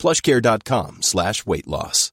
plushcare.com 0.00 1.02
slash 1.02 1.46
weight 1.46 1.66
loss. 1.66 2.10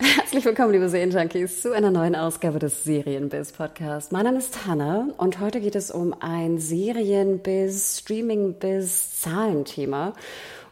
Herzlich 0.00 0.44
willkommen, 0.44 0.72
liebe 0.72 0.88
Serienjunkies, 0.88 1.62
zu 1.62 1.72
einer 1.72 1.90
neuen 1.90 2.16
Ausgabe 2.16 2.58
des 2.58 2.82
Serienbiz 2.84 3.52
Podcast. 3.52 4.10
Mein 4.10 4.24
Name 4.24 4.38
ist 4.38 4.66
Hanna 4.66 5.08
und 5.18 5.38
heute 5.38 5.60
geht 5.60 5.76
es 5.76 5.90
um 5.90 6.14
ein 6.18 6.58
Serienbiz, 6.58 8.00
Streamingbiz, 8.00 9.20
Zahlenthema. 9.20 10.14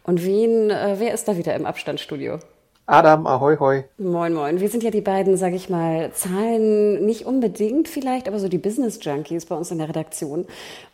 Und 0.02 0.24
wen, 0.24 0.70
äh, 0.70 0.96
wer 0.98 1.14
ist 1.14 1.28
da 1.28 1.36
wieder 1.36 1.54
im 1.54 1.66
Abstandsstudio? 1.66 2.40
Adam, 2.90 3.24
ahoi, 3.24 3.56
hoi. 3.60 3.84
Moin, 3.98 4.34
moin. 4.34 4.58
Wir 4.58 4.68
sind 4.68 4.82
ja 4.82 4.90
die 4.90 5.00
beiden, 5.00 5.36
sag 5.36 5.52
ich 5.52 5.70
mal, 5.70 6.10
Zahlen 6.12 7.06
nicht 7.06 7.24
unbedingt 7.24 7.86
vielleicht, 7.86 8.26
aber 8.26 8.40
so 8.40 8.48
die 8.48 8.58
Business-Junkies 8.58 9.46
bei 9.46 9.54
uns 9.54 9.70
in 9.70 9.78
der 9.78 9.88
Redaktion. 9.88 10.40
Und 10.40 10.48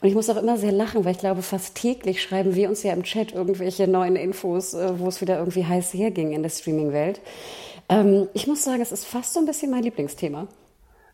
ich 0.06 0.14
muss 0.14 0.28
auch 0.28 0.36
immer 0.36 0.58
sehr 0.58 0.72
lachen, 0.72 1.06
weil 1.06 1.12
ich 1.12 1.18
glaube, 1.20 1.40
fast 1.40 1.74
täglich 1.74 2.22
schreiben 2.22 2.54
wir 2.54 2.68
uns 2.68 2.82
ja 2.82 2.92
im 2.92 3.02
Chat 3.02 3.32
irgendwelche 3.32 3.88
neuen 3.88 4.14
Infos, 4.14 4.74
äh, 4.74 5.00
wo 5.00 5.08
es 5.08 5.22
wieder 5.22 5.38
irgendwie 5.38 5.64
heiß 5.64 5.94
herging 5.94 6.32
in 6.32 6.42
der 6.42 6.50
Streaming-Welt. 6.50 7.22
Ähm, 7.88 8.28
ich 8.34 8.46
muss 8.46 8.62
sagen, 8.62 8.82
es 8.82 8.92
ist 8.92 9.06
fast 9.06 9.32
so 9.32 9.40
ein 9.40 9.46
bisschen 9.46 9.70
mein 9.70 9.82
Lieblingsthema. 9.82 10.48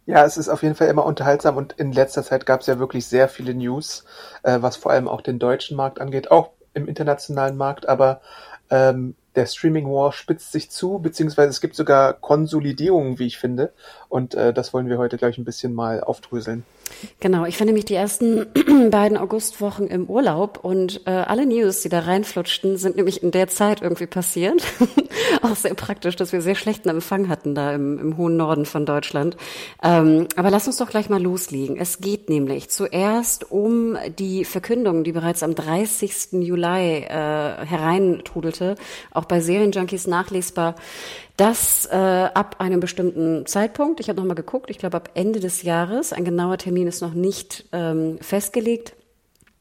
Ja, 0.07 0.25
es 0.25 0.37
ist 0.37 0.49
auf 0.49 0.65
jeden 0.65 0.75
Fall 0.75 0.89
immer 0.89 1.07
unterhaltsam 1.07 1.59
und 1.59 1.75
in 1.75 1.93
letzter 1.93 2.25
Zeit 2.25 2.45
gab 2.45 2.63
es 2.63 2.67
ja 2.67 2.81
wirklich 2.81 3.07
sehr 3.07 3.29
viele 3.29 3.55
News, 3.55 4.05
äh, 4.43 4.59
was 4.61 4.79
vor 4.79 4.91
allem 4.91 5.07
auch 5.07 5.21
den 5.21 5.39
deutschen 5.39 5.77
Markt 5.77 6.01
angeht, 6.01 6.33
auch 6.33 6.51
im 6.75 6.89
internationalen 6.89 7.57
Markt, 7.57 7.89
aber 7.89 8.21
ähm, 8.69 9.15
der 9.35 9.47
Streaming 9.47 9.87
War 9.87 10.13
spitzt 10.13 10.53
sich 10.53 10.71
zu, 10.71 10.99
beziehungsweise 10.99 11.51
es 11.51 11.61
gibt 11.61 11.75
sogar 11.75 12.13
Konsolidierungen, 12.13 13.19
wie 13.19 13.27
ich 13.27 13.39
finde. 13.39 13.73
Und 14.09 14.35
äh, 14.35 14.53
das 14.53 14.73
wollen 14.75 14.89
wir 14.89 14.99
heute 14.99 15.17
gleich 15.17 15.39
ein 15.39 15.45
bisschen 15.45 15.75
mal 15.75 16.01
aufdröseln. 16.03 16.65
Genau, 17.21 17.45
ich 17.45 17.59
war 17.59 17.67
nämlich 17.67 17.85
die 17.85 17.95
ersten 17.95 18.47
beiden 18.91 19.17
Augustwochen 19.17 19.89
im 19.89 20.07
Urlaub 20.07 20.61
und 20.63 21.03
äh, 21.07 21.11
alle 21.11 21.47
News, 21.47 21.81
die 21.81 21.89
da 21.89 22.01
reinflutschten, 22.01 22.77
sind 22.77 22.97
nämlich 22.97 23.23
in 23.23 23.31
der 23.31 23.49
Zeit 23.49 23.83
irgendwie 23.83 24.07
passiert. 24.07 24.63
Auch 25.43 25.57
sehr 25.57 25.75
praktisch, 25.75 26.17
dass 26.17 26.33
wir 26.33 26.41
sehr 26.43 26.55
schlechten 26.55 26.89
Empfang 26.89 27.29
hatten 27.29 27.55
da 27.55 27.73
im, 27.75 27.99
im 27.99 28.17
hohen 28.17 28.37
Norden 28.37 28.67
von 28.67 28.87
Deutschland. 28.87 29.37
Ähm, 29.83 30.27
aber 30.37 30.51
lass 30.51 30.67
uns 30.67 30.77
doch 30.79 30.91
gleich 30.91 31.09
mal 31.09 31.23
loslegen. 31.23 31.77
Es 31.77 32.01
geht 32.01 32.29
nämlich 32.29 32.71
zuerst 32.71 33.51
um 33.51 33.97
die 34.19 34.45
Verkündung, 34.45 35.05
die 35.05 35.13
bereits 35.13 35.43
am 35.43 35.55
30. 35.55 36.33
Juli 36.33 36.99
äh, 36.99 37.09
hereintrudelte, 37.09 38.77
auch 39.13 39.25
bei 39.25 39.41
Serienjunkies 39.41 40.07
nachlesbar, 40.07 40.75
dass 41.37 41.87
äh, 41.87 41.97
ab 41.97 42.57
einem 42.59 42.81
bestimmten 42.81 43.47
Zeitpunkt, 43.47 44.01
ich 44.01 44.09
habe 44.09 44.21
nochmal 44.21 44.37
geguckt, 44.37 44.71
ich 44.71 44.79
glaube 44.79 44.97
ab 44.97 45.11
Ende 45.15 45.41
des 45.41 45.63
Jahres, 45.63 46.13
ein 46.13 46.25
genauer 46.25 46.59
Termin 46.59 46.87
ist 46.87 47.01
noch 47.01 47.15
nicht 47.15 47.67
ähm, 47.73 48.19
festgelegt, 48.21 48.95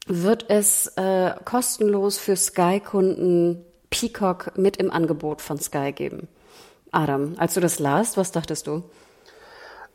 wird 0.06 0.46
es 0.48 0.88
äh, 0.96 1.32
kostenlos 1.44 2.18
für 2.18 2.36
Sky-Kunden 2.36 3.64
Peacock 3.90 4.56
mit 4.56 4.76
im 4.78 4.90
Angebot 4.90 5.40
von 5.40 5.58
Sky 5.58 5.92
geben. 5.92 6.28
Adam, 6.90 7.34
als 7.38 7.54
du 7.54 7.60
das 7.60 7.78
las, 7.78 8.16
was 8.16 8.32
dachtest 8.32 8.66
du? 8.66 8.82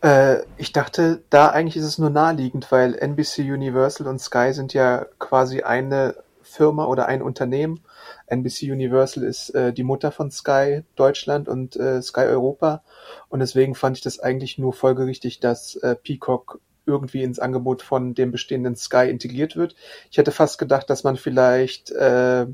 Äh, 0.01 0.43
ich 0.57 0.71
dachte, 0.71 1.21
da 1.29 1.49
eigentlich 1.49 1.77
ist 1.77 1.83
es 1.83 1.97
nur 1.97 2.09
naheliegend, 2.09 2.71
weil 2.71 2.95
NBC 2.95 3.39
Universal 3.39 4.07
und 4.07 4.19
Sky 4.19 4.53
sind 4.53 4.73
ja 4.73 5.05
quasi 5.19 5.61
eine 5.61 6.15
Firma 6.41 6.85
oder 6.85 7.07
ein 7.07 7.21
Unternehmen 7.21 7.81
NBC 8.27 8.71
Universal 8.71 9.23
ist 9.23 9.49
äh, 9.51 9.73
die 9.73 9.83
Mutter 9.83 10.11
von 10.11 10.31
Sky 10.31 10.83
Deutschland 10.95 11.47
und 11.47 11.75
äh, 11.75 12.01
Sky 12.01 12.21
Europa. 12.21 12.83
Und 13.29 13.39
deswegen 13.39 13.75
fand 13.75 13.97
ich 13.97 14.03
das 14.03 14.19
eigentlich 14.19 14.57
nur 14.57 14.73
folgerichtig, 14.73 15.39
dass 15.39 15.75
äh, 15.77 15.95
Peacock 15.95 16.59
irgendwie 16.85 17.23
ins 17.23 17.39
Angebot 17.39 17.81
von 17.81 18.13
dem 18.13 18.31
bestehenden 18.31 18.75
Sky 18.75 19.09
integriert 19.09 19.55
wird. 19.55 19.75
Ich 20.09 20.17
hätte 20.17 20.31
fast 20.31 20.57
gedacht, 20.57 20.89
dass 20.89 21.03
man 21.03 21.17
vielleicht 21.17 21.91
äh, 21.91 22.47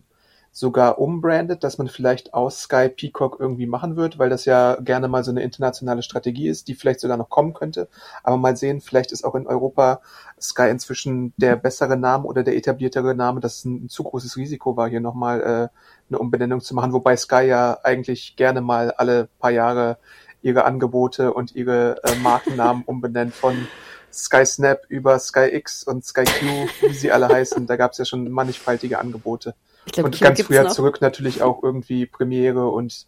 sogar 0.55 0.99
umbrandet, 0.99 1.63
dass 1.63 1.79
man 1.79 1.87
vielleicht 1.87 2.35
aus 2.35 2.61
Sky 2.61 2.87
Peacock 2.87 3.37
irgendwie 3.39 3.65
machen 3.65 3.95
wird, 3.95 4.19
weil 4.19 4.29
das 4.29 4.45
ja 4.45 4.75
gerne 4.75 5.07
mal 5.07 5.23
so 5.23 5.31
eine 5.31 5.41
internationale 5.41 6.03
Strategie 6.03 6.47
ist, 6.47 6.67
die 6.67 6.75
vielleicht 6.75 6.99
sogar 6.99 7.17
noch 7.17 7.31
kommen 7.31 7.55
könnte. 7.55 7.89
Aber 8.21 8.37
mal 8.37 8.55
sehen, 8.55 8.79
vielleicht 8.79 9.11
ist 9.11 9.23
auch 9.23 9.33
in 9.33 9.47
Europa 9.47 10.01
Sky 10.39 10.69
inzwischen 10.69 11.33
der 11.37 11.55
bessere 11.55 11.97
Name 11.97 12.25
oder 12.25 12.43
der 12.43 12.55
etabliertere 12.55 13.15
Name. 13.15 13.39
Das 13.39 13.57
ist 13.57 13.65
ein, 13.65 13.89
zu 13.89 14.03
großes 14.03 14.37
Risiko 14.37 14.77
war, 14.77 14.87
hier 14.87 14.99
nochmal 14.99 15.41
äh, 15.41 15.67
eine 16.09 16.19
Umbenennung 16.19 16.61
zu 16.61 16.75
machen, 16.75 16.93
wobei 16.93 17.17
Sky 17.17 17.47
ja 17.47 17.79
eigentlich 17.81 18.35
gerne 18.35 18.61
mal 18.61 18.91
alle 18.91 19.29
paar 19.39 19.51
Jahre 19.51 19.97
ihre 20.43 20.65
Angebote 20.65 21.33
und 21.33 21.55
ihre 21.55 21.99
äh, 22.03 22.15
Markennamen 22.17 22.83
umbenennt 22.85 23.33
von 23.33 23.67
Sky 24.13 24.45
Snap 24.45 24.81
über 24.87 25.17
Sky 25.17 25.49
X 25.51 25.83
und 25.83 26.05
Sky 26.05 26.25
Q, 26.25 26.67
wie 26.87 26.93
sie 26.93 27.11
alle 27.11 27.27
heißen. 27.27 27.65
Da 27.65 27.75
gab 27.75 27.93
es 27.93 27.97
ja 27.97 28.05
schon 28.05 28.29
mannigfaltige 28.29 28.99
Angebote. 28.99 29.55
Glaub, 29.91 30.05
und 30.05 30.19
ganz 30.19 30.41
früher 30.41 30.69
zurück 30.69 31.01
natürlich 31.01 31.41
auch 31.41 31.61
irgendwie 31.61 32.05
Premiere 32.05 32.69
und 32.69 33.05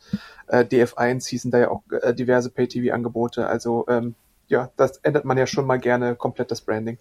äh, 0.48 0.64
DF1 0.64 1.28
hießen 1.30 1.52
da 1.52 1.60
ja 1.60 1.72
auch 1.72 1.84
äh, 2.02 2.14
diverse 2.14 2.50
Pay-TV-Angebote. 2.50 3.48
Also 3.48 3.86
ähm, 3.88 4.16
ja, 4.48 4.70
das 4.76 4.98
ändert 4.98 5.26
man 5.26 5.38
ja 5.38 5.48
schon 5.48 5.66
mal 5.66 5.80
gerne 5.80 6.16
komplett 6.16 6.52
das 6.52 6.62
Branding. 6.62 6.98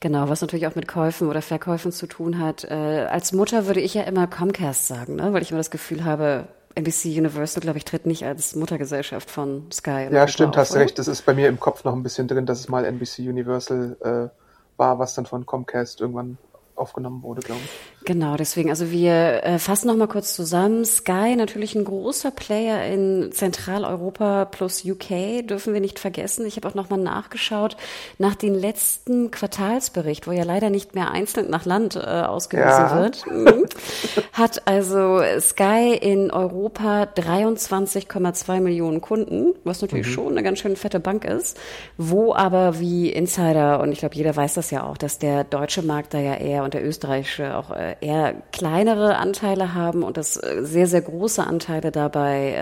Genau, 0.00 0.28
was 0.28 0.40
natürlich 0.40 0.66
auch 0.66 0.74
mit 0.74 0.86
Käufen 0.86 1.28
oder 1.28 1.42
Verkäufen 1.42 1.90
zu 1.90 2.06
tun 2.06 2.38
hat. 2.38 2.64
Äh, 2.64 3.06
als 3.10 3.32
Mutter 3.32 3.66
würde 3.66 3.80
ich 3.80 3.94
ja 3.94 4.02
immer 4.02 4.26
Comcast 4.26 4.86
sagen, 4.86 5.16
ne? 5.16 5.32
weil 5.32 5.42
ich 5.42 5.50
immer 5.50 5.58
das 5.58 5.70
Gefühl 5.70 6.04
habe, 6.04 6.46
NBC 6.76 7.06
Universal, 7.18 7.60
glaube 7.60 7.78
ich, 7.78 7.84
tritt 7.84 8.06
nicht 8.06 8.24
als 8.24 8.56
Muttergesellschaft 8.56 9.30
von 9.30 9.70
Sky. 9.72 10.08
Ja, 10.10 10.26
stimmt, 10.26 10.54
auf, 10.54 10.62
hast 10.62 10.72
oder? 10.72 10.80
recht. 10.80 10.98
Das 10.98 11.08
ist 11.08 11.24
bei 11.24 11.34
mir 11.34 11.48
im 11.48 11.60
Kopf 11.60 11.84
noch 11.84 11.94
ein 11.94 12.02
bisschen 12.02 12.28
drin, 12.28 12.46
dass 12.46 12.60
es 12.60 12.68
mal 12.68 12.84
NBC 12.84 13.20
Universal 13.20 13.96
äh, 14.00 14.76
war, 14.76 14.98
was 14.98 15.14
dann 15.14 15.26
von 15.26 15.46
Comcast 15.46 16.00
irgendwann 16.00 16.38
aufgenommen 16.74 17.22
wurde, 17.22 17.42
glaube 17.42 17.60
ich. 17.64 17.93
Genau, 18.04 18.36
deswegen, 18.36 18.68
also 18.68 18.90
wir 18.90 19.44
äh, 19.44 19.58
fassen 19.58 19.88
noch 19.88 19.96
mal 19.96 20.08
kurz 20.08 20.34
zusammen. 20.34 20.84
Sky, 20.84 21.36
natürlich 21.36 21.74
ein 21.74 21.84
großer 21.84 22.30
Player 22.30 22.84
in 22.84 23.30
Zentraleuropa 23.32 24.44
plus 24.44 24.84
UK, 24.84 25.46
dürfen 25.46 25.72
wir 25.72 25.80
nicht 25.80 25.98
vergessen. 25.98 26.44
Ich 26.44 26.56
habe 26.56 26.68
auch 26.68 26.74
noch 26.74 26.90
mal 26.90 26.98
nachgeschaut 26.98 27.78
nach 28.18 28.34
dem 28.34 28.54
letzten 28.54 29.30
Quartalsbericht, 29.30 30.26
wo 30.26 30.32
ja 30.32 30.44
leider 30.44 30.68
nicht 30.68 30.94
mehr 30.94 31.12
einzeln 31.12 31.48
nach 31.48 31.64
Land 31.64 31.96
äh, 31.96 32.00
ausgewiesen 32.00 32.68
ja. 32.68 33.00
wird. 33.00 33.26
Mhm. 33.26 33.64
Hat 34.34 34.68
also 34.68 35.22
Sky 35.40 35.96
in 35.98 36.30
Europa 36.30 37.04
23,2 37.04 38.60
Millionen 38.60 39.00
Kunden, 39.00 39.54
was 39.64 39.80
natürlich 39.80 40.08
mhm. 40.08 40.12
schon 40.12 40.32
eine 40.32 40.42
ganz 40.42 40.58
schön 40.58 40.76
fette 40.76 41.00
Bank 41.00 41.24
ist, 41.24 41.58
wo 41.96 42.34
aber 42.34 42.80
wie 42.80 43.08
Insider, 43.08 43.80
und 43.80 43.92
ich 43.92 44.00
glaube, 44.00 44.14
jeder 44.14 44.36
weiß 44.36 44.54
das 44.54 44.70
ja 44.70 44.82
auch, 44.82 44.98
dass 44.98 45.18
der 45.18 45.44
deutsche 45.44 45.80
Markt 45.80 46.12
da 46.12 46.18
ja 46.18 46.34
eher 46.34 46.64
und 46.64 46.74
der 46.74 46.84
österreichische 46.84 47.56
auch 47.56 47.70
äh, 47.70 47.93
eher 48.00 48.34
kleinere 48.52 49.16
Anteile 49.16 49.74
haben 49.74 50.02
und 50.02 50.16
das 50.16 50.36
äh, 50.36 50.60
sehr, 50.62 50.86
sehr 50.86 51.02
große 51.02 51.44
Anteile 51.44 51.90
dabei 51.90 52.52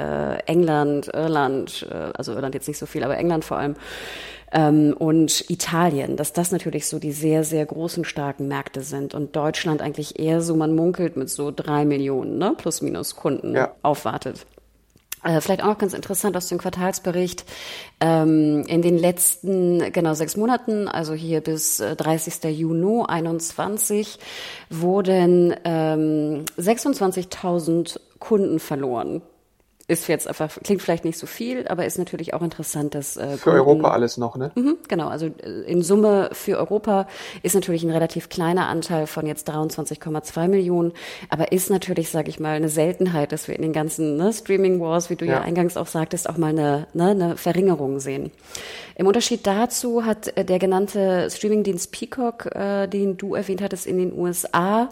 äh, 0.47 0.51
England, 0.51 1.09
Irland, 1.13 1.87
äh, 1.91 2.13
also 2.15 2.33
Irland 2.33 2.55
jetzt 2.55 2.69
nicht 2.69 2.79
so 2.79 2.87
viel, 2.87 3.05
aber 3.05 3.17
England 3.17 3.45
vor 3.45 3.59
allem, 3.59 3.77
ähm, 4.53 4.95
und 4.99 5.49
Italien, 5.51 6.17
dass 6.17 6.33
das 6.33 6.53
natürlich 6.53 6.87
so 6.87 6.99
die 6.99 7.13
sehr, 7.13 7.43
sehr 7.45 7.65
großen, 7.65 8.05
starken 8.05 8.49
Märkte 8.49 8.83
sind 8.83 9.15
und 9.15 9.35
Deutschland 9.35 9.81
eigentlich 9.81 10.19
eher 10.19 10.43
so, 10.43 10.55
man 10.55 10.75
munkelt 10.75 11.17
mit 11.17 11.31
so 11.31 11.51
drei 11.51 11.85
Millionen, 11.85 12.39
ne, 12.39 12.55
plus 12.57 12.83
minus 12.83 13.17
Kunden 13.17 13.55
ja. 13.55 13.75
aufwartet. 13.83 14.47
Äh, 15.23 15.41
vielleicht 15.41 15.63
auch 15.63 15.69
noch 15.69 15.79
ganz 15.79 15.95
interessant 15.95 16.37
aus 16.37 16.49
dem 16.49 16.59
Quartalsbericht. 16.59 17.45
Ähm, 18.01 18.65
in 18.67 18.83
den 18.83 18.99
letzten 18.99 19.93
genau 19.93 20.15
sechs 20.15 20.37
Monaten, 20.37 20.89
also 20.89 21.15
hier 21.15 21.41
bis 21.41 21.79
30. 21.79 22.45
Äh, 22.45 22.51
Juni 22.51 23.05
21, 23.07 24.19
wurden 24.71 25.55
ähm, 25.65 26.45
26.000 26.59 28.01
Kunden 28.19 28.59
verloren 28.59 29.23
ist 29.89 30.09
jetzt 30.09 30.29
einfach, 30.29 30.51
klingt 30.63 30.81
vielleicht 30.81 31.05
nicht 31.05 31.19
so 31.19 31.27
viel, 31.27 31.67
aber 31.69 31.85
ist 31.87 31.99
natürlich 31.99 32.35
auch 32.35 32.43
interessant, 32.43 32.95
dass. 32.95 33.17
Äh, 33.17 33.37
für 33.37 33.51
Kunden, 33.51 33.59
Europa 33.59 33.91
alles 33.91 34.17
noch, 34.17 34.37
ne? 34.37 34.53
Mhm, 34.55 34.79
genau, 34.89 35.09
also 35.09 35.27
äh, 35.27 35.63
in 35.67 35.83
Summe 35.83 36.31
für 36.33 36.59
Europa 36.59 37.07
ist 37.43 37.55
natürlich 37.55 37.83
ein 37.83 37.91
relativ 37.91 38.29
kleiner 38.29 38.67
Anteil 38.67 39.07
von 39.07 39.27
jetzt 39.27 39.51
23,2 39.51 40.49
Millionen, 40.49 40.93
aber 41.29 41.53
ist 41.53 41.71
natürlich, 41.71 42.11
sage 42.11 42.31
ich 42.31 42.39
mal, 42.39 42.55
eine 42.55 42.69
Seltenheit, 42.69 43.33
dass 43.33 43.49
wir 43.49 43.57
in 43.57 43.63
den 43.63 43.73
ganzen 43.73 44.17
ne, 44.17 44.33
Streaming 44.33 44.81
Wars, 44.81 45.11
wie 45.11 45.17
du 45.17 45.25
ja. 45.25 45.35
ja 45.35 45.41
eingangs 45.41 45.77
auch 45.77 45.87
sagtest, 45.89 46.29
auch 46.29 46.37
mal 46.37 46.49
eine, 46.49 46.87
ne, 46.95 47.11
eine 47.11 47.37
Verringerung 47.37 47.99
sehen. 48.01 48.31
Im 48.95 49.07
Unterschied 49.07 49.47
dazu 49.47 50.05
hat 50.05 50.37
äh, 50.37 50.45
der 50.45 50.59
genannte 50.59 51.29
Streamingdienst 51.31 51.93
Peacock, 51.93 52.47
äh, 52.55 52.87
den 52.87 53.17
du 53.17 53.35
erwähnt 53.35 53.63
hattest, 53.63 53.87
in 53.87 53.99
den 53.99 54.13
USA 54.13 54.91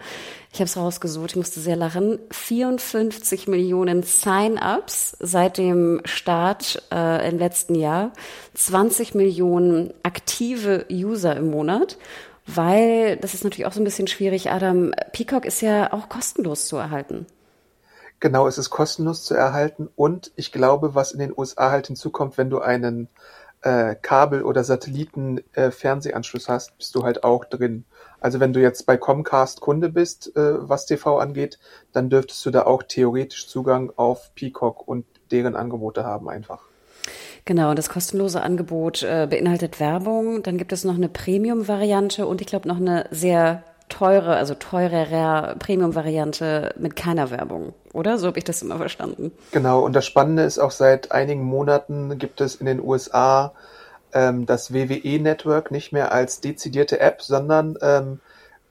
Ich 0.53 0.59
habe 0.59 0.65
es 0.65 0.77
rausgesucht, 0.77 1.31
ich 1.31 1.37
musste 1.37 1.61
sehr 1.61 1.77
lachen. 1.77 2.19
54 2.33 3.47
Millionen 3.47 4.03
Sign-ups 4.03 5.17
seit 5.21 5.59
dem 5.59 6.01
Start 6.05 6.83
äh, 6.93 7.29
im 7.29 7.39
letzten 7.39 7.77
Jahr, 7.77 8.13
20 8.55 9.15
Millionen 9.15 9.95
aktive 10.03 10.87
User 10.91 11.37
im 11.37 11.51
Monat 11.51 11.97
weil 12.57 13.17
das 13.17 13.35
ist 13.35 13.45
natürlich 13.45 13.67
auch 13.67 13.73
so 13.73 13.81
ein 13.81 13.85
bisschen 13.85 14.09
schwierig, 14.09 14.51
Adam. 14.51 14.93
Peacock 15.13 15.45
ist 15.45 15.61
ja 15.61 15.93
auch 15.93 16.09
kostenlos 16.09 16.67
zu 16.67 16.77
erhalten. 16.77 17.27
Genau, 18.19 18.47
es 18.47 18.59
ist 18.59 18.71
kostenlos 18.71 19.25
zu 19.25 19.35
erhalten 19.35 19.89
und 19.97 20.33
ich 20.37 20.53
glaube, 20.53 20.95
was 20.95 21.13
in 21.13 21.21
den 21.21 21.33
USA 21.37 21.71
halt 21.71 21.87
hinzukommt, 21.87 22.37
wenn 22.37 22.51
du 22.51 22.61
einen 22.61 23.09
äh, 23.63 23.95
Kabel- 23.95 24.43
oder 24.43 24.63
Satelliten-Fernsehanschluss 24.63 26.49
äh, 26.49 26.53
hast, 26.53 26.77
bist 26.77 26.95
du 26.95 27.05
halt 27.05 27.25
auch 27.25 27.45
drin. 27.47 27.85
Also 28.21 28.41
wenn 28.41 28.53
du 28.53 28.61
jetzt 28.61 28.87
bei 28.87 28.97
Comcast 28.97 29.61
Kunde 29.61 29.89
bist, 29.89 30.37
äh, 30.37 30.69
was 30.69 30.87
TV 30.87 31.19
angeht, 31.19 31.59
dann 31.93 32.11
dürftest 32.11 32.45
du 32.47 32.51
da 32.51 32.63
auch 32.65 32.83
theoretisch 32.83 33.49
Zugang 33.49 33.93
auf 33.97 34.35
Peacock 34.35 34.87
und 34.87 35.07
deren 35.31 35.57
Angebote 35.57 36.05
haben 36.05 36.29
einfach. 36.29 36.61
Genau, 37.45 37.75
das 37.75 37.89
kostenlose 37.89 38.43
Angebot 38.43 39.03
äh, 39.03 39.27
beinhaltet 39.29 39.81
Werbung. 39.81 40.43
Dann 40.43 40.59
gibt 40.59 40.73
es 40.73 40.85
noch 40.85 40.95
eine 40.95 41.09
Premium-Variante 41.09 42.27
und 42.27 42.41
ich 42.41 42.47
glaube 42.47 42.69
noch 42.69 42.77
eine 42.77 43.07
sehr 43.11 43.65
teure, 43.89 44.37
also 44.37 44.55
teurer 44.55 45.57
Premium-Variante 45.59 46.75
mit 46.79 46.97
keiner 46.97 47.31
Werbung, 47.31 47.75
oder? 47.93 48.19
So 48.19 48.29
habe 48.29 48.39
ich 48.39 48.45
das 48.45 48.63
immer 48.63 48.77
verstanden. 48.77 49.33
Genau, 49.51 49.81
und 49.81 49.95
das 49.95 50.07
Spannende 50.07 50.45
ist 50.45 50.59
auch 50.59 50.71
seit 50.71 51.13
einigen 51.13 51.43
Monaten 51.43 52.19
gibt 52.19 52.41
es 52.41 52.55
in 52.55 52.67
den 52.67 52.81
USA 52.81 53.53
ähm, 54.13 54.47
das 54.47 54.73
WWE-Network 54.73 55.71
nicht 55.71 55.93
mehr 55.93 56.13
als 56.13 56.41
dezidierte 56.41 57.01
App, 57.01 57.23
sondern 57.23 57.77
ähm, 57.83 58.21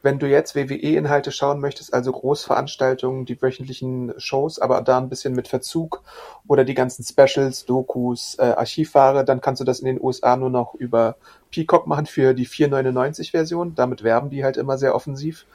wenn 0.02 0.20
du 0.20 0.28
jetzt 0.28 0.56
WWE-Inhalte 0.56 1.32
schauen 1.32 1.60
möchtest, 1.60 1.94
also 1.94 2.12
Großveranstaltungen, 2.12 3.26
die 3.26 3.42
wöchentlichen 3.42 4.14
Shows, 4.18 4.60
aber 4.60 4.82
da 4.82 4.98
ein 4.98 5.10
bisschen 5.10 5.34
mit 5.34 5.48
Verzug 5.48 6.04
oder 6.48 6.64
die 6.64 6.74
ganzen 6.74 7.04
Specials, 7.04 7.66
Dokus, 7.66 8.36
äh, 8.40 8.44
Archivware, 8.44 9.26
dann 9.26 9.42
kannst 9.42 9.60
du 9.60 9.66
das 9.66 9.80
in 9.80 9.88
den 9.88 10.02
USA 10.02 10.38
nur 10.38 10.50
noch 10.50 10.74
über 10.76 11.18
Peacock 11.52 11.86
machen 11.88 12.06
für 12.06 12.34
die 12.34 12.48
4,99 12.48 13.32
Version. 13.32 13.76
Damit 13.76 14.04
werben 14.04 14.30
die 14.30 14.44
halt 14.44 14.56
immer 14.56 14.78
sehr 14.78 14.96
offensiv. 14.96 15.46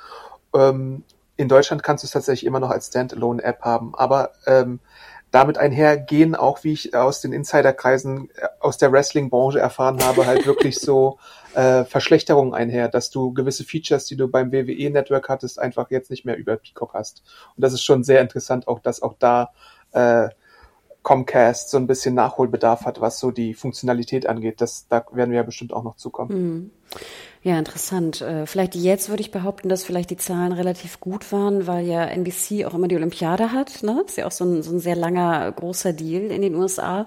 Ähm, 0.55 1.05
in 1.37 1.49
Deutschland 1.49 1.83
kannst 1.83 2.05
du 2.05 2.07
es 2.07 2.13
tatsächlich 2.13 2.47
immer 2.47 2.61
noch 2.61 2.71
als 2.71 2.89
Standalone-App 2.89 3.63
haben, 3.63 3.95
aber 3.95 4.33
ähm, 4.47 4.79
damit 5.35 5.59
einhergehen, 5.59 6.37
auch 6.37 6.63
wie 6.63 6.73
ich 6.73 6.95
aus 6.95 7.21
den 7.21 7.33
Insiderkreisen 7.33 8.31
äh, 8.37 8.47
aus 8.61 8.79
der 8.79 8.93
Wrestling-Branche 8.93 9.59
erfahren 9.59 10.01
habe, 10.05 10.27
halt 10.27 10.47
wirklich 10.47 10.79
so 10.79 11.19
äh, 11.55 11.85
Verschlechterungen 11.85 12.55
einher, 12.55 12.89
dass 12.89 13.11
du 13.11 13.33
gewisse 13.33 13.65
Features, 13.65 14.07
die 14.07 14.17
du 14.17 14.29
beim 14.29 14.53
WWE-Network 14.53 15.29
hattest, 15.29 15.59
einfach 15.59 15.91
jetzt 15.91 16.11
nicht 16.11 16.25
mehr 16.25 16.37
über 16.37 16.57
Peacock 16.57 16.95
hast. 16.95 17.25
Und 17.57 17.63
das 17.63 17.73
ist 17.73 17.83
schon 17.83 18.05
sehr 18.05 18.21
interessant, 18.21 18.69
auch 18.69 18.79
dass 18.79 19.03
auch 19.03 19.15
da 19.19 19.51
äh, 19.91 20.29
Comcast 21.03 21.69
so 21.69 21.79
ein 21.79 21.89
bisschen 21.89 22.15
Nachholbedarf 22.15 22.87
hat, 22.87 23.01
was 23.01 23.19
so 23.19 23.33
die 23.33 23.55
Funktionalität 23.55 24.29
angeht. 24.29 24.61
Das, 24.61 24.87
da 24.89 25.05
werden 25.11 25.31
wir 25.31 25.39
ja 25.39 25.43
bestimmt 25.43 25.73
auch 25.73 25.83
noch 25.83 25.97
zukommen. 25.97 26.31
Mhm. 26.31 26.71
Ja, 27.45 27.59
interessant. 27.59 28.23
Äh, 28.23 28.47
vielleicht 28.47 28.75
jetzt 28.75 29.11
würde 29.11 29.21
ich 29.21 29.31
behaupten, 29.31 29.69
dass 29.69 29.85
vielleicht 29.85 30.09
die 30.09 30.17
Zahlen 30.17 30.53
relativ 30.53 30.99
gut 30.99 31.31
waren, 31.31 31.67
weil 31.67 31.87
ja 31.87 32.03
NBC 32.07 32.65
auch 32.65 32.73
immer 32.73 32.89
die 32.89 32.97
Olympiade 32.97 33.53
hat. 33.53 33.83
Ne? 33.83 34.03
ist 34.07 34.17
ja 34.17 34.25
auch 34.27 34.31
so 34.33 34.47
ein, 34.47 34.63
so 34.63 34.73
ein 34.73 34.79
sehr 34.79 34.97
langer, 34.97 35.53
großer 35.53 35.93
Deal 35.93 36.31
in 36.31 36.41
den 36.41 36.55
USA. 36.55 37.05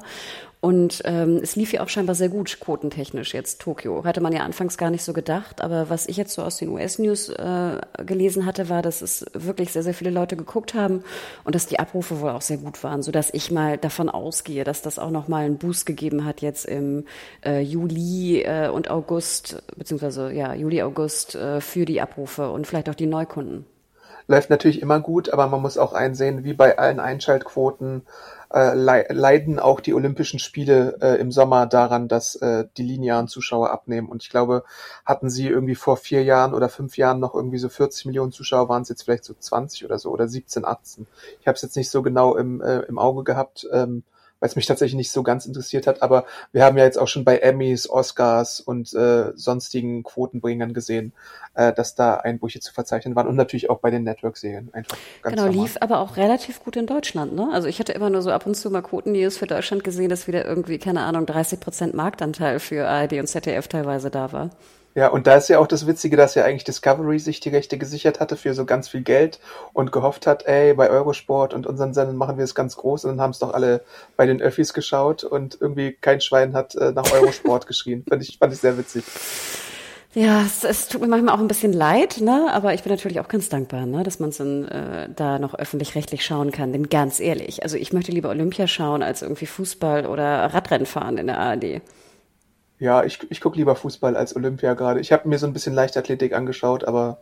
Und 0.59 1.03
ähm, 1.05 1.39
es 1.43 1.55
lief 1.55 1.71
ja 1.71 1.83
auch 1.83 1.89
scheinbar 1.89 2.15
sehr 2.15 2.29
gut, 2.29 2.59
quotentechnisch 2.59 3.33
jetzt 3.35 3.61
Tokio. 3.61 4.03
Hatte 4.03 4.21
man 4.21 4.33
ja 4.33 4.41
anfangs 4.41 4.77
gar 4.77 4.89
nicht 4.89 5.03
so 5.03 5.13
gedacht. 5.13 5.61
Aber 5.61 5.89
was 5.89 6.07
ich 6.07 6.17
jetzt 6.17 6.33
so 6.33 6.41
aus 6.41 6.57
den 6.57 6.69
US-News 6.69 7.29
äh, 7.29 7.79
gelesen 8.05 8.45
hatte, 8.45 8.67
war, 8.67 8.81
dass 8.81 9.03
es 9.03 9.25
wirklich 9.33 9.71
sehr, 9.71 9.83
sehr 9.83 9.93
viele 9.93 10.09
Leute 10.09 10.35
geguckt 10.35 10.73
haben 10.73 11.03
und 11.43 11.53
dass 11.53 11.67
die 11.67 11.79
Abrufe 11.79 12.21
wohl 12.21 12.31
auch 12.31 12.41
sehr 12.41 12.57
gut 12.57 12.83
waren, 12.83 13.03
sodass 13.03 13.31
ich 13.33 13.51
mal 13.51 13.77
davon 13.77 14.09
ausgehe, 14.09 14.63
dass 14.63 14.81
das 14.81 14.97
auch 14.97 15.11
nochmal 15.11 15.45
einen 15.45 15.57
Boost 15.57 15.85
gegeben 15.85 16.25
hat 16.25 16.41
jetzt 16.41 16.65
im 16.65 17.05
äh, 17.45 17.61
Juli 17.61 18.41
äh, 18.41 18.69
und 18.69 18.89
August, 18.89 19.61
beziehungsweise 19.77 20.31
ja, 20.33 20.55
Juli, 20.55 20.81
August 20.81 21.35
äh, 21.35 21.61
für 21.61 21.85
die 21.85 22.01
Abrufe 22.01 22.49
und 22.49 22.65
vielleicht 22.65 22.89
auch 22.89 22.95
die 22.95 23.05
Neukunden 23.05 23.65
läuft 24.27 24.49
natürlich 24.49 24.81
immer 24.81 24.99
gut, 24.99 25.31
aber 25.31 25.47
man 25.47 25.61
muss 25.61 25.77
auch 25.77 25.93
einsehen, 25.93 26.43
wie 26.43 26.53
bei 26.53 26.77
allen 26.77 26.99
Einschaltquoten 26.99 28.01
äh, 28.53 28.73
leiden 28.75 29.59
auch 29.59 29.79
die 29.79 29.93
Olympischen 29.93 30.39
Spiele 30.39 30.97
äh, 31.01 31.19
im 31.19 31.31
Sommer 31.31 31.65
daran, 31.65 32.07
dass 32.07 32.35
äh, 32.35 32.65
die 32.77 32.83
linearen 32.83 33.27
Zuschauer 33.27 33.71
abnehmen. 33.71 34.07
Und 34.07 34.23
ich 34.23 34.29
glaube, 34.29 34.63
hatten 35.05 35.29
sie 35.29 35.47
irgendwie 35.47 35.75
vor 35.75 35.97
vier 35.97 36.23
Jahren 36.23 36.53
oder 36.53 36.69
fünf 36.69 36.97
Jahren 36.97 37.19
noch 37.19 37.35
irgendwie 37.35 37.57
so 37.57 37.69
40 37.69 38.05
Millionen 38.05 38.31
Zuschauer, 38.31 38.69
waren 38.69 38.83
es 38.83 38.89
jetzt 38.89 39.03
vielleicht 39.03 39.25
so 39.25 39.33
20 39.33 39.85
oder 39.85 39.99
so 39.99 40.11
oder 40.11 40.27
17, 40.27 40.65
18. 40.65 41.07
Ich 41.41 41.47
habe 41.47 41.55
es 41.55 41.61
jetzt 41.61 41.75
nicht 41.75 41.89
so 41.89 42.01
genau 42.01 42.35
im, 42.35 42.61
äh, 42.61 42.79
im 42.81 42.99
Auge 42.99 43.23
gehabt. 43.23 43.67
Ähm, 43.73 44.03
weil 44.39 44.49
es 44.49 44.55
mich 44.55 44.65
tatsächlich 44.65 44.95
nicht 44.95 45.11
so 45.11 45.23
ganz 45.23 45.45
interessiert 45.45 45.87
hat. 45.87 46.01
Aber 46.01 46.25
wir 46.51 46.63
haben 46.63 46.77
ja 46.77 46.83
jetzt 46.83 46.97
auch 46.97 47.07
schon 47.07 47.25
bei 47.25 47.37
Emmys, 47.37 47.89
Oscars 47.89 48.59
und 48.59 48.93
äh, 48.93 49.31
sonstigen 49.35 50.03
Quotenbringern 50.03 50.73
gesehen, 50.73 51.13
äh, 51.55 51.73
dass 51.73 51.95
da 51.95 52.15
Einbrüche 52.15 52.59
zu 52.59 52.73
verzeichnen 52.73 53.15
waren 53.15 53.27
und 53.27 53.35
natürlich 53.35 53.69
auch 53.69 53.79
bei 53.79 53.89
den 53.89 54.03
Network-Serien 54.03 54.69
einfach 54.73 54.97
ganz 55.21 55.35
Genau, 55.35 55.47
normal. 55.47 55.63
lief 55.63 55.77
aber 55.81 55.99
auch 55.99 56.17
relativ 56.17 56.63
gut 56.63 56.75
in 56.75 56.87
Deutschland. 56.87 57.33
Ne? 57.33 57.49
Also 57.51 57.67
ich 57.67 57.79
hatte 57.79 57.93
immer 57.93 58.09
nur 58.09 58.21
so 58.21 58.31
ab 58.31 58.45
und 58.45 58.55
zu 58.55 58.69
mal 58.69 58.81
Quoten-News 58.81 59.37
für 59.37 59.47
Deutschland 59.47 59.83
gesehen, 59.83 60.09
dass 60.09 60.27
wieder 60.27 60.45
irgendwie, 60.45 60.77
keine 60.77 61.01
Ahnung, 61.01 61.25
30 61.25 61.59
Prozent 61.59 61.93
Marktanteil 61.93 62.59
für 62.59 62.87
ARD 62.87 63.13
und 63.13 63.27
ZDF 63.27 63.67
teilweise 63.67 64.09
da 64.11 64.31
war. 64.31 64.49
Ja, 64.97 65.09
und 65.09 65.27
da 65.27 65.35
ist 65.35 65.47
ja 65.47 65.59
auch 65.59 65.67
das 65.67 65.85
Witzige, 65.85 66.17
dass 66.17 66.33
ja 66.33 66.43
eigentlich 66.43 66.63
Discovery 66.63 67.19
sich 67.19 67.39
die 67.39 67.49
Rechte 67.49 67.77
gesichert 67.77 68.19
hatte 68.19 68.35
für 68.35 68.55
so 68.55 68.65
ganz 68.65 68.89
viel 68.89 69.01
Geld 69.01 69.39
und 69.71 69.91
gehofft 69.91 70.25
hat, 70.25 70.47
ey, 70.47 70.73
bei 70.73 70.89
Eurosport 70.89 71.53
und 71.53 71.67
unseren 71.67 71.93
Sendern 71.93 72.17
machen 72.17 72.37
wir 72.37 72.43
es 72.43 72.55
ganz 72.55 72.75
groß 72.77 73.05
und 73.05 73.11
dann 73.11 73.21
haben 73.21 73.29
es 73.29 73.37
doch 73.37 73.53
alle 73.53 73.83
bei 74.15 74.25
den 74.25 74.41
Öffis 74.41 74.73
geschaut 74.73 75.23
und 75.23 75.55
irgendwie 75.61 75.91
kein 75.91 76.19
Schwein 76.19 76.55
hat 76.55 76.73
äh, 76.73 76.93
nach 76.93 77.11
Eurosport 77.13 77.67
geschrien. 77.67 78.05
Fand 78.09 78.23
ich, 78.23 78.39
fand 78.39 78.53
ich 78.53 78.59
sehr 78.59 78.75
witzig. 78.75 79.03
Ja, 80.15 80.41
es, 80.41 80.63
es 80.63 80.87
tut 80.87 81.01
mir 81.01 81.07
manchmal 81.07 81.35
auch 81.35 81.41
ein 81.41 81.47
bisschen 81.47 81.73
leid, 81.73 82.19
ne? 82.19 82.47
aber 82.51 82.73
ich 82.73 82.81
bin 82.81 82.91
natürlich 82.91 83.19
auch 83.19 83.27
ganz 83.27 83.49
dankbar, 83.49 83.85
ne? 83.85 84.01
dass 84.01 84.19
man 84.19 84.29
es 84.29 84.39
äh, 84.39 85.09
da 85.15 85.37
noch 85.37 85.53
öffentlich-rechtlich 85.53 86.25
schauen 86.25 86.51
kann. 86.51 86.71
Denn 86.71 86.89
ganz 86.89 87.19
ehrlich, 87.19 87.61
also 87.61 87.77
ich 87.77 87.93
möchte 87.93 88.11
lieber 88.11 88.29
Olympia 88.29 88.65
schauen 88.65 89.03
als 89.03 89.21
irgendwie 89.21 89.45
Fußball 89.45 90.07
oder 90.07 90.51
Radrennen 90.55 90.87
fahren 90.87 91.19
in 91.19 91.27
der 91.27 91.37
ARD. 91.37 91.81
Ja, 92.79 93.03
ich, 93.03 93.19
ich 93.31 93.41
gucke 93.41 93.57
lieber 93.57 93.75
Fußball 93.75 94.15
als 94.15 94.35
Olympia 94.35 94.73
gerade. 94.73 94.99
Ich 94.99 95.11
habe 95.11 95.27
mir 95.27 95.39
so 95.39 95.47
ein 95.47 95.53
bisschen 95.53 95.73
Leichtathletik 95.73 96.33
angeschaut, 96.33 96.83
aber 96.83 97.21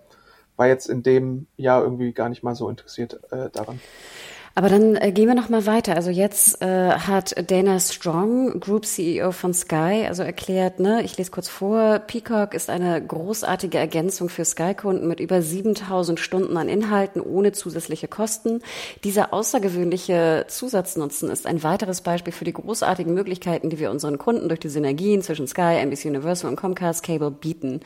war 0.57 0.67
jetzt 0.67 0.87
in 0.87 1.03
dem 1.03 1.47
Jahr 1.57 1.83
irgendwie 1.83 2.11
gar 2.13 2.29
nicht 2.29 2.43
mal 2.43 2.55
so 2.55 2.69
interessiert 2.69 3.19
äh, 3.31 3.49
daran. 3.51 3.79
Aber 4.57 4.69
dann 4.69 4.95
äh, 4.95 5.11
gehen 5.11 5.27
wir 5.27 5.35
noch 5.35 5.49
mal 5.49 5.65
weiter. 5.65 5.97
Also 5.97 6.09
jetzt 6.09 6.61
äh, 6.61 6.91
hat 6.91 7.51
Dana 7.51 7.77
Strong, 7.77 8.61
Group 8.61 8.85
CEO 8.85 9.33
von 9.33 9.53
Sky, 9.53 10.05
also 10.07 10.23
erklärt, 10.23 10.79
ne, 10.79 11.01
ich 11.03 11.17
lese 11.17 11.29
kurz 11.29 11.49
vor, 11.49 11.99
Peacock 11.99 12.53
ist 12.53 12.69
eine 12.69 13.05
großartige 13.05 13.77
Ergänzung 13.77 14.29
für 14.29 14.45
Sky-Kunden 14.45 15.09
mit 15.09 15.19
über 15.19 15.41
7000 15.41 16.21
Stunden 16.21 16.55
an 16.55 16.69
Inhalten 16.69 17.21
ohne 17.21 17.51
zusätzliche 17.51 18.07
Kosten. 18.07 18.61
Dieser 19.03 19.33
außergewöhnliche 19.33 20.45
Zusatznutzen 20.47 21.29
ist 21.29 21.47
ein 21.47 21.61
weiteres 21.61 21.99
Beispiel 21.99 22.31
für 22.31 22.45
die 22.45 22.53
großartigen 22.53 23.13
Möglichkeiten, 23.13 23.69
die 23.69 23.79
wir 23.79 23.91
unseren 23.91 24.17
Kunden 24.17 24.47
durch 24.47 24.61
die 24.61 24.69
Synergien 24.69 25.21
zwischen 25.21 25.47
Sky, 25.47 25.79
NBC 25.81 26.05
Universal 26.05 26.49
und 26.49 26.55
Comcast 26.55 27.03
Cable 27.03 27.31
bieten. 27.31 27.81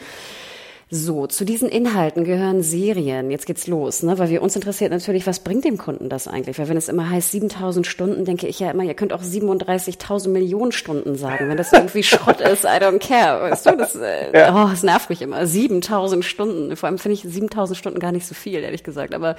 So, 0.91 1.27
zu 1.27 1.46
diesen 1.46 1.69
Inhalten 1.69 2.24
gehören 2.24 2.63
Serien. 2.63 3.29
Jetzt 3.29 3.46
geht's 3.46 3.67
los, 3.67 4.01
ne? 4.01 4.17
weil 4.17 4.31
wir 4.31 4.41
uns 4.41 4.55
interessiert 4.55 4.91
natürlich, 4.91 5.27
was 5.27 5.41
bringt 5.41 5.63
dem 5.63 5.77
Kunden 5.77 6.10
das 6.10 6.27
eigentlich? 6.27 6.58
Weil 6.58 6.67
wenn 6.67 6.77
es 6.77 6.89
immer 6.89 7.08
heißt 7.08 7.29
7000 7.29 7.86
Stunden, 7.86 8.25
denke 8.25 8.48
ich 8.48 8.60
ja 8.60 8.72
immer, 8.72 8.81
ihr 8.81 8.96
könnt 8.96 9.13
auch 9.13 9.22
37.000 9.22 10.29
Millionen 10.29 10.72
Stunden 10.72 11.15
sagen, 11.15 11.48
wenn 11.48 11.58
das 11.58 11.72
irgendwie 11.74 12.01
Schrott 12.01 12.41
ist. 12.41 12.63
I 12.63 12.79
don't 12.81 12.98
care, 12.98 13.39
weißt 13.39 13.67
du? 13.67 13.77
Das, 13.77 13.96
äh, 13.96 14.36
ja. 14.36 14.65
oh, 14.65 14.67
das 14.67 14.81
nervt 14.81 15.12
mich 15.12 15.22
immer. 15.22 15.46
7000 15.46 16.25
Stunden. 16.25 16.75
Vor 16.75 16.88
allem 16.88 16.98
finde 16.98 17.13
ich 17.13 17.22
7000 17.22 17.77
Stunden 17.77 18.00
gar 18.00 18.12
nicht 18.12 18.25
so 18.25 18.34
viel, 18.34 18.63
ehrlich 18.63 18.84
gesagt. 18.84 19.13
Aber 19.13 19.36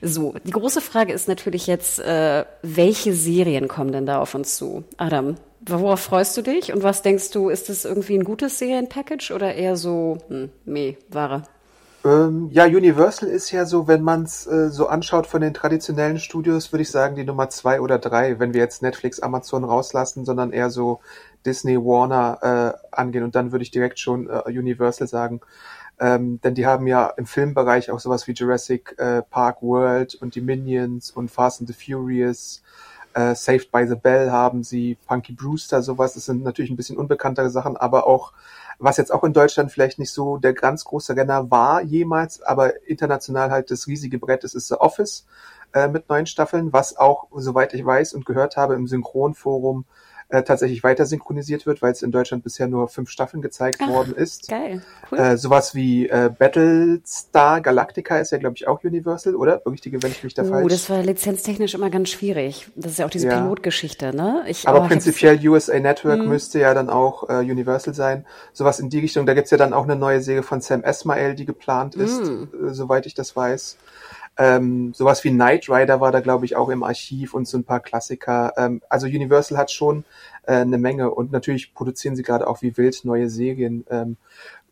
so, 0.00 0.34
die 0.44 0.52
große 0.52 0.80
Frage 0.80 1.12
ist 1.12 1.28
natürlich 1.28 1.66
jetzt, 1.66 1.98
äh, 1.98 2.46
welche 2.62 3.12
Serien 3.12 3.68
kommen 3.68 3.92
denn 3.92 4.06
da 4.06 4.18
auf 4.18 4.34
uns 4.34 4.56
zu? 4.56 4.84
Adam, 4.96 5.36
Worauf 5.66 6.00
freust 6.00 6.36
du 6.36 6.42
dich 6.42 6.72
und 6.72 6.82
was 6.82 7.02
denkst 7.02 7.30
du, 7.32 7.50
ist 7.50 7.68
das 7.68 7.84
irgendwie 7.84 8.16
ein 8.16 8.24
gutes 8.24 8.58
Serienpackage 8.58 9.32
oder 9.32 9.54
eher 9.54 9.76
so, 9.76 10.18
hm, 10.28 10.50
meh, 10.64 10.96
Ware? 11.10 11.42
Ähm, 12.02 12.48
ja, 12.50 12.64
Universal 12.64 13.28
ist 13.28 13.50
ja 13.50 13.66
so, 13.66 13.86
wenn 13.86 14.02
man 14.02 14.22
es 14.22 14.46
äh, 14.46 14.70
so 14.70 14.86
anschaut 14.86 15.26
von 15.26 15.42
den 15.42 15.52
traditionellen 15.52 16.18
Studios, 16.18 16.72
würde 16.72 16.82
ich 16.82 16.90
sagen, 16.90 17.14
die 17.14 17.24
Nummer 17.24 17.50
zwei 17.50 17.82
oder 17.82 17.98
drei, 17.98 18.38
wenn 18.38 18.54
wir 18.54 18.60
jetzt 18.62 18.80
Netflix, 18.80 19.20
Amazon 19.20 19.64
rauslassen, 19.64 20.24
sondern 20.24 20.50
eher 20.52 20.70
so 20.70 21.00
Disney, 21.44 21.76
Warner 21.76 22.78
äh, 22.82 22.96
angehen 22.96 23.22
und 23.22 23.34
dann 23.34 23.52
würde 23.52 23.62
ich 23.62 23.70
direkt 23.70 23.98
schon 23.98 24.30
äh, 24.30 24.42
Universal 24.46 25.08
sagen. 25.08 25.42
Ähm, 25.98 26.40
denn 26.40 26.54
die 26.54 26.64
haben 26.64 26.86
ja 26.86 27.08
im 27.18 27.26
Filmbereich 27.26 27.90
auch 27.90 28.00
sowas 28.00 28.26
wie 28.26 28.32
Jurassic 28.32 28.94
äh, 28.98 29.20
Park 29.20 29.60
World 29.60 30.14
und 30.14 30.34
die 30.34 30.40
Minions 30.40 31.10
und 31.10 31.30
Fast 31.30 31.60
and 31.60 31.68
the 31.68 31.74
Furious 31.74 32.62
äh, 33.14 33.34
Saved 33.34 33.70
by 33.72 33.86
the 33.86 33.96
Bell 33.96 34.30
haben 34.30 34.62
sie, 34.62 34.96
Punky 35.06 35.32
Brewster, 35.32 35.82
sowas. 35.82 36.14
Das 36.14 36.26
sind 36.26 36.42
natürlich 36.42 36.70
ein 36.70 36.76
bisschen 36.76 36.96
unbekanntere 36.96 37.50
Sachen, 37.50 37.76
aber 37.76 38.06
auch 38.06 38.32
was 38.80 38.96
jetzt 38.96 39.12
auch 39.12 39.24
in 39.24 39.34
Deutschland 39.34 39.70
vielleicht 39.70 39.98
nicht 39.98 40.10
so 40.10 40.38
der 40.38 40.54
ganz 40.54 40.84
große 40.84 41.14
Renner 41.14 41.50
war 41.50 41.82
jemals, 41.82 42.40
aber 42.42 42.86
international 42.88 43.50
halt 43.50 43.70
das 43.70 43.86
riesige 43.86 44.18
Brett 44.18 44.42
ist, 44.42 44.54
ist 44.54 44.68
The 44.68 44.76
Office 44.76 45.26
äh, 45.74 45.86
mit 45.86 46.08
neun 46.08 46.26
Staffeln, 46.26 46.72
was 46.72 46.96
auch, 46.96 47.28
soweit 47.34 47.74
ich 47.74 47.84
weiß 47.84 48.14
und 48.14 48.24
gehört 48.24 48.56
habe, 48.56 48.74
im 48.74 48.86
Synchronforum 48.86 49.84
äh, 50.30 50.42
tatsächlich 50.42 50.82
weiter 50.82 51.06
synchronisiert 51.06 51.66
wird, 51.66 51.82
weil 51.82 51.92
es 51.92 52.02
in 52.02 52.10
Deutschland 52.10 52.44
bisher 52.44 52.68
nur 52.68 52.88
fünf 52.88 53.10
Staffeln 53.10 53.42
gezeigt 53.42 53.78
Ach, 53.82 53.88
worden 53.88 54.14
ist. 54.14 54.48
Geil. 54.48 54.82
Cool. 55.10 55.18
Äh, 55.18 55.36
sowas 55.36 55.74
wie 55.74 56.08
äh, 56.08 56.30
Battlestar 56.36 57.60
Galactica 57.60 58.18
ist 58.18 58.30
ja, 58.30 58.38
glaube 58.38 58.54
ich, 58.56 58.68
auch 58.68 58.84
Universal, 58.84 59.34
oder? 59.34 59.58
Berichtige, 59.58 60.02
wenn 60.02 60.10
ich 60.10 60.22
mich 60.22 60.34
da 60.34 60.42
uh, 60.42 60.48
falsch... 60.48 60.64
Oh, 60.64 60.68
das 60.68 60.88
war 60.88 61.02
lizenztechnisch 61.02 61.74
immer 61.74 61.90
ganz 61.90 62.10
schwierig. 62.10 62.68
Das 62.76 62.92
ist 62.92 62.98
ja 62.98 63.06
auch 63.06 63.10
diese 63.10 63.28
ja. 63.28 63.40
Pilotgeschichte, 63.40 64.14
ne? 64.14 64.44
Ich, 64.46 64.66
Aber 64.68 64.82
oh, 64.82 64.86
prinzipiell 64.86 65.38
USA 65.48 65.78
Network 65.78 66.20
hm. 66.20 66.28
müsste 66.28 66.60
ja 66.60 66.74
dann 66.74 66.88
auch 66.88 67.28
äh, 67.28 67.38
Universal 67.38 67.94
sein. 67.94 68.24
Sowas 68.52 68.80
in 68.80 68.90
die 68.90 69.00
Richtung. 69.00 69.26
Da 69.26 69.34
gibt's 69.34 69.50
ja 69.50 69.58
dann 69.58 69.72
auch 69.72 69.84
eine 69.84 69.96
neue 69.96 70.20
Serie 70.20 70.42
von 70.42 70.60
Sam 70.60 70.82
Esmail, 70.82 71.34
die 71.34 71.44
geplant 71.44 71.94
ist, 71.96 72.20
hm. 72.20 72.48
äh, 72.68 72.74
soweit 72.74 73.06
ich 73.06 73.14
das 73.14 73.34
weiß. 73.34 73.76
Ähm, 74.38 74.94
sowas 74.94 75.22
wie 75.24 75.30
Knight 75.30 75.68
Rider 75.68 76.00
war 76.00 76.12
da, 76.12 76.20
glaube 76.20 76.44
ich, 76.44 76.56
auch 76.56 76.70
im 76.70 76.82
Archiv 76.82 77.34
und 77.34 77.46
so 77.46 77.58
ein 77.58 77.64
paar 77.64 77.80
Klassiker. 77.80 78.52
Ähm, 78.56 78.80
also 78.88 79.06
Universal 79.06 79.58
hat 79.58 79.70
schon 79.70 80.04
äh, 80.44 80.54
eine 80.54 80.78
Menge 80.78 81.10
und 81.10 81.32
natürlich 81.32 81.74
produzieren 81.74 82.16
sie 82.16 82.22
gerade 82.22 82.46
auch 82.46 82.62
wie 82.62 82.76
wild 82.76 83.04
neue 83.04 83.28
Serien. 83.28 83.84
Ähm, 83.90 84.16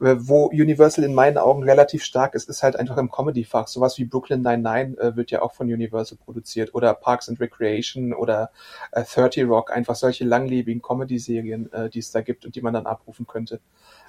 äh, 0.01 0.17
wo 0.19 0.47
Universal 0.47 1.05
in 1.05 1.13
meinen 1.13 1.39
Augen 1.39 1.65
relativ 1.65 2.05
stark 2.05 2.35
ist, 2.35 2.49
ist 2.49 2.63
halt 2.63 2.77
einfach 2.77 2.97
im 2.99 3.11
Comedy-Fach. 3.11 3.67
Sowas 3.67 3.99
wie 3.99 4.05
Brooklyn 4.05 4.43
Nine-Nine 4.43 4.97
äh, 4.99 5.17
wird 5.17 5.31
ja 5.31 5.43
auch 5.43 5.53
von 5.53 5.67
Universal 5.67 6.19
produziert 6.25 6.75
oder 6.75 6.95
Parks 6.95 7.29
and 7.29 7.41
Recreation 7.41 8.13
oder 8.13 8.51
äh, 8.93 9.03
30 9.03 9.45
Rock, 9.49 9.73
einfach 9.73 9.97
solche 9.97 10.25
langlebigen 10.25 10.83
Comedy-Serien, 10.83 11.73
äh, 11.73 11.91
die 11.91 11.99
es 11.99 12.13
da 12.13 12.21
gibt 12.21 12.47
und 12.47 12.55
die 12.55 12.63
man 12.63 12.75
dann 12.75 12.87
abrufen 12.87 13.27
könnte. 13.27 13.61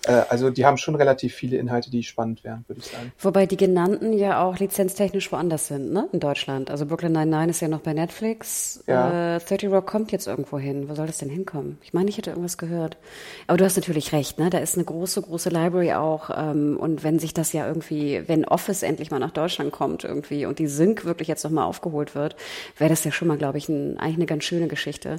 Äh, 0.10 0.26
also 0.30 0.50
die 0.50 0.66
haben 0.66 0.78
schon 0.78 0.96
relativ 0.96 1.36
viele 1.36 1.58
Inhalte, 1.58 1.92
die 1.92 2.04
spannend 2.04 2.44
wären, 2.44 2.66
würde 2.68 2.82
ich 2.82 2.88
sagen. 2.88 3.12
Wobei 3.20 3.46
die 3.46 3.58
genannten 3.58 4.14
ja 4.14 4.44
auch 4.44 4.58
lizenztechnisch 4.58 5.32
woanders 5.32 5.68
sind, 5.68 5.94
ne? 5.94 6.08
In 6.12 6.20
Deutschland. 6.20 6.72
Also 6.72 6.86
Brooklyn 6.86 7.12
Nine-Nine 7.12 7.52
ist 7.52 7.62
ja 7.62 7.68
noch 7.68 7.82
bei 7.82 7.94
Netflix. 7.94 8.84
Ja. 8.88 9.36
Äh, 9.36 9.40
30 9.40 9.70
Rock 9.70 9.86
kommt 9.86 10.12
jetzt 10.12 10.28
irgendwo 10.28 10.58
hin. 10.58 10.90
Wo 10.90 10.96
soll 10.96 11.08
das 11.08 11.20
denn 11.20 11.30
hinkommen? 11.30 11.78
Ich 11.84 11.94
meine, 11.94 12.10
ich 12.10 12.18
hätte 12.18 12.32
irgendwas 12.32 12.58
gehört. 12.58 12.98
Aber 13.48 13.58
du 13.58 13.66
hast 13.66 13.78
natürlich 13.78 14.12
recht, 14.12 14.40
ne? 14.40 14.50
Da 14.50 14.58
ist 14.58 14.76
eine 14.76 14.86
große, 14.86 15.22
große 15.22 15.50
Library 15.50 15.94
auch. 15.94 16.32
Ähm, 16.36 16.78
und 16.80 17.04
wenn 17.04 17.20
sich 17.20 17.34
das 17.34 17.54
ja 17.54 17.68
irgendwie, 17.68 18.24
wenn 18.28 18.46
Office 18.46 18.84
endlich 18.84 19.12
mal 19.12 19.20
nach 19.20 19.32
Deutschland 19.32 19.72
kommt 19.72 20.04
irgendwie 20.04 20.46
und 20.46 20.60
die 20.60 20.68
Sync 20.68 21.06
wirklich 21.06 21.28
jetzt 21.28 21.44
nochmal 21.44 21.66
aufgeholt 21.66 22.16
wird, 22.16 22.36
wäre 22.78 22.90
das 22.90 23.04
ja 23.04 23.12
schon 23.12 23.28
mal, 23.28 23.38
glaube 23.38 23.58
ich, 23.58 23.70
ein, 23.70 23.98
eigentlich 23.98 24.16
eine 24.16 24.26
ganz 24.26 24.44
schöne 24.44 24.68
Geschichte. 24.68 25.18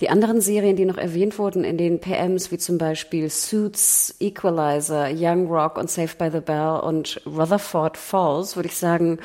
Die 0.00 0.08
anderen 0.08 0.40
Serien, 0.40 0.76
die 0.76 0.84
noch 0.84 0.98
erwähnt 0.98 1.38
wurden 1.38 1.64
in 1.64 1.78
den 1.78 2.00
PMs, 2.00 2.50
wie 2.50 2.58
zum 2.58 2.78
Beispiel 2.78 3.30
Suits, 3.30 4.16
Equalizer, 4.32 5.08
Young 5.14 5.46
Rock 5.48 5.76
und 5.76 5.90
Saved 5.90 6.16
by 6.16 6.30
the 6.32 6.40
Bell 6.40 6.80
und 6.82 7.20
Rutherford 7.26 7.98
Falls, 7.98 8.56
würde 8.56 8.68
ich 8.68 8.76
sagen, 8.76 9.18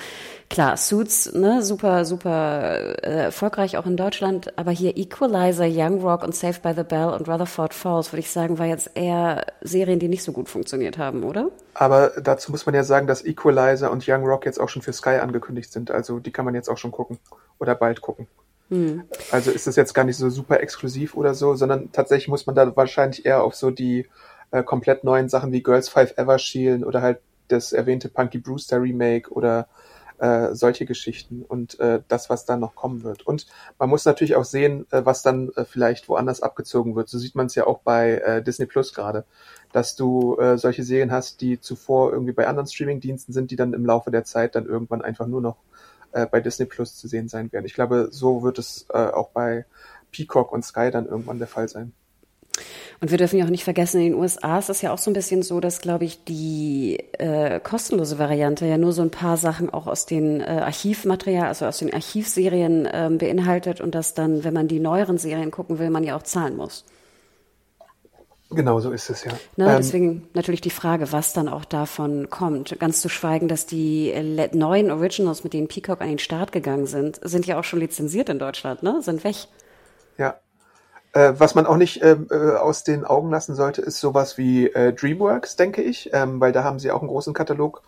klar, 0.49 0.75
Suits, 0.75 1.33
ne, 1.33 1.63
super, 1.63 2.03
super 2.03 3.03
äh, 3.03 3.25
erfolgreich 3.25 3.77
auch 3.77 3.85
in 3.85 3.95
Deutschland, 3.95 4.57
aber 4.57 4.71
hier 4.71 4.97
Equalizer, 4.97 5.65
Young 5.67 6.01
Rock 6.01 6.23
und 6.23 6.35
Saved 6.35 6.61
by 6.61 6.73
the 6.75 6.83
Bell 6.83 7.07
und 7.07 7.29
Rutherford 7.29 7.73
Falls, 7.73 8.11
würde 8.11 8.19
ich 8.19 8.31
sagen, 8.31 8.59
war 8.59 8.65
jetzt 8.65 8.91
eher 8.95 9.45
Serien, 9.61 9.99
die 9.99 10.09
nicht 10.09 10.23
so 10.23 10.33
gut 10.33 10.49
funktioniert 10.49 10.97
haben, 10.97 11.23
oder? 11.23 11.49
Aber 11.73 12.11
dazu 12.21 12.51
muss 12.51 12.65
man 12.65 12.75
ja 12.75 12.83
sagen, 12.83 13.07
dass 13.07 13.23
Equalizer 13.23 13.89
und 13.91 14.07
Young 14.07 14.25
Rock 14.25 14.45
jetzt 14.45 14.59
auch 14.59 14.69
schon 14.69 14.81
für 14.81 14.93
Sky 14.93 15.17
angekündigt 15.21 15.71
sind, 15.71 15.89
also 15.89 16.19
die 16.19 16.31
kann 16.31 16.45
man 16.45 16.55
jetzt 16.55 16.69
auch 16.69 16.77
schon 16.77 16.91
gucken 16.91 17.17
oder 17.59 17.75
bald 17.75 18.01
gucken. 18.01 18.27
Hm. 18.69 19.03
Also 19.31 19.51
ist 19.51 19.65
das 19.65 19.77
jetzt 19.77 19.93
gar 19.93 20.03
nicht 20.03 20.17
so 20.17 20.29
super 20.29 20.59
exklusiv 20.59 21.15
oder 21.15 21.33
so, 21.33 21.55
sondern 21.55 21.91
tatsächlich 21.93 22.27
muss 22.27 22.45
man 22.45 22.55
da 22.55 22.75
wahrscheinlich 22.75 23.25
eher 23.25 23.41
auf 23.41 23.55
so 23.55 23.71
die 23.71 24.07
äh, 24.51 24.63
komplett 24.63 25.03
neuen 25.03 25.29
Sachen 25.29 25.51
wie 25.51 25.63
Girls 25.63 25.89
Five 25.89 26.17
Ever 26.17 26.39
schielen 26.39 26.83
oder 26.83 27.01
halt 27.01 27.19
das 27.47 27.73
erwähnte 27.73 28.09
Punky 28.09 28.39
Brewster 28.39 28.81
Remake 28.81 29.31
oder 29.31 29.67
äh, 30.19 30.55
solche 30.55 30.85
Geschichten 30.85 31.43
und 31.47 31.79
äh, 31.79 32.01
das, 32.07 32.29
was 32.29 32.45
dann 32.45 32.59
noch 32.59 32.75
kommen 32.75 33.03
wird. 33.03 33.25
Und 33.25 33.45
man 33.77 33.89
muss 33.89 34.05
natürlich 34.05 34.35
auch 34.35 34.45
sehen, 34.45 34.87
äh, 34.91 35.05
was 35.05 35.21
dann 35.21 35.51
äh, 35.55 35.65
vielleicht 35.65 36.09
woanders 36.09 36.41
abgezogen 36.41 36.95
wird. 36.95 37.09
So 37.09 37.19
sieht 37.19 37.35
man 37.35 37.47
es 37.47 37.55
ja 37.55 37.67
auch 37.67 37.79
bei 37.79 38.15
äh, 38.15 38.43
Disney 38.43 38.65
Plus 38.65 38.93
gerade, 38.93 39.25
dass 39.71 39.95
du 39.95 40.37
äh, 40.39 40.57
solche 40.57 40.83
Serien 40.83 41.11
hast, 41.11 41.41
die 41.41 41.59
zuvor 41.59 42.11
irgendwie 42.11 42.33
bei 42.33 42.47
anderen 42.47 42.67
Streaming-Diensten 42.67 43.33
sind, 43.33 43.51
die 43.51 43.55
dann 43.55 43.73
im 43.73 43.85
Laufe 43.85 44.11
der 44.11 44.23
Zeit 44.23 44.55
dann 44.55 44.65
irgendwann 44.65 45.01
einfach 45.01 45.27
nur 45.27 45.41
noch 45.41 45.57
äh, 46.13 46.25
bei 46.25 46.39
Disney 46.39 46.65
Plus 46.65 46.95
zu 46.95 47.07
sehen 47.07 47.27
sein 47.27 47.51
werden. 47.51 47.65
Ich 47.65 47.75
glaube, 47.75 48.07
so 48.11 48.41
wird 48.43 48.59
es 48.59 48.87
äh, 48.89 48.97
auch 48.97 49.29
bei 49.29 49.65
Peacock 50.11 50.51
und 50.51 50.63
Sky 50.63 50.89
dann 50.89 51.05
irgendwann 51.05 51.37
der 51.37 51.47
Fall 51.47 51.67
sein. 51.67 51.93
Und 52.99 53.11
wir 53.11 53.17
dürfen 53.17 53.37
ja 53.37 53.45
auch 53.45 53.49
nicht 53.49 53.63
vergessen, 53.63 54.01
in 54.01 54.11
den 54.11 54.19
USA 54.19 54.57
ist 54.57 54.69
es 54.69 54.81
ja 54.81 54.91
auch 54.91 54.97
so 54.97 55.11
ein 55.11 55.13
bisschen 55.13 55.43
so, 55.43 55.59
dass, 55.59 55.81
glaube 55.81 56.05
ich, 56.05 56.23
die 56.23 56.97
äh, 57.13 57.59
kostenlose 57.59 58.17
Variante 58.17 58.65
ja 58.65 58.77
nur 58.77 58.91
so 58.91 59.03
ein 59.03 59.11
paar 59.11 59.37
Sachen 59.37 59.69
auch 59.69 59.87
aus 59.87 60.05
den 60.05 60.41
äh, 60.41 60.45
Archivmaterial, 60.45 61.47
also 61.47 61.65
aus 61.65 61.77
den 61.77 61.93
Archivserien 61.93 62.87
ähm, 62.91 63.17
beinhaltet 63.19 63.81
und 63.81 63.93
dass 63.93 64.13
dann, 64.15 64.43
wenn 64.43 64.53
man 64.53 64.67
die 64.67 64.79
neueren 64.79 65.17
Serien 65.17 65.51
gucken 65.51 65.77
will, 65.77 65.89
man 65.89 66.03
ja 66.03 66.17
auch 66.17 66.23
zahlen 66.23 66.55
muss. 66.55 66.85
Genau 68.49 68.79
so 68.79 68.91
ist 68.91 69.09
es 69.09 69.25
ja. 69.25 69.33
Ne, 69.57 69.69
ähm, 69.69 69.75
deswegen 69.77 70.29
natürlich 70.33 70.61
die 70.61 70.69
Frage, 70.69 71.11
was 71.11 71.33
dann 71.33 71.49
auch 71.49 71.65
davon 71.65 72.29
kommt. 72.29 72.79
Ganz 72.79 73.01
zu 73.01 73.09
schweigen, 73.09 73.47
dass 73.47 73.65
die 73.65 74.11
äh, 74.11 74.49
neuen 74.55 74.89
Originals, 74.89 75.43
mit 75.43 75.53
denen 75.53 75.67
Peacock 75.67 76.01
an 76.01 76.07
den 76.07 76.19
Start 76.19 76.51
gegangen 76.51 76.87
sind, 76.87 77.19
sind 77.23 77.45
ja 77.45 77.59
auch 77.59 77.65
schon 77.65 77.79
lizenziert 77.79 78.29
in 78.29 78.39
Deutschland, 78.39 78.83
ne? 78.83 79.01
Sind 79.01 79.23
weg. 79.25 79.35
Ja, 80.17 80.39
äh, 81.17 81.39
was 81.39 81.55
man 81.55 81.65
auch 81.65 81.77
nicht 81.77 82.03
ähm, 82.03 82.27
äh, 82.29 82.51
aus 82.51 82.83
den 82.83 83.03
Augen 83.03 83.31
lassen 83.31 83.55
sollte, 83.55 83.81
ist 83.81 83.99
sowas 83.99 84.37
wie 84.37 84.67
äh, 84.67 84.93
DreamWorks, 84.93 85.55
denke 85.55 85.81
ich, 85.81 86.11
ähm, 86.13 86.39
weil 86.39 86.51
da 86.51 86.63
haben 86.63 86.77
sie 86.77 86.91
auch 86.91 86.99
einen 86.99 87.09
großen 87.09 87.33
Katalog. 87.33 87.81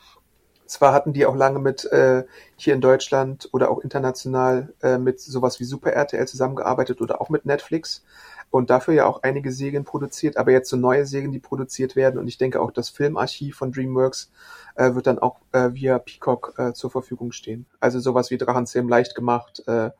Zwar 0.65 0.93
hatten 0.93 1.13
die 1.13 1.27
auch 1.27 1.35
lange 1.35 1.59
mit 1.59 1.85
äh, 1.91 2.23
hier 2.55 2.73
in 2.73 2.81
Deutschland 2.81 3.47
oder 3.51 3.69
auch 3.69 3.79
international 3.81 4.73
äh, 4.81 4.97
mit 4.97 5.19
sowas 5.19 5.59
wie 5.59 5.63
Super 5.63 5.93
RTL 5.93 6.27
zusammengearbeitet 6.27 7.01
oder 7.01 7.21
auch 7.21 7.29
mit 7.29 7.45
Netflix 7.45 8.03
und 8.49 8.71
dafür 8.71 8.95
ja 8.95 9.05
auch 9.05 9.21
einige 9.21 9.51
Serien 9.51 9.83
produziert, 9.83 10.37
aber 10.37 10.51
jetzt 10.51 10.69
so 10.69 10.77
neue 10.77 11.05
Serien, 11.05 11.31
die 11.31 11.39
produziert 11.39 11.95
werden 11.95 12.19
und 12.19 12.27
ich 12.27 12.39
denke 12.39 12.59
auch 12.59 12.71
das 12.71 12.89
Filmarchiv 12.89 13.55
von 13.57 13.71
DreamWorks 13.71 14.31
äh, 14.73 14.95
wird 14.95 15.05
dann 15.05 15.19
auch 15.19 15.37
äh, 15.51 15.69
via 15.73 15.99
Peacock 15.99 16.55
äh, 16.57 16.73
zur 16.73 16.89
Verfügung 16.89 17.31
stehen. 17.31 17.67
Also 17.79 17.99
sowas 17.99 18.31
wie 18.31 18.39
Drachenzähmen 18.39 18.89
leicht 18.89 19.13
gemacht 19.13 19.61
äh, 19.67 19.91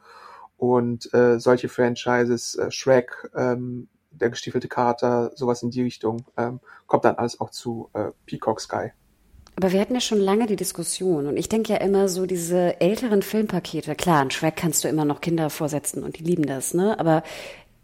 und 0.60 1.12
äh, 1.14 1.40
solche 1.40 1.70
Franchises, 1.70 2.56
äh, 2.56 2.70
Shrek, 2.70 3.32
ähm, 3.36 3.88
der 4.12 4.30
gestiefelte 4.30 4.68
Kater, 4.68 5.32
sowas 5.36 5.64
in 5.64 5.72
die 5.72 5.82
Richtung, 5.82 6.26
ähm, 6.38 6.60
kommt 6.88 7.06
dann 7.06 7.16
alles 7.16 7.40
auch 7.40 7.50
zu 7.50 7.90
äh, 7.94 8.12
Peacock 8.26 8.60
Sky. 8.60 8.92
Aber 9.56 9.72
wir 9.72 9.80
hatten 9.80 9.94
ja 9.94 10.02
schon 10.02 10.20
lange 10.20 10.46
die 10.46 10.56
Diskussion 10.56 11.28
und 11.28 11.38
ich 11.38 11.50
denke 11.50 11.74
ja 11.74 11.80
immer 11.80 12.08
so 12.08 12.26
diese 12.26 12.80
älteren 12.80 13.22
Filmpakete, 13.22 13.96
klar, 13.96 14.22
ein 14.22 14.32
Shrek 14.32 14.56
kannst 14.56 14.84
du 14.84 14.88
immer 14.88 15.06
noch 15.06 15.22
Kinder 15.22 15.50
vorsetzen 15.50 16.04
und 16.04 16.20
die 16.20 16.24
lieben 16.24 16.46
das, 16.46 16.74
ne? 16.74 17.00
Aber 17.00 17.24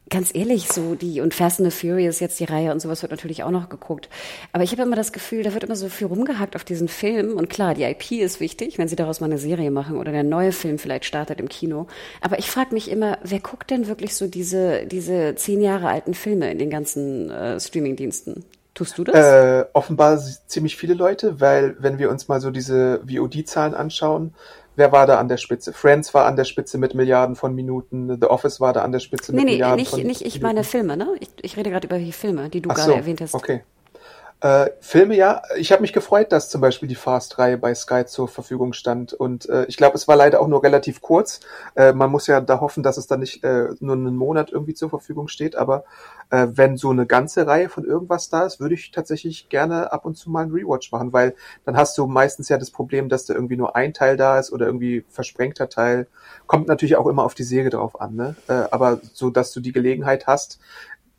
ganz 0.09 0.33
ehrlich, 0.33 0.67
so 0.71 0.95
die 0.95 1.21
und 1.21 1.33
Fast 1.33 1.59
and 1.59 1.71
the 1.71 1.77
Furious, 1.77 2.19
jetzt 2.19 2.39
die 2.39 2.43
Reihe 2.43 2.71
und 2.71 2.79
sowas 2.79 3.01
wird 3.01 3.11
natürlich 3.11 3.43
auch 3.43 3.51
noch 3.51 3.69
geguckt. 3.69 4.09
Aber 4.51 4.63
ich 4.63 4.71
habe 4.71 4.83
immer 4.83 4.95
das 4.95 5.11
Gefühl, 5.11 5.43
da 5.43 5.53
wird 5.53 5.63
immer 5.63 5.75
so 5.75 5.89
viel 5.89 6.07
rumgehackt 6.07 6.55
auf 6.55 6.63
diesen 6.63 6.87
Film. 6.87 7.35
Und 7.35 7.49
klar, 7.49 7.73
die 7.73 7.83
IP 7.83 8.11
ist 8.11 8.39
wichtig, 8.39 8.77
wenn 8.77 8.87
sie 8.87 8.95
daraus 8.95 9.19
mal 9.19 9.27
eine 9.27 9.37
Serie 9.37 9.71
machen 9.71 9.97
oder 9.97 10.11
der 10.11 10.23
neue 10.23 10.51
Film 10.51 10.77
vielleicht 10.77 11.05
startet 11.05 11.39
im 11.39 11.49
Kino. 11.49 11.87
Aber 12.21 12.37
ich 12.39 12.51
frage 12.51 12.73
mich 12.73 12.89
immer, 12.91 13.17
wer 13.23 13.39
guckt 13.39 13.71
denn 13.71 13.87
wirklich 13.87 14.15
so 14.15 14.27
diese, 14.27 14.85
diese 14.85 15.35
zehn 15.35 15.61
Jahre 15.61 15.89
alten 15.89 16.13
Filme 16.13 16.51
in 16.51 16.59
den 16.59 16.69
ganzen 16.69 17.31
äh, 17.31 17.59
Streamingdiensten? 17.59 18.45
Tust 18.75 18.97
du 18.97 19.05
das? 19.05 19.15
Äh, 19.15 19.65
offenbar 19.71 20.19
ziemlich 20.47 20.75
viele 20.75 20.95
Leute, 20.95 21.39
weil 21.39 21.77
wenn 21.79 21.97
wir 21.97 22.09
uns 22.09 22.27
mal 22.27 22.41
so 22.41 22.51
diese 22.51 23.01
VOD-Zahlen 23.07 23.73
anschauen, 23.73 24.33
wer 24.75 24.91
war 24.91 25.07
da 25.07 25.19
an 25.19 25.27
der 25.27 25.37
Spitze? 25.37 25.73
Friends 25.73 26.13
war 26.13 26.25
an 26.25 26.35
der 26.35 26.43
Spitze 26.45 26.77
mit 26.77 26.93
Milliarden 26.93 27.35
von 27.35 27.53
Minuten, 27.55 28.17
The 28.19 28.27
Office 28.27 28.59
war 28.59 28.73
da 28.73 28.81
an 28.81 28.91
der 28.91 28.99
Spitze 28.99 29.31
nee, 29.31 29.37
mit 29.37 29.45
nee, 29.45 29.51
Milliarden 29.53 29.77
nicht, 29.77 29.91
von 29.91 30.01
nicht, 30.01 30.21
ich 30.21 30.41
meine 30.41 30.63
Filme, 30.63 30.97
ne? 30.97 31.15
Ich, 31.19 31.29
ich 31.41 31.57
rede 31.57 31.69
gerade 31.69 31.87
über 31.87 31.97
die 31.97 32.11
Filme, 32.11 32.49
die 32.49 32.61
du 32.61 32.69
Ach 32.69 32.75
gerade 32.75 32.91
so, 32.91 32.97
erwähnt 32.97 33.21
hast. 33.21 33.33
Okay. 33.33 33.63
Äh, 34.45 34.73
Filme, 34.79 35.15
ja. 35.15 35.41
Ich 35.57 35.71
habe 35.71 35.81
mich 35.81 35.91
gefreut, 35.91 36.31
dass 36.31 36.49
zum 36.49 36.61
Beispiel 36.61 36.87
die 36.87 36.93
Fast-Reihe 36.93 37.57
bei 37.57 37.73
Sky 37.73 38.05
zur 38.05 38.27
Verfügung 38.27 38.73
stand. 38.73 39.11
Und 39.11 39.49
äh, 39.49 39.65
ich 39.65 39.75
glaube, 39.75 39.95
es 39.95 40.07
war 40.07 40.15
leider 40.15 40.39
auch 40.39 40.47
nur 40.47 40.61
relativ 40.61 41.01
kurz. 41.01 41.39
Äh, 41.73 41.93
man 41.93 42.11
muss 42.11 42.27
ja 42.27 42.41
da 42.41 42.59
hoffen, 42.59 42.83
dass 42.83 42.97
es 42.97 43.07
dann 43.07 43.21
nicht 43.21 43.43
äh, 43.43 43.69
nur 43.79 43.95
einen 43.95 44.15
Monat 44.15 44.51
irgendwie 44.51 44.75
zur 44.75 44.91
Verfügung 44.91 45.29
steht. 45.29 45.55
Aber 45.55 45.83
äh, 46.29 46.45
wenn 46.51 46.77
so 46.77 46.91
eine 46.91 47.07
ganze 47.07 47.47
Reihe 47.47 47.69
von 47.69 47.85
irgendwas 47.85 48.29
da 48.29 48.45
ist, 48.45 48.59
würde 48.59 48.75
ich 48.75 48.91
tatsächlich 48.91 49.49
gerne 49.49 49.91
ab 49.91 50.05
und 50.05 50.15
zu 50.15 50.29
mal 50.29 50.43
einen 50.43 50.51
Rewatch 50.51 50.91
machen, 50.91 51.11
weil 51.11 51.33
dann 51.65 51.75
hast 51.75 51.97
du 51.97 52.05
meistens 52.05 52.47
ja 52.47 52.59
das 52.59 52.69
Problem, 52.69 53.09
dass 53.09 53.25
da 53.25 53.33
irgendwie 53.33 53.57
nur 53.57 53.75
ein 53.75 53.95
Teil 53.95 54.15
da 54.15 54.37
ist 54.37 54.51
oder 54.51 54.67
irgendwie 54.67 55.05
versprengter 55.09 55.69
Teil. 55.69 56.05
Kommt 56.45 56.67
natürlich 56.67 56.97
auch 56.97 57.07
immer 57.07 57.23
auf 57.23 57.33
die 57.33 57.43
Serie 57.43 57.71
drauf 57.71 57.99
an, 57.99 58.13
ne? 58.13 58.35
Äh, 58.47 58.65
aber 58.69 58.99
so, 59.13 59.31
dass 59.31 59.51
du 59.53 59.59
die 59.59 59.71
Gelegenheit 59.71 60.27
hast, 60.27 60.59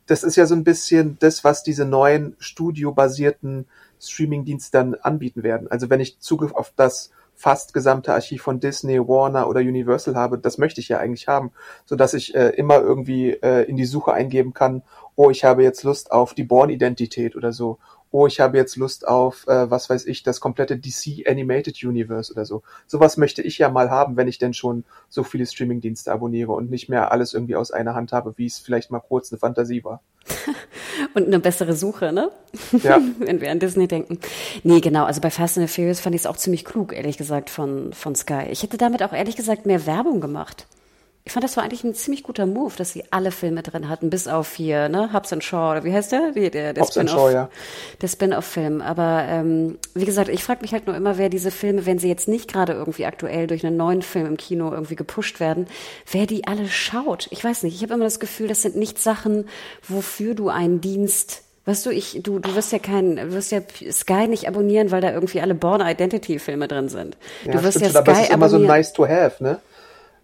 das 0.06 0.22
ist 0.22 0.36
ja 0.36 0.46
so 0.46 0.54
ein 0.54 0.64
bisschen 0.64 1.16
das, 1.20 1.44
was 1.44 1.62
diese 1.62 1.84
neuen 1.84 2.36
studiobasierten 2.38 3.66
Streaming-Dienste 4.00 4.70
dann 4.72 4.94
anbieten 4.94 5.42
werden. 5.42 5.70
Also 5.70 5.90
wenn 5.90 6.00
ich 6.00 6.20
Zugriff 6.20 6.52
auf 6.52 6.72
das 6.76 7.10
fast 7.34 7.74
gesamte 7.74 8.14
Archiv 8.14 8.42
von 8.42 8.60
Disney, 8.60 8.98
Warner 8.98 9.48
oder 9.48 9.60
Universal 9.60 10.16
habe, 10.16 10.38
das 10.38 10.56
möchte 10.56 10.80
ich 10.80 10.88
ja 10.88 10.98
eigentlich 10.98 11.28
haben, 11.28 11.52
so 11.84 11.94
dass 11.94 12.14
ich 12.14 12.34
äh, 12.34 12.48
immer 12.50 12.80
irgendwie 12.80 13.30
äh, 13.30 13.62
in 13.64 13.76
die 13.76 13.84
Suche 13.84 14.12
eingeben 14.14 14.54
kann, 14.54 14.82
oh, 15.16 15.30
ich 15.30 15.44
habe 15.44 15.62
jetzt 15.62 15.82
Lust 15.82 16.12
auf 16.12 16.34
die 16.34 16.44
Born-Identität 16.44 17.36
oder 17.36 17.52
so 17.52 17.78
oh, 18.16 18.26
ich 18.26 18.40
habe 18.40 18.56
jetzt 18.56 18.76
Lust 18.76 19.06
auf, 19.06 19.46
äh, 19.46 19.70
was 19.70 19.90
weiß 19.90 20.06
ich, 20.06 20.22
das 20.22 20.40
komplette 20.40 20.78
DC 20.78 21.28
Animated 21.28 21.84
Universe 21.84 22.32
oder 22.32 22.46
so. 22.46 22.62
Sowas 22.86 23.18
möchte 23.18 23.42
ich 23.42 23.58
ja 23.58 23.68
mal 23.68 23.90
haben, 23.90 24.16
wenn 24.16 24.26
ich 24.26 24.38
denn 24.38 24.54
schon 24.54 24.84
so 25.10 25.22
viele 25.22 25.44
Streamingdienste 25.44 26.10
abonniere 26.10 26.52
und 26.52 26.70
nicht 26.70 26.88
mehr 26.88 27.12
alles 27.12 27.34
irgendwie 27.34 27.56
aus 27.56 27.72
einer 27.72 27.94
Hand 27.94 28.12
habe, 28.12 28.32
wie 28.38 28.46
es 28.46 28.58
vielleicht 28.58 28.90
mal 28.90 29.00
kurz 29.00 29.30
eine 29.30 29.38
Fantasie 29.38 29.84
war. 29.84 30.00
Und 31.14 31.26
eine 31.26 31.38
bessere 31.38 31.74
Suche, 31.74 32.12
ne? 32.12 32.30
Ja. 32.82 33.00
Wenn 33.18 33.42
wir 33.42 33.50
an 33.50 33.58
Disney 33.58 33.86
denken. 33.86 34.18
Nee, 34.62 34.80
genau. 34.80 35.04
Also 35.04 35.20
bei 35.20 35.30
Fast 35.30 35.58
and 35.58 35.68
the 35.68 35.74
Furious 35.74 36.00
fand 36.00 36.14
ich 36.14 36.22
es 36.22 36.26
auch 36.26 36.36
ziemlich 36.36 36.64
klug, 36.64 36.94
ehrlich 36.94 37.18
gesagt, 37.18 37.50
von, 37.50 37.92
von 37.92 38.14
Sky. 38.14 38.46
Ich 38.50 38.62
hätte 38.62 38.78
damit 38.78 39.02
auch 39.02 39.12
ehrlich 39.12 39.36
gesagt 39.36 39.66
mehr 39.66 39.86
Werbung 39.86 40.22
gemacht. 40.22 40.66
Ich 41.26 41.32
fand, 41.32 41.42
das 41.42 41.56
war 41.56 41.64
eigentlich 41.64 41.82
ein 41.82 41.92
ziemlich 41.92 42.22
guter 42.22 42.46
Move, 42.46 42.74
dass 42.76 42.92
sie 42.92 43.02
alle 43.10 43.32
Filme 43.32 43.64
drin 43.64 43.88
hatten, 43.88 44.10
bis 44.10 44.28
auf 44.28 44.54
hier, 44.54 44.88
ne, 44.88 45.12
Hobbs 45.12 45.32
and 45.32 45.42
Shaw, 45.42 45.72
oder 45.72 45.82
wie 45.82 45.92
heißt 45.92 46.12
der? 46.12 46.36
Wie, 46.36 46.50
der 46.50 46.72
der 46.72 46.84
Spin-off. 46.84 47.32
Ja. 47.32 47.50
Der 48.00 48.06
Spin-off-Film. 48.06 48.80
Aber 48.80 49.24
ähm, 49.28 49.76
wie 49.94 50.04
gesagt, 50.04 50.28
ich 50.28 50.44
frage 50.44 50.62
mich 50.62 50.72
halt 50.72 50.86
nur 50.86 50.94
immer, 50.94 51.18
wer 51.18 51.28
diese 51.28 51.50
Filme, 51.50 51.84
wenn 51.84 51.98
sie 51.98 52.06
jetzt 52.06 52.28
nicht 52.28 52.52
gerade 52.52 52.74
irgendwie 52.74 53.06
aktuell 53.06 53.48
durch 53.48 53.66
einen 53.66 53.76
neuen 53.76 54.02
Film 54.02 54.26
im 54.26 54.36
Kino 54.36 54.70
irgendwie 54.72 54.94
gepusht 54.94 55.40
werden, 55.40 55.66
wer 56.08 56.26
die 56.26 56.46
alle 56.46 56.68
schaut. 56.68 57.26
Ich 57.32 57.42
weiß 57.42 57.64
nicht. 57.64 57.74
Ich 57.74 57.82
habe 57.82 57.94
immer 57.94 58.04
das 58.04 58.20
Gefühl, 58.20 58.46
das 58.46 58.62
sind 58.62 58.76
nicht 58.76 59.00
Sachen, 59.00 59.48
wofür 59.88 60.34
du 60.34 60.48
einen 60.48 60.80
Dienst 60.80 61.42
Weißt 61.64 61.84
du, 61.84 61.90
ich, 61.90 62.20
du, 62.22 62.38
du 62.38 62.54
wirst 62.54 62.70
ja 62.70 62.78
kein, 62.78 63.32
wirst 63.32 63.50
ja 63.50 63.60
Sky 63.90 64.28
nicht 64.28 64.46
abonnieren, 64.46 64.92
weil 64.92 65.00
da 65.00 65.10
irgendwie 65.10 65.40
alle 65.40 65.56
Born 65.56 65.80
Identity 65.80 66.38
Filme 66.38 66.68
drin 66.68 66.88
sind. 66.88 67.16
Ja, 67.44 67.54
du 67.54 67.64
wirst 67.64 67.78
stimmt, 67.78 67.92
ja 67.92 68.02
Sky 68.02 68.10
aber 68.10 68.12
es 68.12 68.20
ist 68.20 68.30
immer 68.32 68.48
so 68.48 68.58
nice 68.58 68.92
to 68.92 69.08
have, 69.08 69.42
ne? 69.42 69.58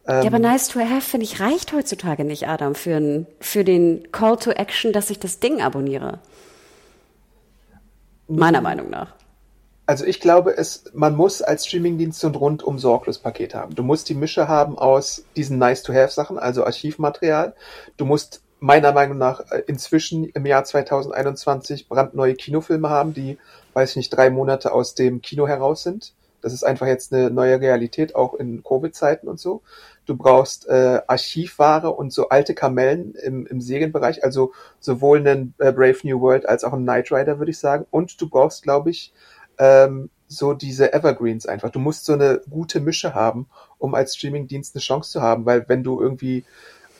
Ja, 0.06 0.20
aber 0.20 0.36
ähm, 0.36 0.42
nice 0.42 0.68
to 0.68 0.80
have, 0.80 1.00
finde 1.02 1.24
ich, 1.24 1.40
reicht 1.40 1.72
heutzutage 1.72 2.24
nicht, 2.24 2.48
Adam, 2.48 2.74
für, 2.74 2.96
ein, 2.96 3.26
für 3.40 3.64
den 3.64 4.10
Call 4.10 4.36
to 4.36 4.50
Action, 4.50 4.92
dass 4.92 5.10
ich 5.10 5.20
das 5.20 5.38
Ding 5.38 5.62
abonniere. 5.62 6.18
Meiner 8.26 8.60
Meinung 8.60 8.90
nach. 8.90 9.14
Also 9.86 10.04
ich 10.04 10.20
glaube, 10.20 10.56
es, 10.56 10.84
man 10.94 11.16
muss 11.16 11.42
als 11.42 11.66
Streamingdienst 11.66 12.18
so 12.18 12.28
ein 12.28 12.34
rundum 12.34 12.78
sorglos 12.78 13.18
Paket 13.18 13.54
haben. 13.54 13.74
Du 13.74 13.82
musst 13.82 14.08
die 14.08 14.14
Mische 14.14 14.48
haben 14.48 14.78
aus 14.78 15.24
diesen 15.36 15.58
nice 15.58 15.82
to 15.82 15.92
have 15.92 16.12
Sachen, 16.12 16.38
also 16.38 16.64
Archivmaterial. 16.64 17.54
Du 17.96 18.04
musst 18.04 18.42
meiner 18.58 18.92
Meinung 18.92 19.18
nach 19.18 19.40
äh, 19.50 19.62
inzwischen 19.66 20.24
im 20.24 20.46
Jahr 20.46 20.64
2021 20.64 21.88
brandneue 21.88 22.34
Kinofilme 22.34 22.88
haben, 22.88 23.12
die, 23.12 23.38
weiß 23.74 23.90
ich 23.90 23.96
nicht, 23.96 24.10
drei 24.10 24.30
Monate 24.30 24.72
aus 24.72 24.94
dem 24.94 25.20
Kino 25.20 25.48
heraus 25.48 25.82
sind. 25.82 26.14
Das 26.42 26.52
ist 26.52 26.64
einfach 26.64 26.86
jetzt 26.86 27.12
eine 27.12 27.30
neue 27.30 27.60
Realität, 27.60 28.14
auch 28.14 28.34
in 28.34 28.62
Covid-Zeiten 28.62 29.28
und 29.28 29.40
so. 29.40 29.62
Du 30.06 30.16
brauchst 30.16 30.68
äh, 30.68 31.00
Archivware 31.06 31.90
und 31.90 32.12
so 32.12 32.28
alte 32.28 32.54
Kamellen 32.54 33.14
im, 33.14 33.46
im 33.46 33.60
Serienbereich, 33.60 34.24
also 34.24 34.52
sowohl 34.80 35.18
einen 35.18 35.54
äh, 35.58 35.72
Brave 35.72 35.98
New 36.02 36.20
World 36.20 36.48
als 36.48 36.64
auch 36.64 36.72
einen 36.72 36.84
Knight 36.84 37.12
Rider, 37.12 37.38
würde 37.38 37.50
ich 37.50 37.58
sagen. 37.58 37.86
Und 37.90 38.20
du 38.20 38.28
brauchst, 38.28 38.62
glaube 38.62 38.90
ich, 38.90 39.12
ähm, 39.58 40.10
so 40.26 40.54
diese 40.54 40.92
Evergreens 40.92 41.46
einfach. 41.46 41.70
Du 41.70 41.78
musst 41.78 42.04
so 42.04 42.14
eine 42.14 42.40
gute 42.50 42.80
Mische 42.80 43.14
haben, 43.14 43.46
um 43.78 43.94
als 43.94 44.16
Streamingdienst 44.16 44.74
eine 44.74 44.80
Chance 44.80 45.12
zu 45.12 45.22
haben, 45.22 45.46
weil 45.46 45.68
wenn 45.68 45.84
du 45.84 46.00
irgendwie 46.00 46.44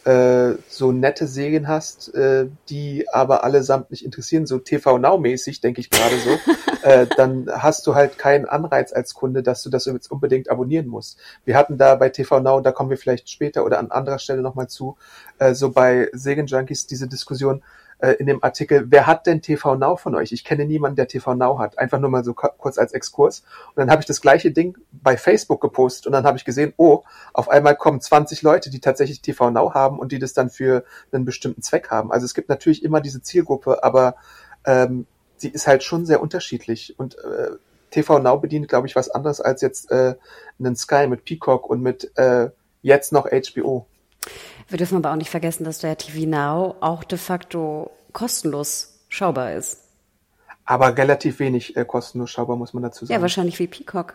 äh, 0.04 0.54
so 0.68 0.92
nette 0.92 1.26
Serien 1.26 1.68
hast, 1.68 2.14
äh, 2.14 2.46
die 2.68 3.06
aber 3.12 3.44
allesamt 3.44 3.90
nicht 3.90 4.04
interessieren, 4.04 4.46
so 4.46 4.58
TV 4.58 4.98
Now 4.98 5.18
mäßig, 5.18 5.60
denke 5.60 5.80
ich 5.80 5.90
gerade 5.90 6.16
so, 6.18 6.38
äh, 6.82 7.06
dann 7.16 7.48
hast 7.50 7.86
du 7.86 7.94
halt 7.94 8.18
keinen 8.18 8.46
Anreiz 8.46 8.92
als 8.92 9.14
Kunde, 9.14 9.42
dass 9.42 9.62
du 9.62 9.70
das 9.70 9.86
jetzt 9.86 10.10
unbedingt 10.10 10.50
abonnieren 10.50 10.88
musst. 10.88 11.18
Wir 11.44 11.56
hatten 11.56 11.78
da 11.78 11.94
bei 11.94 12.08
TV 12.08 12.40
Now, 12.40 12.60
da 12.60 12.72
kommen 12.72 12.90
wir 12.90 12.96
vielleicht 12.96 13.30
später 13.30 13.64
oder 13.64 13.78
an 13.78 13.90
anderer 13.90 14.18
Stelle 14.18 14.42
nochmal 14.42 14.68
zu, 14.68 14.96
äh, 15.38 15.54
so 15.54 15.70
bei 15.70 16.08
Serienjunkies 16.12 16.86
diese 16.86 17.08
Diskussion, 17.08 17.62
äh, 18.02 18.14
in 18.14 18.26
dem 18.26 18.42
Artikel, 18.42 18.86
wer 18.90 19.06
hat 19.06 19.26
denn 19.26 19.42
TV 19.42 19.76
Now 19.76 19.96
von 19.96 20.16
euch? 20.16 20.32
Ich 20.32 20.44
kenne 20.44 20.64
niemanden, 20.64 20.96
der 20.96 21.06
TV 21.06 21.34
Now 21.34 21.60
hat. 21.60 21.78
Einfach 21.78 22.00
nur 22.00 22.10
mal 22.10 22.24
so 22.24 22.34
kurz 22.34 22.76
als 22.76 22.92
Exkurs. 22.92 23.44
Und 23.68 23.76
dann 23.76 23.90
habe 23.90 24.00
ich 24.00 24.06
das 24.06 24.20
gleiche 24.20 24.50
Ding 24.50 24.76
bei 24.90 25.16
Facebook 25.16 25.60
gepostet 25.60 26.06
und 26.08 26.12
dann 26.12 26.24
habe 26.24 26.36
ich 26.36 26.44
gesehen, 26.44 26.74
oh, 26.76 27.04
auf 27.32 27.48
einmal 27.48 27.76
kommen 27.76 28.00
20 28.00 28.42
Leute, 28.42 28.70
die 28.70 28.80
tatsächlich 28.80 29.22
TV 29.22 29.50
Now 29.50 29.72
haben 29.72 30.00
und 30.00 30.10
die 30.10 30.18
das 30.18 30.32
dann 30.32 30.50
für 30.50 30.84
einen 31.12 31.24
bestimmten 31.24 31.62
Zweck 31.62 31.90
haben. 31.90 32.10
Also 32.10 32.26
es 32.26 32.34
gibt 32.34 32.48
natürlich 32.48 32.82
immer 32.82 33.00
diese 33.00 33.22
Zielgruppe, 33.22 33.84
aber 33.84 34.16
ähm, 34.64 35.06
sie 35.36 35.50
ist 35.50 35.68
halt 35.68 35.84
schon 35.84 36.04
sehr 36.04 36.20
unterschiedlich 36.20 36.98
und 36.98 37.16
äh, 37.18 37.52
TV 37.92 38.18
Now 38.18 38.38
bedient, 38.38 38.66
glaube 38.66 38.88
ich, 38.88 38.96
was 38.96 39.10
anderes 39.10 39.40
als 39.40 39.60
jetzt 39.60 39.92
äh, 39.92 40.16
einen 40.58 40.74
Sky 40.74 41.06
mit 41.06 41.24
Peacock 41.24 41.70
und 41.70 41.80
mit 41.82 42.10
äh, 42.18 42.50
jetzt 42.82 43.12
noch 43.12 43.28
HBO. 43.30 43.86
Wir 44.72 44.78
dürfen 44.78 44.96
aber 44.96 45.12
auch 45.12 45.16
nicht 45.16 45.28
vergessen, 45.28 45.64
dass 45.64 45.80
der 45.80 45.98
TV 45.98 46.26
Now 46.26 46.76
auch 46.80 47.04
de 47.04 47.18
facto 47.18 47.90
kostenlos 48.14 49.00
schaubar 49.10 49.52
ist. 49.52 49.80
Aber 50.64 50.96
relativ 50.96 51.40
wenig 51.40 51.76
äh, 51.76 51.84
kostenlos 51.84 52.30
schaubar, 52.30 52.56
muss 52.56 52.72
man 52.72 52.82
dazu 52.82 53.04
sagen. 53.04 53.12
Ja, 53.12 53.20
wahrscheinlich 53.20 53.58
wie 53.58 53.66
Peacock. 53.66 54.14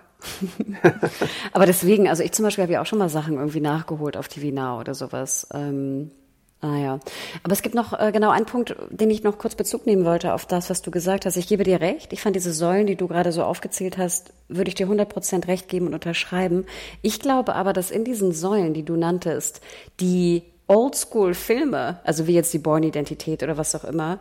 aber 1.54 1.68
deswegen, 1.68 2.08
also 2.08 2.24
ich 2.24 2.32
zum 2.32 2.44
Beispiel 2.44 2.64
habe 2.64 2.74
ja 2.74 2.82
auch 2.82 2.88
schon 2.88 2.98
mal 2.98 3.10
Sachen 3.10 3.36
irgendwie 3.36 3.60
nachgeholt 3.60 4.18
auf 4.18 4.30
TV 4.30 4.48
Now 4.48 4.80
oder 4.80 4.96
sowas. 4.96 5.48
Ähm, 5.54 6.10
Ah 6.60 6.78
ja. 6.78 7.00
Aber 7.44 7.54
es 7.54 7.62
gibt 7.62 7.76
noch 7.76 7.94
äh, 7.94 8.12
genau 8.12 8.32
einen 8.32 8.48
Punkt, 8.48 8.76
den 8.90 9.12
ich 9.12 9.22
noch 9.22 9.38
kurz 9.38 9.54
Bezug 9.54 9.86
nehmen 9.86 10.06
wollte 10.06 10.34
auf 10.34 10.48
das, 10.48 10.72
was 10.72 10.82
du 10.82 10.90
gesagt 10.90 11.28
hast. 11.28 11.38
Ich 11.38 11.48
gebe 11.48 11.64
dir 11.64 11.82
recht. 11.82 12.14
Ich 12.14 12.22
fand 12.22 12.36
diese 12.36 12.52
Säulen, 12.52 12.88
die 12.88 12.96
du 12.96 13.08
gerade 13.08 13.32
so 13.32 13.44
aufgezählt 13.44 14.00
hast, 14.00 14.34
würde 14.48 14.70
ich 14.70 14.76
dir 14.76 14.88
100 14.88 15.08
Prozent 15.08 15.48
recht 15.48 15.68
geben 15.68 15.88
und 15.88 15.94
unterschreiben. 15.94 16.66
Ich 17.04 17.20
glaube 17.20 17.54
aber, 17.54 17.74
dass 17.74 17.92
in 17.92 18.04
diesen 18.04 18.32
Säulen, 18.32 18.74
die 18.74 18.84
du 18.84 18.96
nanntest, 18.96 19.62
die 20.00 20.44
Oldschool-Filme, 20.68 22.00
also 22.04 22.26
wie 22.26 22.34
jetzt 22.34 22.54
die 22.54 22.60
Born-Identität 22.60 23.44
oder 23.44 23.58
was 23.58 23.76
auch 23.76 23.84
immer, 23.84 24.20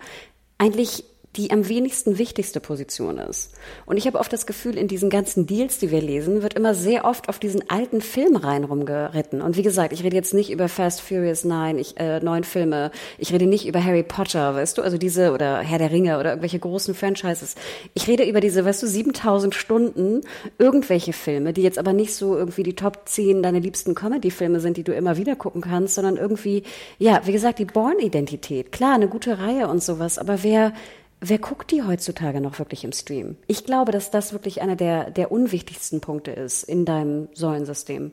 eigentlich 0.59 1.05
die 1.37 1.51
am 1.51 1.69
wenigsten 1.69 2.19
wichtigste 2.19 2.61
Position 2.61 3.19
ist. 3.19 3.53
Und 3.85 3.97
ich 3.97 4.07
habe 4.07 4.19
oft 4.19 4.33
das 4.33 4.47
Gefühl, 4.47 4.79
in 4.79 4.89
diesen 4.89 5.11
ganzen 5.11 5.47
Deals, 5.47 5.79
die 5.79 5.91
wir 5.91 6.01
lesen, 6.01 6.43
wird 6.43 6.55
immer 6.55 6.75
sehr 6.75 7.05
oft 7.05 7.29
auf 7.29 7.39
diesen 7.39 7.69
alten 7.69 8.01
Filmreihen 8.01 8.65
rumgeritten. 8.65 9.43
Und 9.43 9.57
wie 9.57 9.63
gesagt, 9.63 9.93
ich 9.93 10.03
rede 10.03 10.17
jetzt 10.17 10.35
nicht 10.35 10.51
über 10.51 10.69
Fast 10.69 11.01
Furious 11.01 11.45
9, 11.45 11.79
ich, 11.79 11.99
äh, 11.99 12.21
neun 12.21 12.45
Filme. 12.45 12.91
Ich 13.19 13.33
rede 13.33 13.47
nicht 13.47 13.67
über 13.67 13.85
Harry 13.85 14.03
Potter, 14.03 14.55
weißt 14.55 14.79
du, 14.79 14.83
also 14.83 14.97
diese 14.97 15.33
oder 15.33 15.59
Herr 15.59 15.79
der 15.79 15.91
Ringe 15.91 16.19
oder 16.19 16.31
irgendwelche 16.31 16.59
großen 16.59 16.95
Franchises. 16.95 17.55
Ich 17.95 18.07
rede 18.07 18.25
über 18.25 18.41
diese, 18.41 18.65
weißt 18.65 18.83
du, 18.83 18.87
7000 18.87 19.55
Stunden 19.55 20.23
irgendwelche 20.59 21.13
Filme, 21.13 21.53
die 21.53 21.63
jetzt 21.63 21.79
aber 21.79 21.93
nicht 21.93 22.15
so 22.15 22.37
irgendwie 22.37 22.63
die 22.63 22.77
Top 22.77 23.03
10 23.07 23.43
deine 23.43 23.59
liebsten 23.59 23.95
Comedy-Filme 23.95 24.61
sind, 24.61 24.77
die 24.77 24.85
du 24.85 24.95
immer 24.95 25.17
wieder 25.17 25.37
gucken 25.37 25.61
kannst, 25.61 25.95
sondern 25.95 26.17
irgendwie, 26.17 26.63
ja, 26.99 27.21
wie 27.25 27.33
gesagt, 27.33 27.59
die 27.59 27.65
Born-Identität. 27.67 28.73
Klar, 28.73 28.95
eine 28.95 29.09
gute 29.09 29.39
Reihe 29.39 29.69
und 29.69 29.83
sowas, 29.83 30.19
aber 30.19 30.43
wer 30.43 30.73
Wer 31.21 31.39
guckt 31.39 31.71
die 31.71 31.83
heutzutage 31.83 32.41
noch 32.41 32.59
wirklich 32.59 32.85
im 32.85 32.93
Stream? 32.93 33.37
Ich 33.47 33.65
glaube, 33.65 33.91
dass 33.91 34.11
das 34.11 34.33
wirklich 34.33 34.61
einer 34.61 34.77
der, 34.77 35.11
der 35.11 35.33
unwichtigsten 35.33 36.01
Punkte 36.01 36.31
ist 36.31 36.63
in 36.63 36.85
deinem 36.85 37.29
Säulensystem. 37.33 38.13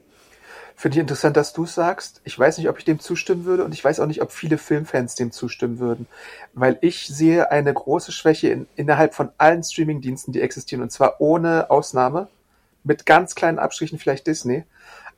Finde 0.76 0.98
ich 0.98 1.02
interessant, 1.02 1.38
dass 1.38 1.54
du 1.54 1.66
sagst. 1.66 2.22
Ich 2.24 2.38
weiß 2.38 2.58
nicht, 2.58 2.70
ob 2.70 2.80
ich 2.80 2.86
dem 2.86 3.00
zustimmen 3.00 3.46
würde 3.46 3.64
und 3.66 3.74
ich 3.74 3.84
weiß 3.84 4.00
auch 4.00 4.08
nicht, 4.08 4.22
ob 4.22 4.32
viele 4.32 4.58
Filmfans 4.58 5.16
dem 5.16 5.32
zustimmen 5.32 5.80
würden. 5.80 6.08
Weil 6.54 6.78
ich 6.82 7.08
sehe 7.08 7.52
eine 7.52 7.74
große 7.74 8.12
Schwäche 8.12 8.50
in, 8.50 8.68
innerhalb 8.76 9.14
von 9.14 9.30
allen 9.38 9.64
Streamingdiensten, 9.64 10.34
die 10.34 10.42
existieren 10.42 10.82
und 10.82 10.92
zwar 10.92 11.20
ohne 11.20 11.70
Ausnahme. 11.70 12.28
Mit 12.86 13.06
ganz 13.06 13.36
kleinen 13.36 13.60
Abstrichen 13.60 14.00
vielleicht 14.00 14.28
Disney. 14.28 14.64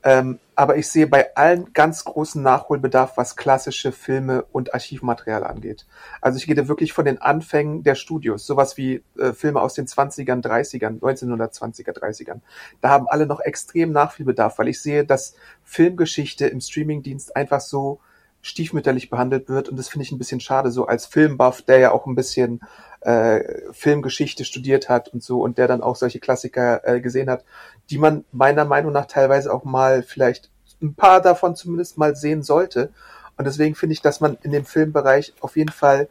Ähm, 0.06 0.38
aber 0.54 0.78
ich 0.78 0.88
sehe 0.88 1.08
bei 1.08 1.36
allen 1.36 1.74
ganz 1.74 2.06
großen 2.06 2.42
Nachholbedarf, 2.42 3.18
was 3.18 3.36
klassische 3.36 3.92
Filme 3.92 4.46
und 4.52 4.76
Archivmaterial 4.76 5.44
angeht. 5.44 5.88
Also 6.22 6.38
ich 6.38 6.46
gehe 6.46 6.54
da 6.54 6.68
wirklich 6.68 6.94
von 6.94 7.06
den 7.06 7.20
Anfängen 7.20 7.82
der 7.82 7.96
Studios, 7.96 8.46
sowas 8.46 8.78
wie 8.78 9.04
äh, 9.18 9.34
Filme 9.34 9.62
aus 9.62 9.74
den 9.74 9.88
20ern, 9.88 10.44
30ern, 10.46 11.00
1920er, 11.00 11.92
30ern. 11.92 12.42
Da 12.82 12.90
haben 12.90 13.08
alle 13.08 13.26
noch 13.26 13.40
extrem 13.40 13.92
Nachfühlbedarf, 13.92 14.60
weil 14.60 14.68
ich 14.68 14.80
sehe, 14.80 15.06
dass 15.06 15.34
Filmgeschichte 15.64 16.46
im 16.46 16.62
Streamingdienst 16.62 17.36
einfach 17.36 17.60
so 17.60 18.00
stiefmütterlich 18.44 19.10
behandelt 19.10 19.50
wird 19.50 19.70
und 19.70 19.78
das 19.78 19.88
finde 19.88 20.04
ich 20.04 20.12
ein 20.12 20.20
bisschen 20.20 20.40
schade, 20.40 20.70
so 20.70 20.86
als 20.86 21.08
Filmbuff, 21.08 21.64
der 21.64 21.80
ja 21.80 21.92
auch 21.92 22.06
ein 22.06 22.14
bisschen 22.14 22.62
äh, 23.06 23.72
Filmgeschichte 23.72 24.46
studiert 24.46 24.90
hat 24.90 25.10
und 25.10 25.24
so 25.24 25.42
und 25.42 25.58
der 25.60 25.68
dann 25.68 25.84
auch 25.84 25.96
solche 25.96 26.20
Klassiker 26.20 26.82
äh, 26.88 27.02
gesehen 27.02 27.30
hat, 27.30 27.46
die 27.92 28.00
man 28.00 28.26
meiner 28.32 28.66
Meinung 28.66 28.92
nach 28.92 29.06
teilweise 29.06 29.54
auch 29.54 29.64
mal 29.64 30.02
vielleicht 30.02 30.50
ein 30.82 30.96
paar 30.96 31.22
davon 31.22 31.56
zumindest 31.56 31.98
mal 32.00 32.16
sehen 32.16 32.42
sollte. 32.42 32.92
Und 33.38 33.46
deswegen 33.46 33.76
finde 33.76 33.94
ich, 33.94 34.02
dass 34.02 34.22
man 34.22 34.38
in 34.42 34.52
dem 34.52 34.66
Filmbereich 34.66 35.34
auf 35.42 35.56
jeden 35.56 35.72
Fall 35.72 36.10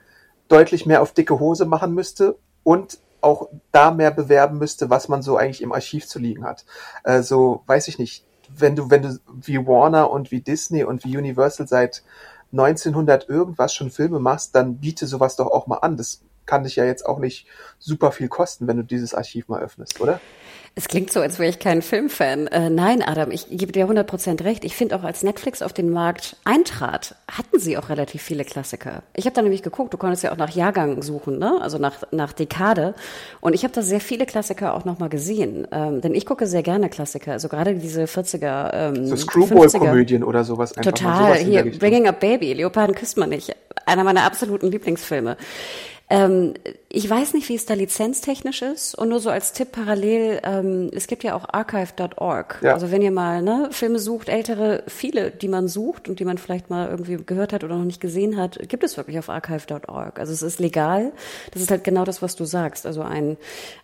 deutlich 0.48 0.86
mehr 0.86 1.02
auf 1.02 1.12
dicke 1.12 1.40
Hose 1.40 1.64
machen 1.64 1.94
müsste 1.94 2.36
und 2.62 2.98
auch 3.20 3.48
da 3.72 3.90
mehr 3.90 4.12
bewerben 4.12 4.58
müsste, 4.58 4.88
was 4.88 5.08
man 5.08 5.22
so 5.22 5.36
eigentlich 5.36 5.62
im 5.62 5.72
Archiv 5.72 6.06
zu 6.06 6.20
liegen 6.20 6.44
hat. 6.44 6.64
Also, 7.02 7.62
weiß 7.66 7.88
ich 7.88 7.98
nicht, 7.98 8.24
wenn 8.56 8.76
du, 8.76 8.90
wenn 8.90 9.02
du 9.02 9.18
wie 9.32 9.66
Warner 9.66 10.10
und 10.10 10.30
wie 10.30 10.42
Disney 10.42 10.84
und 10.84 11.04
wie 11.04 11.16
Universal 11.16 11.66
seit 11.66 12.04
1900 12.52 13.28
irgendwas 13.28 13.74
schon 13.74 13.90
Filme 13.90 14.20
machst, 14.20 14.54
dann 14.54 14.76
biete 14.76 15.06
sowas 15.06 15.34
doch 15.36 15.48
auch 15.48 15.66
mal 15.66 15.78
an. 15.78 15.96
Das 15.96 16.20
kann 16.46 16.64
dich 16.64 16.76
ja 16.76 16.84
jetzt 16.84 17.06
auch 17.06 17.18
nicht 17.18 17.46
super 17.78 18.12
viel 18.12 18.28
kosten, 18.28 18.66
wenn 18.66 18.76
du 18.76 18.82
dieses 18.84 19.14
Archiv 19.14 19.48
mal 19.48 19.62
öffnest, 19.62 20.00
oder? 20.00 20.20
Es 20.76 20.88
klingt 20.88 21.12
so, 21.12 21.20
als 21.20 21.38
wäre 21.38 21.48
ich 21.48 21.60
kein 21.60 21.82
Filmfan. 21.82 22.48
Äh, 22.48 22.68
nein, 22.68 23.00
Adam, 23.00 23.30
ich 23.30 23.46
gebe 23.48 23.70
dir 23.70 23.86
100% 23.86 24.42
recht. 24.42 24.64
Ich 24.64 24.74
finde 24.74 24.96
auch, 24.96 25.04
als 25.04 25.22
Netflix 25.22 25.62
auf 25.62 25.72
den 25.72 25.90
Markt 25.90 26.36
eintrat, 26.42 27.14
hatten 27.30 27.60
sie 27.60 27.78
auch 27.78 27.90
relativ 27.90 28.22
viele 28.22 28.44
Klassiker. 28.44 29.04
Ich 29.14 29.26
habe 29.26 29.36
da 29.36 29.42
nämlich 29.42 29.62
geguckt, 29.62 29.94
du 29.94 29.98
konntest 29.98 30.24
ja 30.24 30.32
auch 30.32 30.36
nach 30.36 30.50
Jahrgang 30.50 31.00
suchen, 31.02 31.38
ne? 31.38 31.58
also 31.60 31.78
nach, 31.78 32.02
nach 32.10 32.32
Dekade. 32.32 32.94
Und 33.40 33.54
ich 33.54 33.62
habe 33.62 33.72
da 33.72 33.82
sehr 33.82 34.00
viele 34.00 34.26
Klassiker 34.26 34.74
auch 34.74 34.84
nochmal 34.84 35.10
gesehen. 35.10 35.68
Ähm, 35.70 36.00
denn 36.00 36.12
ich 36.12 36.26
gucke 36.26 36.48
sehr 36.48 36.64
gerne 36.64 36.88
Klassiker, 36.88 37.32
also 37.32 37.48
gerade 37.48 37.76
diese 37.76 38.06
40er. 38.06 38.70
Ähm, 38.74 39.06
so 39.06 39.14
Screwball-Komödien 39.14 40.24
oder 40.24 40.42
sowas. 40.42 40.76
Einfach 40.76 40.90
Total. 40.90 41.38
Sowas 41.38 41.38
Hier, 41.38 41.78
Bringing 41.78 42.08
Up 42.08 42.18
Baby, 42.18 42.52
Leoparden 42.52 42.96
küsst 42.96 43.16
man 43.16 43.28
nicht. 43.28 43.54
Einer 43.86 44.02
meiner 44.02 44.24
absoluten 44.24 44.72
Lieblingsfilme. 44.72 45.36
Ähm, 46.14 46.54
ich 46.88 47.08
weiß 47.10 47.34
nicht, 47.34 47.48
wie 47.48 47.56
es 47.56 47.66
da 47.66 47.74
lizenztechnisch 47.74 48.62
ist 48.62 48.94
und 48.94 49.08
nur 49.08 49.18
so 49.18 49.30
als 49.30 49.52
Tipp 49.52 49.72
parallel, 49.72 50.40
ähm, 50.44 50.90
es 50.94 51.08
gibt 51.08 51.24
ja 51.24 51.34
auch 51.34 51.46
archive.org. 51.48 52.60
Ja. 52.62 52.74
Also 52.74 52.92
wenn 52.92 53.02
ihr 53.02 53.10
mal 53.10 53.42
ne, 53.42 53.68
Filme 53.72 53.98
sucht, 53.98 54.28
ältere, 54.28 54.84
viele, 54.86 55.30
die 55.30 55.48
man 55.48 55.66
sucht 55.66 56.08
und 56.08 56.20
die 56.20 56.24
man 56.24 56.38
vielleicht 56.38 56.70
mal 56.70 56.88
irgendwie 56.88 57.16
gehört 57.16 57.52
hat 57.52 57.64
oder 57.64 57.76
noch 57.76 57.84
nicht 57.84 58.00
gesehen 58.00 58.36
hat, 58.36 58.60
gibt 58.68 58.84
es 58.84 58.96
wirklich 58.96 59.18
auf 59.18 59.28
archive.org. 59.28 60.20
Also 60.20 60.32
es 60.32 60.42
ist 60.42 60.60
legal. 60.60 61.12
Das 61.52 61.62
ist 61.62 61.70
halt 61.70 61.82
genau 61.84 62.04
das, 62.04 62.22
was 62.22 62.36
du 62.36 62.44
sagst. 62.44 62.86
Also 62.86 63.02
ein, 63.02 63.36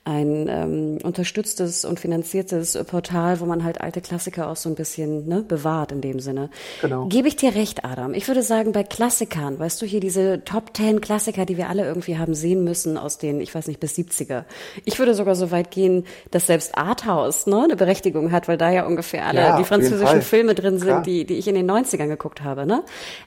ein 0.04 0.46
ähm, 0.48 0.98
unterstütztes 1.02 1.84
und 1.84 1.98
finanziertes 1.98 2.78
Portal, 2.84 3.40
wo 3.40 3.46
man 3.46 3.64
halt 3.64 3.80
alte 3.80 4.00
Klassiker 4.00 4.48
auch 4.48 4.56
so 4.56 4.68
ein 4.68 4.76
bisschen 4.76 5.26
ne, 5.26 5.42
bewahrt 5.42 5.90
in 5.90 6.00
dem 6.00 6.20
Sinne. 6.20 6.50
Genau. 6.80 7.06
Gebe 7.06 7.26
ich 7.26 7.36
dir 7.36 7.56
recht, 7.56 7.84
Adam. 7.84 8.14
Ich 8.14 8.28
würde 8.28 8.42
sagen, 8.42 8.70
bei 8.70 8.84
Klassikern, 8.84 9.58
weißt 9.58 9.82
du, 9.82 9.86
hier 9.86 10.00
diese 10.00 10.44
Top 10.44 10.74
Ten 10.74 11.00
Klassiker, 11.00 11.44
die 11.44 11.56
wir 11.56 11.68
alle 11.68 11.86
irgendwie 11.86 12.00
irgendwie 12.00 12.18
haben 12.20 12.34
sehen 12.34 12.62
müssen 12.62 12.96
aus 12.96 13.18
den, 13.18 13.40
ich 13.40 13.54
weiß 13.54 13.66
nicht, 13.66 13.80
bis 13.80 13.96
70er. 13.96 14.44
Ich 14.84 14.98
würde 14.98 15.14
sogar 15.14 15.34
so 15.34 15.50
weit 15.50 15.70
gehen, 15.70 16.04
dass 16.30 16.46
selbst 16.46 16.76
Arthouse 16.76 17.46
ne, 17.46 17.64
eine 17.64 17.76
Berechtigung 17.76 18.30
hat, 18.30 18.46
weil 18.46 18.58
da 18.58 18.70
ja 18.70 18.86
ungefähr 18.86 19.26
alle 19.26 19.40
ja, 19.40 19.58
die 19.58 19.64
französischen 19.64 20.22
Filme 20.22 20.54
drin 20.54 20.78
sind, 20.78 20.88
Klar. 20.88 21.02
die, 21.02 21.24
die 21.24 21.34
ich 21.34 21.48
in 21.48 21.54
den 21.54 21.70
90ern 21.70 22.08
geguckt 22.08 22.42
habe. 22.42 22.66
Ne? 22.66 22.84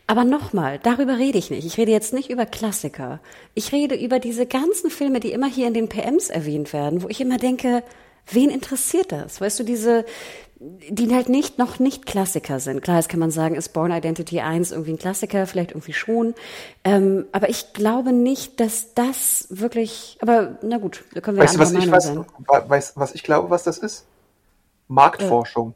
Aber 0.08 0.24
nochmal, 0.24 0.80
darüber 0.82 1.18
rede 1.18 1.38
ich 1.38 1.50
nicht. 1.50 1.66
Ich 1.66 1.78
rede 1.78 1.92
jetzt 1.92 2.14
nicht 2.14 2.30
über 2.30 2.46
Klassiker. 2.46 3.20
Ich 3.54 3.72
rede 3.72 3.96
über 3.96 4.20
diese 4.20 4.46
ganzen 4.46 4.90
Filme, 4.90 5.20
die 5.20 5.32
immer 5.32 5.48
hier 5.48 5.68
in 5.68 5.74
den 5.74 5.90
PMs 5.90 6.30
erwähnt 6.30 6.74
werden, 6.74 7.04
wo 7.04 7.10
ich 7.10 7.20
immer 7.20 7.38
denke, 7.38 7.84
wen 8.32 8.50
interessiert 8.50 9.12
das? 9.12 9.42
Weißt 9.42 9.60
du, 9.60 9.64
diese, 9.64 10.06
die 10.90 11.14
halt 11.14 11.28
nicht, 11.28 11.58
noch 11.58 11.80
nicht 11.80 12.06
Klassiker 12.06 12.60
sind. 12.60 12.82
Klar, 12.82 12.98
jetzt 12.98 13.10
kann 13.10 13.20
man 13.20 13.32
sagen, 13.32 13.56
ist 13.56 13.74
Born 13.74 13.92
Identity 13.92 14.40
1 14.40 14.72
irgendwie 14.72 14.92
ein 14.92 14.98
Klassiker, 14.98 15.46
vielleicht 15.46 15.72
irgendwie 15.72 15.94
schon. 15.94 16.36
Ähm, 16.86 17.26
aber 17.34 17.50
ich 17.50 17.74
glaube 17.74 18.14
nicht, 18.14 18.60
dass 18.62 18.94
das 18.94 19.48
wirklich, 19.50 20.18
aber 20.22 20.58
na 20.62 20.78
gut, 20.78 21.04
da 21.14 21.22
können 21.22 21.38
wir 21.38 21.44
weißt, 21.44 21.60
was 21.60 21.74
ich, 21.74 21.92
was, 21.92 22.06
sein. 22.06 22.26
Weißt, 22.48 22.98
was 22.98 23.14
ich 23.14 23.24
glaube, 23.24 23.50
was 23.50 23.64
das 23.64 23.78
ist? 23.78 24.06
Marktforschung. 24.88 25.74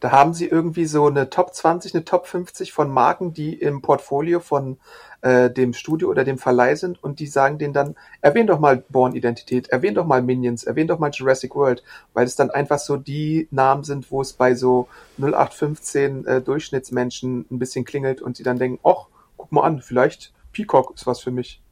Da 0.00 0.10
haben 0.12 0.34
sie 0.34 0.46
irgendwie 0.46 0.84
so 0.84 1.06
eine 1.06 1.30
Top 1.30 1.54
20, 1.54 1.94
eine 1.94 2.04
Top 2.04 2.26
50 2.26 2.72
von 2.72 2.90
Marken, 2.90 3.32
die 3.32 3.54
im 3.54 3.80
Portfolio 3.80 4.40
von 4.40 4.78
äh, 5.22 5.50
dem 5.50 5.72
Studio 5.72 6.10
oder 6.10 6.24
dem 6.24 6.36
Verleih 6.36 6.74
sind 6.74 7.02
und 7.02 7.18
die 7.18 7.26
sagen 7.26 7.56
denen 7.58 7.72
dann, 7.72 7.96
erwähn 8.20 8.46
doch 8.46 8.60
mal 8.60 8.84
Born 8.90 9.14
Identität, 9.14 9.68
erwähn 9.68 9.94
doch 9.94 10.04
mal 10.04 10.20
Minions, 10.20 10.64
erwähn 10.64 10.86
doch 10.86 10.98
mal 10.98 11.10
Jurassic 11.10 11.54
World, 11.54 11.82
weil 12.12 12.26
es 12.26 12.36
dann 12.36 12.50
einfach 12.50 12.78
so 12.78 12.98
die 12.98 13.48
Namen 13.50 13.84
sind, 13.84 14.10
wo 14.10 14.20
es 14.20 14.34
bei 14.34 14.54
so 14.54 14.88
0815 15.18 16.26
äh, 16.26 16.40
Durchschnittsmenschen 16.42 17.46
ein 17.50 17.58
bisschen 17.58 17.86
klingelt 17.86 18.20
und 18.20 18.36
sie 18.36 18.42
dann 18.42 18.58
denken, 18.58 18.80
ach, 18.84 19.06
guck 19.38 19.50
mal 19.52 19.62
an, 19.62 19.80
vielleicht 19.80 20.34
Peacock 20.52 20.94
ist 20.94 21.06
was 21.06 21.20
für 21.20 21.30
mich. 21.30 21.63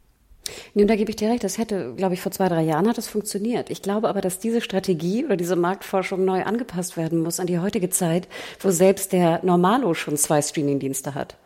Nee, 0.74 0.83
und 0.83 0.88
da 0.88 0.96
gebe 0.96 1.11
ich 1.11 1.16
dir 1.16 1.31
recht, 1.31 1.44
das 1.44 1.59
hätte, 1.59 1.94
glaube 1.94 2.14
ich, 2.14 2.20
vor 2.20 2.33
zwei, 2.33 2.48
drei 2.48 2.62
Jahren 2.62 2.88
hat 2.88 2.98
das 2.98 3.07
funktioniert. 3.07 3.70
Ich 3.70 3.83
glaube 3.83 4.09
aber, 4.09 4.20
dass 4.20 4.38
diese 4.38 4.61
Strategie 4.61 5.24
oder 5.24 5.37
diese 5.37 5.57
Marktforschung 5.57 6.24
neu 6.24 6.42
angepasst 6.42 6.96
werden 6.96 7.22
muss 7.22 7.40
an 7.40 7.46
die 7.46 7.61
heutige 7.61 7.90
Zeit, 7.90 8.28
wo 8.61 8.70
selbst 8.70 9.12
der 9.12 9.40
Normalo 9.44 9.94
schon 9.94 10.16
zwei 10.16 10.42
Streamingdienste 10.42 11.14
hat. 11.14 11.37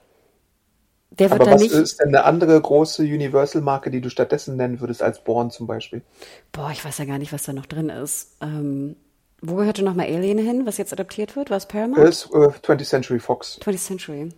Der 1.11 1.31
wird 1.31 1.41
Aber 1.41 1.53
was 1.53 1.63
nicht... 1.63 1.73
ist 1.73 2.01
denn 2.01 2.09
eine 2.09 2.25
andere 2.25 2.61
große 2.61 3.03
Universal-Marke, 3.03 3.91
die 3.91 4.01
du 4.01 4.11
stattdessen 4.11 4.57
nennen 4.57 4.81
würdest 4.81 5.03
als 5.03 5.23
Born 5.23 5.51
zum 5.51 5.67
Beispiel? 5.67 6.03
Boah, 6.53 6.71
ich 6.73 6.85
weiß 6.85 6.99
ja 6.99 7.05
gar 7.05 7.19
nicht, 7.19 7.33
was 7.33 7.45
da 7.45 7.53
noch 7.53 7.67
drin 7.67 7.89
ist. 7.89 8.37
Ähm, 8.43 8.97
wo 9.41 9.57
gehörte 9.57 9.83
nochmal 9.83 10.07
Alien 10.07 10.39
hin, 10.39 10.67
was 10.67 10.79
jetzt 10.79 10.93
adaptiert 10.93 11.37
wird? 11.37 11.51
War 11.51 11.57
es 11.57 11.67
Paramount? 11.67 11.99
Das 11.99 12.25
ist 12.25 12.31
uh, 12.33 12.49
20th 12.49 12.85
Century 12.85 13.19
Fox. 13.19 13.59
20th 13.63 13.79
Century. 13.79 14.29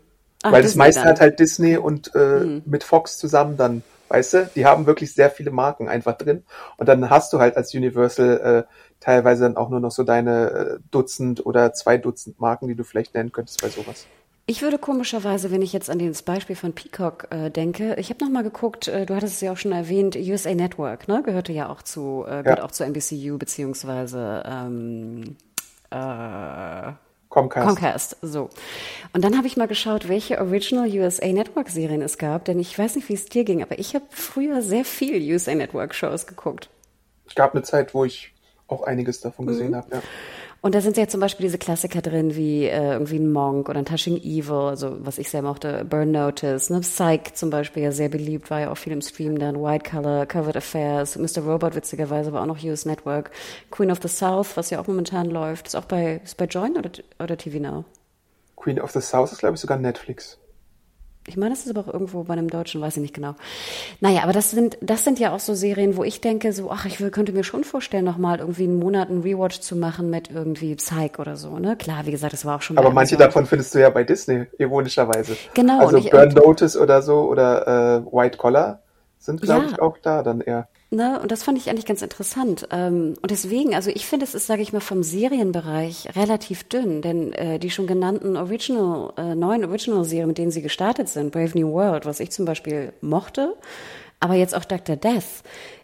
Ach, 0.42 0.53
Weil 0.53 0.62
Disney 0.62 0.68
das 0.71 0.77
meiste 0.77 1.01
dann. 1.01 1.11
hat 1.11 1.21
halt 1.21 1.40
Disney 1.40 1.77
und 1.77 2.14
äh, 2.14 2.40
mhm. 2.40 2.62
mit 2.64 2.85
Fox 2.85 3.18
zusammen 3.18 3.57
dann, 3.57 3.83
weißt 4.09 4.35
du, 4.35 4.51
die 4.55 4.66
haben 4.66 4.87
wirklich 4.87 5.14
sehr 5.14 5.31
viele 5.31 5.51
Marken 5.51 5.88
einfach 5.88 6.16
drin. 6.16 6.44
Und 6.77 6.88
dann 6.88 7.11
hast 7.11 7.33
du 7.33 7.38
halt 7.38 7.57
als 7.57 7.75
Universal 7.75 8.66
äh, 8.68 8.75
teilweise 9.01 9.44
dann 9.44 9.57
auch 9.57 9.71
nur 9.71 9.81
noch 9.81 9.92
so 9.92 10.03
deine 10.03 10.51
äh, 10.51 10.79
Dutzend 10.90 11.44
oder 11.44 11.73
zwei 11.73 11.99
Dutzend 11.99 12.40
Marken, 12.40 12.68
die 12.68 12.75
du 12.75 12.85
vielleicht 12.85 13.14
nennen 13.14 13.33
könntest 13.33 13.62
bei 13.62 13.68
sowas. 13.68 14.07
Ich 14.51 14.62
würde 14.62 14.79
komischerweise, 14.79 15.51
wenn 15.51 15.61
ich 15.61 15.75
jetzt 15.75 15.90
an 15.90 15.99
das 15.99 16.23
Beispiel 16.23 16.57
von 16.57 16.73
Peacock 16.73 17.27
äh, 17.31 17.51
denke, 17.51 17.97
ich 17.97 18.09
habe 18.09 18.25
nochmal 18.25 18.44
geguckt, 18.44 18.88
äh, 18.88 19.05
du 19.05 19.14
hattest 19.14 19.35
es 19.35 19.40
ja 19.42 19.53
auch 19.53 19.59
schon 19.59 19.73
erwähnt, 19.73 20.16
USA 20.16 20.55
Network, 20.55 21.07
ne, 21.07 21.23
gehörte 21.23 21.53
ja 21.53 21.68
auch 21.68 21.83
zu, 21.83 22.25
äh, 22.27 22.42
gehört 22.42 22.61
ja. 22.61 22.64
auch 22.64 22.71
zu 22.71 22.83
NBCU 22.83 23.37
beziehungsweise 23.37 24.42
ähm, 24.47 25.37
äh, 25.90 26.92
Comcast. 27.29 27.67
Comcast, 27.67 28.17
so. 28.23 28.49
Und 29.12 29.23
dann 29.23 29.37
habe 29.37 29.47
ich 29.47 29.57
mal 29.57 29.69
geschaut, 29.69 30.09
welche 30.09 30.38
Original 30.38 30.88
USA 30.88 31.27
Network 31.27 31.69
Serien 31.69 32.03
es 32.03 32.17
gab, 32.17 32.47
denn 32.47 32.59
ich 32.59 32.79
weiß 32.79 32.97
nicht, 32.97 33.09
wie 33.09 33.14
es 33.14 33.27
dir 33.27 33.45
ging, 33.45 33.62
aber 33.62 33.79
ich 33.79 33.95
habe 33.95 34.07
früher 34.11 34.62
sehr 34.62 34.85
viel 34.85 35.21
USA 35.33 35.55
Network 35.55 35.95
Shows 35.95 36.27
geguckt. 36.27 36.71
Es 37.27 37.35
gab 37.35 37.55
eine 37.55 37.62
Zeit, 37.62 37.93
wo 37.93 38.05
ich 38.05 38.33
auch 38.67 38.83
einiges 38.83 39.21
davon 39.21 39.47
gesehen 39.47 39.71
mhm. 39.71 39.77
habe, 39.77 39.97
ja. 39.97 40.03
Und 40.61 40.75
da 40.75 40.81
sind 40.81 40.97
ja 40.97 41.07
zum 41.07 41.21
Beispiel 41.21 41.47
diese 41.47 41.59
Klassiker 41.59 42.03
drin, 42.03 42.35
wie 42.35 42.64
äh, 42.64 42.92
irgendwie 42.92 43.18
ein 43.18 43.31
Monk 43.31 43.68
oder 43.68 43.79
ein 43.79 43.85
Touching 43.85 44.16
Evil, 44.16 44.68
also 44.68 44.97
was 44.99 45.18
ich 45.18 45.31
sehr 45.31 45.42
mochte, 45.42 45.85
Burn 45.85 46.11
Notice, 46.11 46.71
ne? 46.71 46.81
Psych 46.81 47.35
zum 47.35 47.51
Beispiel 47.51 47.85
ja 47.85 47.92
sehr 47.92 48.09
beliebt, 48.09 48.51
war 48.51 48.61
ja 48.61 48.73
auch 48.73 48.77
viel 48.77 48.92
im 48.92 49.01
Stream 49.01 49.38
dann, 49.38 49.62
White 49.62 49.88
Color, 49.88 50.27
Covered 50.27 50.57
Affairs, 50.57 51.16
Mr. 51.16 51.42
Robot 51.44 51.77
witzigerweise 51.77 52.33
war 52.33 52.42
auch 52.42 52.47
noch 52.47 52.62
US 52.64 52.87
Network, 52.87 53.31
Queen 53.71 53.92
of 53.92 54.01
the 54.03 54.09
South, 54.09 54.57
was 54.57 54.71
ja 54.71 54.81
auch 54.81 54.88
momentan 54.88 55.31
läuft, 55.31 55.68
ist 55.68 55.77
auch 55.77 55.85
bei, 55.85 56.21
ist 56.25 56.37
bei 56.37 56.47
Join 56.47 56.77
oder, 56.77 56.90
oder 57.23 57.37
TV 57.37 57.61
Now? 57.61 57.85
Queen 58.57 58.81
of 58.81 58.90
the 58.90 59.01
South 59.01 59.31
ist 59.31 59.38
glaube 59.38 59.55
ich 59.55 59.61
sogar 59.61 59.79
Netflix. 59.79 60.38
Ich 61.29 61.37
meine, 61.37 61.51
das 61.51 61.67
ist 61.67 61.77
aber 61.77 61.88
auch 61.88 61.93
irgendwo 61.93 62.25
bei 62.25 62.33
einem 62.33 62.49
Deutschen, 62.49 62.81
weiß 62.81 62.97
ich 62.97 63.03
nicht 63.03 63.14
genau. 63.14 63.35
Naja, 64.01 64.23
aber 64.23 64.33
das 64.33 64.51
sind, 64.51 64.79
das 64.81 65.05
sind 65.05 65.19
ja 65.19 65.33
auch 65.33 65.41
so 65.41 65.55
Serien, 65.55 65.97
wo 65.97 66.05
ich 66.05 66.21
denke, 66.21 66.53
so, 66.53 66.71
ach, 66.71 66.87
ich 66.87 66.99
könnte 67.12 67.33
mir 67.33 67.45
schon 67.45 67.64
vorstellen, 67.64 68.05
nochmal 68.05 68.38
irgendwie 68.38 68.64
einen 68.64 68.79
Monat 68.79 69.11
einen 69.11 69.23
Rewatch 69.23 69.61
zu 69.61 69.77
machen 69.77 70.11
mit 70.11 70.31
irgendwie 70.31 70.75
Psych 70.75 71.19
oder 71.19 71.37
so, 71.37 71.59
ne? 71.59 71.77
Klar, 71.77 72.07
wie 72.07 72.11
gesagt, 72.11 72.33
das 72.33 72.45
war 72.45 72.57
auch 72.57 72.62
schon. 72.62 72.79
Aber 72.79 72.91
manche 72.91 73.17
davon 73.17 73.47
findest 73.47 73.75
du 73.75 73.81
ja 73.81 73.91
bei 73.91 74.05
Disney, 74.05 74.47
ironischerweise. 74.59 75.37
Genau. 75.55 75.81
Also 75.81 76.01
Burn 76.01 76.31
Notice 76.31 76.77
oder 76.77 77.03
so 77.03 77.23
oder 77.23 78.07
äh, 78.07 78.12
White 78.12 78.38
Collar 78.38 78.83
sind, 79.19 79.43
glaube 79.43 79.67
ja. 79.67 79.71
ich, 79.73 79.81
auch 79.81 79.99
da 79.99 80.23
dann 80.23 80.41
eher. 80.41 80.69
Ne, 80.90 81.20
und 81.20 81.31
das 81.31 81.42
fand 81.42 81.59
ich 81.59 81.68
eigentlich 81.68 81.85
ganz 81.85 82.01
interessant. 82.01 82.66
Ähm, 82.70 83.14
und 83.20 83.31
deswegen, 83.31 83.74
also 83.74 83.90
ich 83.90 84.07
finde, 84.07 84.24
es 84.24 84.35
ist, 84.35 84.46
sage 84.46 84.62
ich 84.62 84.72
mal, 84.72 84.81
vom 84.81 85.03
Serienbereich 85.03 86.16
relativ 86.16 86.64
dünn, 86.64 87.03
denn 87.03 87.35
äh, 87.35 87.59
die 87.59 87.70
schon 87.70 87.87
genannten 87.87 88.38
Original, 88.38 89.12
äh, 89.18 89.35
neuen 89.35 89.66
Original-Serien, 89.66 90.29
mit 90.29 90.38
denen 90.38 90.51
sie 90.51 90.62
gestartet 90.62 91.11
sind, 91.11 91.31
Brave 91.31 91.59
New 91.59 91.72
World, 91.72 92.07
was 92.07 92.20
ich 92.20 92.31
zum 92.31 92.46
Beispiel 92.46 92.94
mochte, 93.03 93.55
aber 94.18 94.35
jetzt 94.35 94.55
auch 94.55 94.64
Dr. 94.64 94.96
Death, 94.96 95.42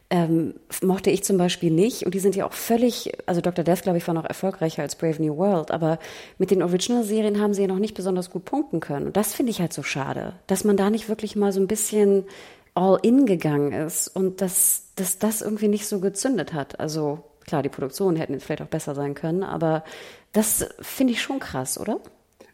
ähm, 0.08 0.54
mochte 0.82 1.10
ich 1.10 1.22
zum 1.22 1.36
Beispiel 1.36 1.70
nicht. 1.70 2.06
Und 2.06 2.14
die 2.14 2.18
sind 2.18 2.34
ja 2.34 2.46
auch 2.46 2.54
völlig, 2.54 3.12
also 3.26 3.42
Dr. 3.42 3.62
Death, 3.62 3.82
glaube 3.82 3.98
ich, 3.98 4.06
war 4.06 4.14
noch 4.14 4.24
erfolgreicher 4.24 4.82
als 4.82 4.96
Brave 4.96 5.22
New 5.22 5.36
World, 5.36 5.70
aber 5.70 5.98
mit 6.38 6.50
den 6.50 6.62
Original-Serien 6.62 7.42
haben 7.42 7.52
sie 7.52 7.62
ja 7.62 7.68
noch 7.68 7.78
nicht 7.78 7.94
besonders 7.94 8.30
gut 8.30 8.46
punkten 8.46 8.80
können. 8.80 9.06
Und 9.08 9.18
das 9.18 9.34
finde 9.34 9.50
ich 9.50 9.60
halt 9.60 9.74
so 9.74 9.82
schade, 9.82 10.34
dass 10.46 10.64
man 10.64 10.78
da 10.78 10.88
nicht 10.88 11.10
wirklich 11.10 11.36
mal 11.36 11.52
so 11.52 11.60
ein 11.60 11.66
bisschen 11.66 12.24
all 12.74 12.98
in 13.02 13.26
gegangen 13.26 13.72
ist 13.72 14.08
und 14.08 14.40
dass, 14.40 14.88
dass 14.96 15.18
das 15.18 15.42
irgendwie 15.42 15.68
nicht 15.68 15.87
so 15.87 16.00
gezündet 16.00 16.52
hat. 16.52 16.80
Also 16.80 17.22
klar, 17.46 17.62
die 17.62 17.68
Produktionen 17.68 18.16
hätten 18.16 18.32
jetzt 18.32 18.44
vielleicht 18.44 18.62
auch 18.62 18.66
besser 18.66 18.94
sein 18.94 19.14
können, 19.14 19.42
aber 19.42 19.84
das 20.32 20.68
finde 20.80 21.12
ich 21.12 21.22
schon 21.22 21.38
krass, 21.38 21.78
oder? 21.78 22.00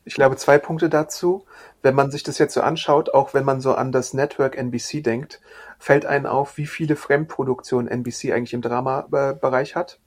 Ich 0.05 0.15
glaube, 0.15 0.37
zwei 0.37 0.59
Punkte 0.59 0.89
dazu. 0.89 1.45
Wenn 1.83 1.95
man 1.95 2.11
sich 2.11 2.23
das 2.23 2.39
jetzt 2.39 2.55
so 2.55 2.63
anschaut, 2.63 3.13
auch 3.15 3.33
wenn 3.33 3.45
man 3.45 3.61
so 3.61 3.75
an 3.75 3.93
das 3.93 4.13
Network 4.13 4.57
NBC 4.57 5.03
denkt, 5.03 5.41
fällt 5.79 6.05
einem 6.05 6.27
auf, 6.27 6.57
wie 6.57 6.67
viele 6.67 6.97
Fremdproduktionen 6.97 7.89
NBC 7.89 8.33
eigentlich 8.33 8.55
im 8.55 8.63
Drama-Bereich 8.63 9.77
hat. 9.77 9.99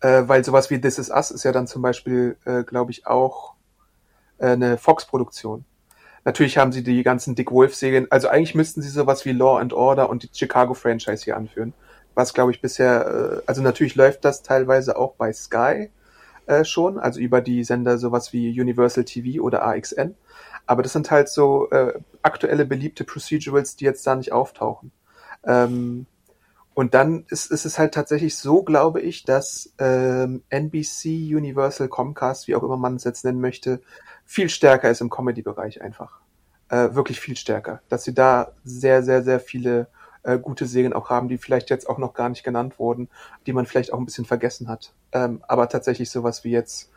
Äh, 0.00 0.22
weil 0.26 0.44
sowas 0.44 0.70
wie 0.70 0.80
This 0.80 0.98
Is 0.98 1.10
Us 1.10 1.30
ist 1.30 1.44
ja 1.44 1.52
dann 1.52 1.66
zum 1.66 1.82
Beispiel, 1.82 2.36
äh, 2.44 2.64
glaube 2.64 2.90
ich, 2.90 3.06
auch 3.06 3.54
äh, 4.38 4.48
eine 4.48 4.78
Fox-Produktion. 4.78 5.64
Natürlich 6.24 6.56
haben 6.56 6.72
sie 6.72 6.82
die 6.82 7.02
ganzen 7.02 7.34
Dick 7.34 7.50
Wolf-Serien, 7.50 8.06
also 8.10 8.28
eigentlich 8.28 8.54
müssten 8.54 8.80
sie 8.80 8.88
sowas 8.88 9.24
wie 9.24 9.32
Law 9.32 9.58
and 9.58 9.72
Order 9.72 10.08
und 10.08 10.22
die 10.22 10.30
Chicago-Franchise 10.32 11.24
hier 11.24 11.36
anführen. 11.36 11.74
Was, 12.14 12.32
glaube 12.32 12.52
ich, 12.52 12.60
bisher, 12.60 13.40
äh, 13.40 13.42
also 13.46 13.60
natürlich 13.60 13.94
läuft 13.94 14.24
das 14.24 14.42
teilweise 14.42 14.96
auch 14.96 15.14
bei 15.14 15.32
Sky 15.32 15.90
äh, 16.46 16.64
schon, 16.64 16.98
also 16.98 17.20
über 17.20 17.40
die 17.40 17.64
Sender 17.64 17.98
sowas 17.98 18.32
wie 18.32 18.58
Universal 18.58 19.04
TV 19.04 19.42
oder 19.42 19.66
AXN. 19.66 20.14
Aber 20.66 20.82
das 20.82 20.92
sind 20.92 21.10
halt 21.10 21.28
so 21.28 21.70
äh, 21.70 21.92
aktuelle 22.22 22.64
beliebte 22.64 23.04
Procedurals, 23.04 23.76
die 23.76 23.84
jetzt 23.84 24.06
da 24.06 24.14
nicht 24.14 24.32
auftauchen. 24.32 24.92
Ähm, 25.44 26.06
und 26.74 26.94
dann 26.94 27.24
ist, 27.28 27.50
ist 27.52 27.64
es 27.66 27.78
halt 27.78 27.94
tatsächlich 27.94 28.36
so, 28.36 28.62
glaube 28.62 29.00
ich, 29.00 29.24
dass 29.24 29.72
ähm, 29.78 30.42
NBC, 30.48 31.34
Universal, 31.34 31.88
Comcast, 31.88 32.48
wie 32.48 32.56
auch 32.56 32.62
immer 32.62 32.76
man 32.76 32.96
es 32.96 33.04
jetzt 33.04 33.24
nennen 33.24 33.40
möchte, 33.40 33.80
viel 34.24 34.48
stärker 34.48 34.90
ist 34.90 35.00
im 35.00 35.10
Comedy-Bereich 35.10 35.82
einfach. 35.82 36.20
Äh, 36.68 36.94
wirklich 36.94 37.20
viel 37.20 37.36
stärker. 37.36 37.80
Dass 37.88 38.04
sie 38.04 38.14
da 38.14 38.52
sehr, 38.64 39.02
sehr, 39.02 39.22
sehr 39.22 39.40
viele 39.40 39.88
äh, 40.22 40.38
gute 40.38 40.66
Serien 40.66 40.92
auch 40.92 41.10
haben, 41.10 41.28
die 41.28 41.38
vielleicht 41.38 41.70
jetzt 41.70 41.88
auch 41.88 41.98
noch 41.98 42.14
gar 42.14 42.28
nicht 42.28 42.42
genannt 42.42 42.78
wurden, 42.78 43.08
die 43.46 43.52
man 43.52 43.66
vielleicht 43.66 43.92
auch 43.92 43.98
ein 43.98 44.06
bisschen 44.06 44.24
vergessen 44.24 44.68
hat. 44.68 44.92
Ähm, 45.12 45.42
aber 45.46 45.68
tatsächlich 45.68 46.10
sowas 46.10 46.44
wie 46.44 46.50
jetzt 46.50 46.90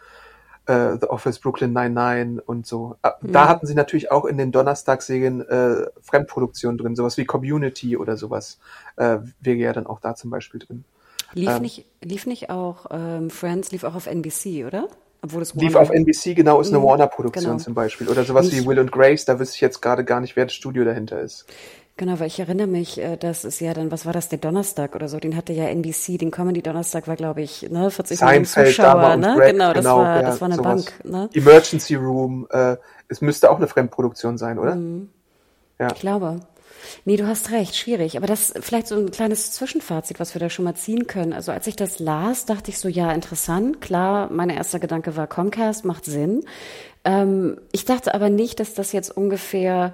äh, 0.68 0.98
The 1.00 1.08
Office, 1.08 1.40
Brooklyn 1.40 1.74
Nine-Nine 1.74 2.42
und 2.42 2.66
so. 2.66 2.96
Äh, 3.04 3.12
mhm. 3.22 3.32
Da 3.32 3.48
hatten 3.48 3.68
sie 3.68 3.76
natürlich 3.76 4.12
auch 4.12 4.26
in 4.26 4.38
den 4.38 4.52
Donnerstagsserien 4.52 5.42
äh, 5.48 5.88
Fremdproduktionen 6.02 6.78
drin, 6.78 6.96
sowas 6.96 7.18
wie 7.18 7.26
Community 7.26 7.98
oder 7.98 8.18
sowas 8.18 8.60
äh, 8.96 9.18
wäre 9.42 9.58
ja 9.58 9.74
dann 9.74 9.88
auch 9.88 10.00
da 10.00 10.16
zum 10.16 10.30
Beispiel 10.30 10.60
drin. 10.60 10.84
Lief, 11.34 11.50
ähm, 11.50 11.62
nicht, 11.62 11.86
lief 12.02 12.26
nicht 12.26 12.50
auch 12.50 12.86
ähm, 12.92 13.30
Friends, 13.30 13.72
lief 13.72 13.84
auch 13.84 13.96
auf 13.96 14.08
NBC, 14.08 14.66
oder? 14.66 14.88
Obwohl 15.22 15.42
es 15.42 15.54
lief 15.56 15.76
auf 15.76 15.90
NBC, 15.90 16.36
genau, 16.36 16.62
ist 16.62 16.70
eine 16.70 16.80
mhm, 16.80 16.84
Warner-Produktion 16.84 17.44
genau. 17.44 17.58
zum 17.58 17.74
Beispiel. 17.74 18.08
Oder 18.08 18.24
sowas 18.24 18.48
ich, 18.48 18.56
wie 18.56 18.66
Will 18.68 18.80
und 18.80 18.92
Grace, 18.92 19.26
da 19.26 19.40
wüsste 19.40 19.56
ich 19.56 19.62
jetzt 19.62 19.82
gerade 19.82 20.04
gar 20.04 20.22
nicht, 20.22 20.36
wer 20.36 20.46
das 20.46 20.54
Studio 20.54 20.86
dahinter 20.86 21.20
ist. 21.20 21.46
Genau, 21.98 22.20
weil 22.20 22.28
ich 22.28 22.40
erinnere 22.40 22.68
mich, 22.68 23.00
äh, 23.00 23.18
dass 23.18 23.44
es 23.44 23.60
ja 23.60 23.74
dann, 23.74 23.92
was 23.92 24.06
war 24.06 24.14
das, 24.14 24.30
der 24.30 24.38
Donnerstag 24.38 24.94
oder 24.96 25.08
so, 25.08 25.20
den 25.20 25.36
hatte 25.36 25.52
ja 25.52 25.66
NBC, 25.66 26.20
den 26.20 26.30
Comedy 26.30 26.62
Donnerstag 26.62 27.08
war, 27.08 27.16
glaube 27.16 27.42
ich, 27.42 27.64
ne, 27.72 27.90
40 27.90 28.22
Millionen 28.22 28.46
Zuschauer, 28.46 29.18
ne? 29.18 29.34
Greg, 29.36 29.52
genau, 29.54 29.74
das 29.74 29.84
genau, 29.84 29.98
war, 29.98 30.16
ja, 30.18 30.22
das 30.22 30.40
war 30.40 30.46
eine 30.46 30.58
sowas. 30.58 30.86
Bank, 30.86 31.06
ne? 31.06 31.30
Emergency 31.34 31.96
Room, 31.96 32.48
äh, 32.52 32.78
es 33.08 33.22
müsste 33.22 33.50
auch 33.50 33.58
eine 33.58 33.68
Fremdproduktion 33.68 34.38
sein, 34.38 34.60
oder? 34.60 34.76
Mhm. 34.76 35.10
Ja. 35.80 35.88
Ich 35.88 36.00
glaube. 36.00 36.42
Nee, 37.06 37.18
du 37.18 37.28
hast 37.28 37.52
recht, 37.52 37.76
schwierig. 37.76 38.18
Aber 38.18 38.28
das 38.28 38.54
vielleicht 38.60 38.88
so 38.88 38.96
ein 38.96 39.12
kleines 39.12 39.52
Zwischenfazit, 39.52 40.20
was 40.20 40.34
wir 40.36 40.40
da 40.40 40.50
schon 40.50 40.66
mal 40.66 40.76
ziehen 40.76 41.08
können. 41.08 41.34
Also 41.34 41.52
als 41.52 41.68
ich 41.68 41.76
das 41.76 42.00
las, 42.00 42.46
dachte 42.46 42.72
ich 42.72 42.80
so, 42.80 42.88
ja, 42.88 43.12
interessant. 43.12 43.82
Klar, 43.82 44.32
mein 44.32 44.50
erster 44.50 44.80
Gedanke 44.80 45.16
war 45.16 45.28
Comcast, 45.28 45.86
macht 45.86 46.06
Sinn. 46.06 46.44
Ähm, 47.04 47.60
ich 47.72 47.86
dachte 47.86 48.14
aber 48.14 48.30
nicht, 48.30 48.60
dass 48.60 48.74
das 48.74 48.92
jetzt 48.92 49.16
ungefähr 49.16 49.94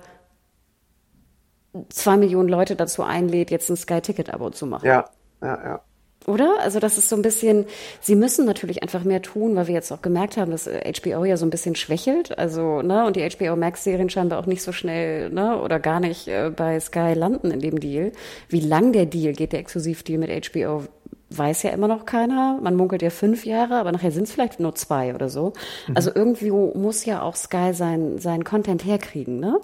zwei 1.90 2.18
Millionen 2.18 2.50
Leute 2.50 2.76
dazu 2.76 3.04
einlädt, 3.04 3.52
jetzt 3.52 3.70
ein 3.70 3.78
Sky-Ticket-Abo 3.78 4.52
zu 4.52 4.66
machen. 4.66 4.86
Ja, 4.86 5.10
ja, 5.42 5.64
ja. 5.64 5.82
Oder? 6.26 6.60
Also 6.62 6.80
das 6.80 6.98
ist 6.98 7.10
so 7.10 7.16
ein 7.16 7.22
bisschen, 7.22 7.66
sie 8.00 8.16
müssen 8.16 8.46
natürlich 8.46 8.82
einfach 8.82 9.04
mehr 9.04 9.22
tun, 9.22 9.56
weil 9.56 9.68
wir 9.68 9.74
jetzt 9.74 9.92
auch 9.92 10.02
gemerkt 10.02 10.38
haben, 10.38 10.52
dass 10.52 10.68
HBO 10.68 11.26
ja 11.26 11.36
so 11.36 11.46
ein 11.46 11.50
bisschen 11.50 11.76
schwächelt. 11.76 12.38
Also, 12.38 12.82
ne, 12.82 13.06
und 13.06 13.16
die 13.16 13.30
HBO 13.30 13.56
Max-Serien 13.56 14.10
scheinbar 14.10 14.40
auch 14.40 14.46
nicht 14.46 14.62
so 14.62 14.72
schnell, 14.72 15.30
ne, 15.30 15.62
oder 15.62 15.80
gar 15.80 16.00
nicht 16.00 16.28
äh, 16.28 16.50
bei 16.56 16.80
Sky 16.80 17.14
landen 17.14 17.52
in 17.52 17.60
dem 17.60 17.80
Deal. 17.80 18.12
Wie 18.48 18.62
lang 18.62 18.94
der 18.94 19.06
Deal 19.06 19.34
geht, 19.34 19.52
der 19.52 19.60
Exklusivdeal 19.60 20.20
mit 20.20 20.54
HBO, 20.54 20.84
weiß 21.30 21.64
ja 21.64 21.72
immer 21.72 21.88
noch 21.88 22.06
keiner. 22.06 22.60
Man 22.62 22.76
munkelt 22.76 23.02
ja 23.02 23.10
fünf 23.10 23.46
Jahre, 23.46 23.76
aber 23.76 23.92
nachher 23.92 24.12
sind 24.12 24.24
es 24.24 24.32
vielleicht 24.32 24.60
nur 24.60 24.76
zwei 24.76 25.16
oder 25.16 25.30
so. 25.30 25.54
Mhm. 25.88 25.98
Also 25.98 26.12
irgendwie 26.14 26.52
muss 26.52 27.06
ja 27.06 27.22
auch 27.22 27.36
Sky 27.36 27.74
sein, 27.74 28.20
seinen 28.20 28.44
Content 28.44 28.86
herkriegen, 28.86 29.40
ne? 29.40 29.60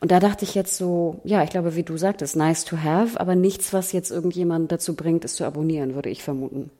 Und 0.00 0.10
da 0.10 0.20
dachte 0.20 0.44
ich 0.44 0.54
jetzt 0.54 0.76
so, 0.76 1.20
ja, 1.24 1.42
ich 1.42 1.50
glaube, 1.50 1.76
wie 1.76 1.82
du 1.82 1.96
sagtest, 1.96 2.36
nice 2.36 2.64
to 2.64 2.76
have, 2.82 3.18
aber 3.18 3.34
nichts, 3.34 3.72
was 3.72 3.92
jetzt 3.92 4.10
irgendjemand 4.10 4.70
dazu 4.72 4.94
bringt, 4.94 5.24
es 5.24 5.34
zu 5.36 5.44
abonnieren, 5.44 5.94
würde 5.94 6.10
ich 6.10 6.22
vermuten. 6.22 6.70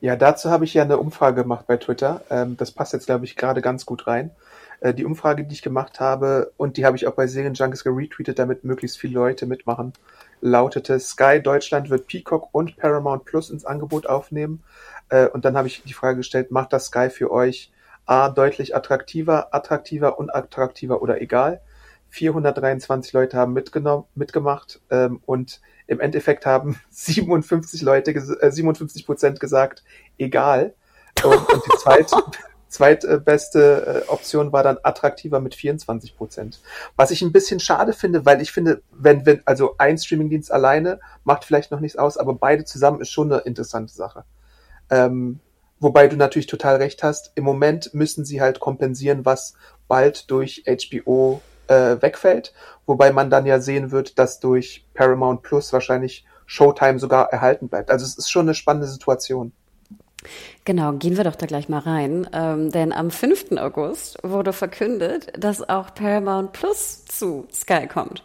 Ja, 0.00 0.16
dazu 0.16 0.50
habe 0.50 0.64
ich 0.64 0.74
ja 0.74 0.82
eine 0.82 0.98
Umfrage 0.98 1.42
gemacht 1.42 1.66
bei 1.66 1.76
Twitter. 1.76 2.22
Ähm, 2.30 2.56
das 2.56 2.72
passt 2.72 2.92
jetzt, 2.92 3.06
glaube 3.06 3.24
ich, 3.24 3.36
gerade 3.36 3.62
ganz 3.62 3.86
gut 3.86 4.06
rein. 4.06 4.30
Äh, 4.80 4.92
die 4.92 5.04
Umfrage, 5.04 5.44
die 5.44 5.54
ich 5.54 5.62
gemacht 5.62 6.00
habe, 6.00 6.52
und 6.56 6.76
die 6.76 6.84
habe 6.84 6.96
ich 6.96 7.06
auch 7.06 7.14
bei 7.14 7.26
Serienjunkies 7.26 7.84
geretweetet, 7.84 8.38
damit 8.38 8.64
möglichst 8.64 8.98
viele 8.98 9.14
Leute 9.14 9.46
mitmachen 9.46 9.92
lautete, 10.40 10.98
Sky 11.00 11.40
Deutschland 11.42 11.90
wird 11.90 12.06
Peacock 12.06 12.48
und 12.52 12.76
Paramount 12.76 13.24
Plus 13.24 13.50
ins 13.50 13.64
Angebot 13.64 14.06
aufnehmen. 14.06 14.62
Äh, 15.08 15.28
und 15.28 15.44
dann 15.44 15.56
habe 15.56 15.68
ich 15.68 15.82
die 15.82 15.94
Frage 15.94 16.18
gestellt, 16.18 16.50
macht 16.50 16.72
das 16.72 16.86
Sky 16.86 17.10
für 17.10 17.30
euch 17.30 17.72
A 18.06 18.28
deutlich 18.28 18.76
attraktiver, 18.76 19.54
attraktiver, 19.54 20.18
unattraktiver 20.18 21.00
oder 21.00 21.20
egal? 21.22 21.62
423 22.10 23.12
Leute 23.12 23.36
haben 23.36 23.54
mitgenommen, 23.54 24.04
mitgemacht 24.14 24.80
ähm, 24.90 25.20
und 25.26 25.60
im 25.86 26.00
Endeffekt 26.00 26.46
haben 26.46 26.78
57 26.90 27.82
Leute, 27.82 28.12
äh, 28.12 28.50
57 28.50 29.06
Prozent 29.06 29.40
gesagt, 29.40 29.82
egal. 30.18 30.74
Und, 31.22 31.48
und 31.48 31.62
die 31.64 31.78
zweite, 31.78 32.16
Zweitbeste 32.74 34.04
äh, 34.04 34.10
Option 34.10 34.52
war 34.52 34.64
dann 34.64 34.78
attraktiver 34.82 35.38
mit 35.38 35.54
24 35.54 36.16
Prozent. 36.16 36.60
Was 36.96 37.12
ich 37.12 37.22
ein 37.22 37.30
bisschen 37.30 37.60
schade 37.60 37.92
finde, 37.92 38.26
weil 38.26 38.42
ich 38.42 38.50
finde, 38.50 38.82
wenn, 38.90 39.24
wenn, 39.24 39.42
also 39.44 39.76
ein 39.78 39.96
Streamingdienst 39.96 40.50
alleine 40.50 40.98
macht 41.22 41.44
vielleicht 41.44 41.70
noch 41.70 41.78
nichts 41.78 41.96
aus, 41.96 42.16
aber 42.16 42.34
beide 42.34 42.64
zusammen 42.64 43.00
ist 43.00 43.10
schon 43.10 43.32
eine 43.32 43.42
interessante 43.42 43.94
Sache. 43.94 44.24
Ähm, 44.90 45.38
wobei 45.78 46.08
du 46.08 46.16
natürlich 46.16 46.48
total 46.48 46.76
recht 46.76 47.04
hast. 47.04 47.30
Im 47.36 47.44
Moment 47.44 47.94
müssen 47.94 48.24
sie 48.24 48.40
halt 48.40 48.58
kompensieren, 48.58 49.24
was 49.24 49.54
bald 49.86 50.28
durch 50.32 50.64
HBO 50.66 51.42
äh, 51.68 52.02
wegfällt, 52.02 52.54
wobei 52.86 53.12
man 53.12 53.30
dann 53.30 53.46
ja 53.46 53.60
sehen 53.60 53.92
wird, 53.92 54.18
dass 54.18 54.40
durch 54.40 54.84
Paramount 54.94 55.42
Plus 55.42 55.72
wahrscheinlich 55.72 56.26
Showtime 56.44 56.98
sogar 56.98 57.32
erhalten 57.32 57.68
bleibt. 57.68 57.92
Also 57.92 58.04
es 58.04 58.18
ist 58.18 58.32
schon 58.32 58.46
eine 58.46 58.54
spannende 58.54 58.88
Situation. 58.88 59.52
Genau, 60.64 60.92
gehen 60.92 61.16
wir 61.16 61.24
doch 61.24 61.36
da 61.36 61.46
gleich 61.46 61.68
mal 61.68 61.80
rein. 61.80 62.28
Ähm, 62.32 62.70
denn 62.70 62.92
am 62.92 63.10
5. 63.10 63.52
August 63.58 64.18
wurde 64.22 64.52
verkündet, 64.52 65.32
dass 65.38 65.68
auch 65.68 65.94
Paramount 65.94 66.52
Plus 66.52 67.04
zu 67.04 67.46
Sky 67.52 67.86
kommt. 67.86 68.24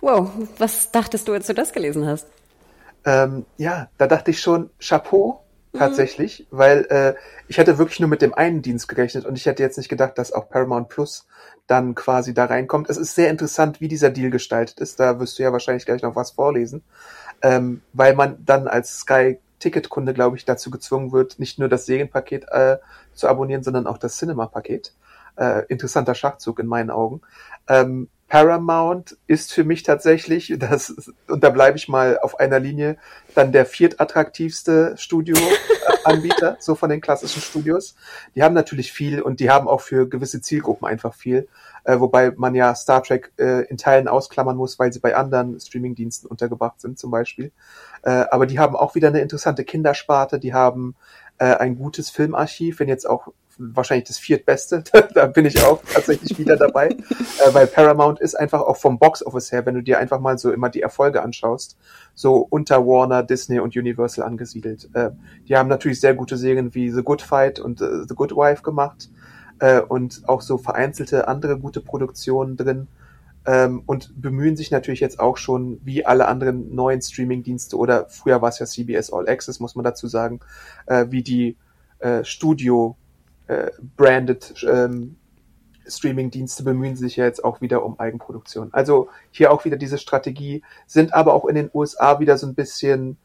Wow, 0.00 0.30
was 0.58 0.92
dachtest 0.92 1.28
du, 1.28 1.32
als 1.32 1.46
du 1.46 1.54
das 1.54 1.72
gelesen 1.72 2.06
hast? 2.06 2.26
Ähm, 3.06 3.46
ja, 3.56 3.88
da 3.98 4.06
dachte 4.06 4.30
ich 4.30 4.40
schon, 4.40 4.70
Chapeau, 4.78 5.40
mhm. 5.72 5.78
tatsächlich, 5.78 6.40
mhm. 6.50 6.58
weil 6.58 6.86
äh, 6.90 7.14
ich 7.48 7.58
hätte 7.58 7.78
wirklich 7.78 8.00
nur 8.00 8.08
mit 8.08 8.22
dem 8.22 8.34
einen 8.34 8.60
Dienst 8.60 8.88
gerechnet 8.88 9.24
und 9.24 9.36
ich 9.36 9.46
hätte 9.46 9.62
jetzt 9.62 9.78
nicht 9.78 9.88
gedacht, 9.88 10.18
dass 10.18 10.32
auch 10.32 10.48
Paramount 10.48 10.88
Plus 10.88 11.26
dann 11.66 11.94
quasi 11.94 12.34
da 12.34 12.44
reinkommt. 12.44 12.90
Es 12.90 12.98
ist 12.98 13.14
sehr 13.14 13.30
interessant, 13.30 13.80
wie 13.80 13.88
dieser 13.88 14.10
Deal 14.10 14.30
gestaltet 14.30 14.80
ist. 14.80 15.00
Da 15.00 15.18
wirst 15.18 15.38
du 15.38 15.42
ja 15.42 15.52
wahrscheinlich 15.52 15.86
gleich 15.86 16.02
noch 16.02 16.16
was 16.16 16.32
vorlesen, 16.32 16.82
ähm, 17.42 17.80
weil 17.94 18.14
man 18.14 18.44
dann 18.44 18.68
als 18.68 18.98
Sky 18.98 19.38
Ticketkunde, 19.64 20.12
glaube 20.12 20.36
ich, 20.36 20.44
dazu 20.44 20.70
gezwungen 20.70 21.10
wird, 21.10 21.38
nicht 21.38 21.58
nur 21.58 21.70
das 21.70 21.86
Serienpaket 21.86 22.44
äh, 22.50 22.76
zu 23.14 23.28
abonnieren, 23.28 23.62
sondern 23.62 23.86
auch 23.86 23.96
das 23.96 24.18
Cinema-Paket. 24.18 24.92
Äh, 25.36 25.64
interessanter 25.68 26.14
Schachzug 26.14 26.58
in 26.58 26.66
meinen 26.66 26.90
Augen. 26.90 27.22
Ähm, 27.66 28.08
Paramount 28.34 29.16
ist 29.28 29.52
für 29.52 29.62
mich 29.62 29.84
tatsächlich, 29.84 30.52
das, 30.58 31.12
und 31.28 31.44
da 31.44 31.50
bleibe 31.50 31.76
ich 31.76 31.86
mal 31.86 32.18
auf 32.18 32.40
einer 32.40 32.58
Linie, 32.58 32.96
dann 33.36 33.52
der 33.52 33.64
viertattraktivste 33.64 34.96
Studioanbieter, 34.98 36.56
so 36.58 36.74
von 36.74 36.90
den 36.90 37.00
klassischen 37.00 37.42
Studios. 37.42 37.94
Die 38.34 38.42
haben 38.42 38.56
natürlich 38.56 38.90
viel 38.90 39.22
und 39.22 39.38
die 39.38 39.50
haben 39.50 39.68
auch 39.68 39.82
für 39.82 40.08
gewisse 40.08 40.40
Zielgruppen 40.40 40.84
einfach 40.84 41.14
viel, 41.14 41.46
äh, 41.84 42.00
wobei 42.00 42.32
man 42.32 42.56
ja 42.56 42.74
Star 42.74 43.04
Trek 43.04 43.30
äh, 43.38 43.66
in 43.68 43.76
Teilen 43.76 44.08
ausklammern 44.08 44.56
muss, 44.56 44.80
weil 44.80 44.92
sie 44.92 44.98
bei 44.98 45.14
anderen 45.14 45.60
Streamingdiensten 45.60 46.28
untergebracht 46.28 46.80
sind 46.80 46.98
zum 46.98 47.12
Beispiel. 47.12 47.52
Äh, 48.02 48.24
aber 48.32 48.46
die 48.46 48.58
haben 48.58 48.74
auch 48.74 48.96
wieder 48.96 49.06
eine 49.06 49.20
interessante 49.20 49.62
Kindersparte, 49.62 50.40
die 50.40 50.52
haben 50.52 50.96
äh, 51.38 51.54
ein 51.54 51.78
gutes 51.78 52.10
Filmarchiv, 52.10 52.80
wenn 52.80 52.88
jetzt 52.88 53.08
auch 53.08 53.28
wahrscheinlich 53.58 54.08
das 54.08 54.18
viertbeste, 54.18 54.82
da 55.14 55.26
bin 55.26 55.44
ich 55.44 55.62
auch 55.62 55.82
tatsächlich 55.92 56.38
wieder 56.38 56.56
dabei, 56.56 56.88
äh, 56.88 57.52
weil 57.52 57.66
Paramount 57.66 58.20
ist 58.20 58.34
einfach 58.34 58.60
auch 58.60 58.76
vom 58.76 58.98
Box 58.98 59.24
Office 59.24 59.52
her, 59.52 59.64
wenn 59.66 59.74
du 59.74 59.82
dir 59.82 59.98
einfach 59.98 60.20
mal 60.20 60.38
so 60.38 60.52
immer 60.52 60.68
die 60.68 60.82
Erfolge 60.82 61.22
anschaust, 61.22 61.76
so 62.14 62.46
unter 62.50 62.86
Warner, 62.86 63.22
Disney 63.22 63.60
und 63.60 63.76
Universal 63.76 64.24
angesiedelt. 64.24 64.88
Äh, 64.94 65.10
die 65.48 65.56
haben 65.56 65.68
natürlich 65.68 66.00
sehr 66.00 66.14
gute 66.14 66.36
Serien 66.36 66.74
wie 66.74 66.90
The 66.90 67.02
Good 67.02 67.22
Fight 67.22 67.60
und 67.60 67.80
äh, 67.80 68.04
The 68.08 68.14
Good 68.14 68.32
Wife 68.32 68.62
gemacht 68.62 69.10
äh, 69.60 69.80
und 69.80 70.22
auch 70.26 70.40
so 70.40 70.58
vereinzelte 70.58 71.28
andere 71.28 71.58
gute 71.58 71.80
Produktionen 71.80 72.56
drin. 72.56 72.88
Ähm, 73.46 73.82
und 73.84 74.22
bemühen 74.22 74.56
sich 74.56 74.70
natürlich 74.70 75.00
jetzt 75.00 75.20
auch 75.20 75.36
schon, 75.36 75.78
wie 75.84 76.06
alle 76.06 76.28
anderen 76.28 76.74
neuen 76.74 77.02
Streaming-Dienste 77.02 77.76
oder 77.76 78.06
früher 78.08 78.40
war 78.40 78.48
es 78.48 78.58
ja 78.58 78.64
CBS 78.64 79.12
All 79.12 79.28
Access, 79.28 79.60
muss 79.60 79.74
man 79.74 79.84
dazu 79.84 80.06
sagen, 80.06 80.40
äh, 80.86 81.06
wie 81.10 81.22
die 81.22 81.58
äh, 81.98 82.24
Studio 82.24 82.96
äh, 83.46 83.70
branded 83.96 84.54
ähm, 84.68 85.16
Streaming-Dienste 85.86 86.62
bemühen 86.62 86.96
sich 86.96 87.16
ja 87.16 87.24
jetzt 87.24 87.44
auch 87.44 87.60
wieder 87.60 87.84
um 87.84 87.98
Eigenproduktion. 87.98 88.72
Also 88.72 89.08
hier 89.30 89.52
auch 89.52 89.64
wieder 89.64 89.76
diese 89.76 89.98
Strategie, 89.98 90.62
sind 90.86 91.14
aber 91.14 91.34
auch 91.34 91.44
in 91.44 91.54
den 91.54 91.70
USA 91.74 92.20
wieder 92.20 92.38
so 92.38 92.46
ein 92.46 92.54
bisschen 92.54 93.18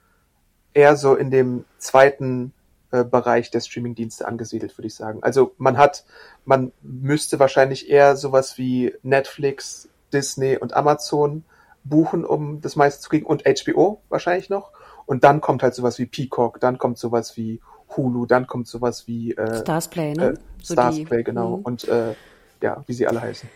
eher 0.73 0.95
so 0.95 1.15
in 1.15 1.32
dem 1.32 1.65
zweiten 1.77 2.53
äh, 2.91 3.03
Bereich 3.03 3.51
der 3.51 3.62
Streaming-Dienste 3.62 4.27
angesiedelt, 4.27 4.77
würde 4.77 4.88
ich 4.88 4.95
sagen. 4.95 5.23
Also 5.23 5.53
man 5.58 5.77
hat, 5.77 6.05
man 6.45 6.71
müsste 6.82 7.39
wahrscheinlich 7.39 7.89
eher 7.89 8.15
sowas 8.15 8.58
wie 8.58 8.93
Netflix, 9.03 9.89
Disney 10.12 10.58
und 10.58 10.73
Amazon 10.73 11.43
buchen, 11.84 12.25
um 12.25 12.62
das 12.62 12.75
meiste 12.75 13.01
zu 13.01 13.10
kriegen 13.10 13.25
und 13.25 13.43
HBO 13.45 14.01
wahrscheinlich 14.10 14.49
noch. 14.49 14.71
Und 15.05 15.23
dann 15.23 15.41
kommt 15.41 15.63
halt 15.63 15.73
sowas 15.73 15.97
wie 15.97 16.05
Peacock, 16.05 16.60
dann 16.60 16.77
kommt 16.77 16.99
sowas 16.99 17.36
wie 17.38 17.62
Hulu, 17.95 18.25
dann 18.25 18.47
kommt 18.47 18.67
sowas 18.67 19.08
wie 19.08 19.34
äh, 19.34 19.62
Starsplay, 19.62 20.13
ne? 20.13 20.30
Äh, 20.30 20.63
Starsplay, 20.63 21.19
so 21.19 21.23
genau. 21.23 21.58
Mhm. 21.58 21.63
Und 21.63 21.88
äh, 21.88 22.13
ja, 22.62 22.84
wie 22.88 22.93
sie 22.93 23.08
alle 23.08 23.21
heißen. 23.21 23.49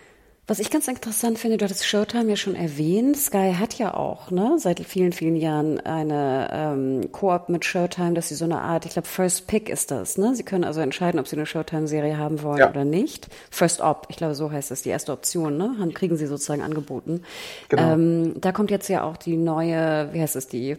Was 0.45 0.59
ich 0.59 0.69
ganz 0.69 0.89
interessant 0.89 1.39
finde, 1.39 1.55
du 1.55 1.63
hattest 1.63 1.85
Showtime 1.85 2.29
ja 2.29 2.35
schon 2.35 2.55
erwähnt. 2.55 3.15
Sky 3.15 3.53
hat 3.57 3.75
ja 3.75 3.93
auch 3.93 4.29
ne, 4.29 4.55
seit 4.57 4.81
vielen, 4.81 5.13
vielen 5.13 5.37
Jahren 5.37 5.79
eine 5.79 6.49
ähm, 6.51 7.11
Koop 7.13 7.47
mit 7.47 7.63
Showtime, 7.63 8.13
dass 8.13 8.27
sie 8.27 8.35
so 8.35 8.43
eine 8.43 8.59
Art, 8.59 8.85
ich 8.85 8.91
glaube, 8.91 9.07
First 9.07 9.47
Pick 9.47 9.69
ist 9.69 9.89
das. 9.89 10.17
Ne? 10.17 10.35
Sie 10.35 10.43
können 10.43 10.65
also 10.65 10.81
entscheiden, 10.81 11.17
ob 11.21 11.29
sie 11.29 11.37
eine 11.37 11.45
Showtime-Serie 11.45 12.17
haben 12.17 12.43
wollen 12.43 12.59
ja. 12.59 12.69
oder 12.69 12.83
nicht. 12.83 13.29
First 13.51 13.79
Op, 13.79 14.07
ich 14.09 14.17
glaube, 14.17 14.35
so 14.35 14.51
heißt 14.51 14.69
das, 14.69 14.81
die 14.81 14.89
erste 14.89 15.13
Option, 15.13 15.55
ne? 15.55 15.77
kriegen 15.93 16.17
sie 16.17 16.27
sozusagen 16.27 16.61
angeboten. 16.61 17.21
Genau. 17.69 17.93
Ähm, 17.93 18.41
da 18.41 18.51
kommt 18.51 18.69
jetzt 18.69 18.89
ja 18.89 19.03
auch 19.05 19.15
die 19.15 19.37
neue, 19.37 20.09
wie 20.11 20.19
heißt 20.19 20.35
es, 20.35 20.49
die 20.49 20.77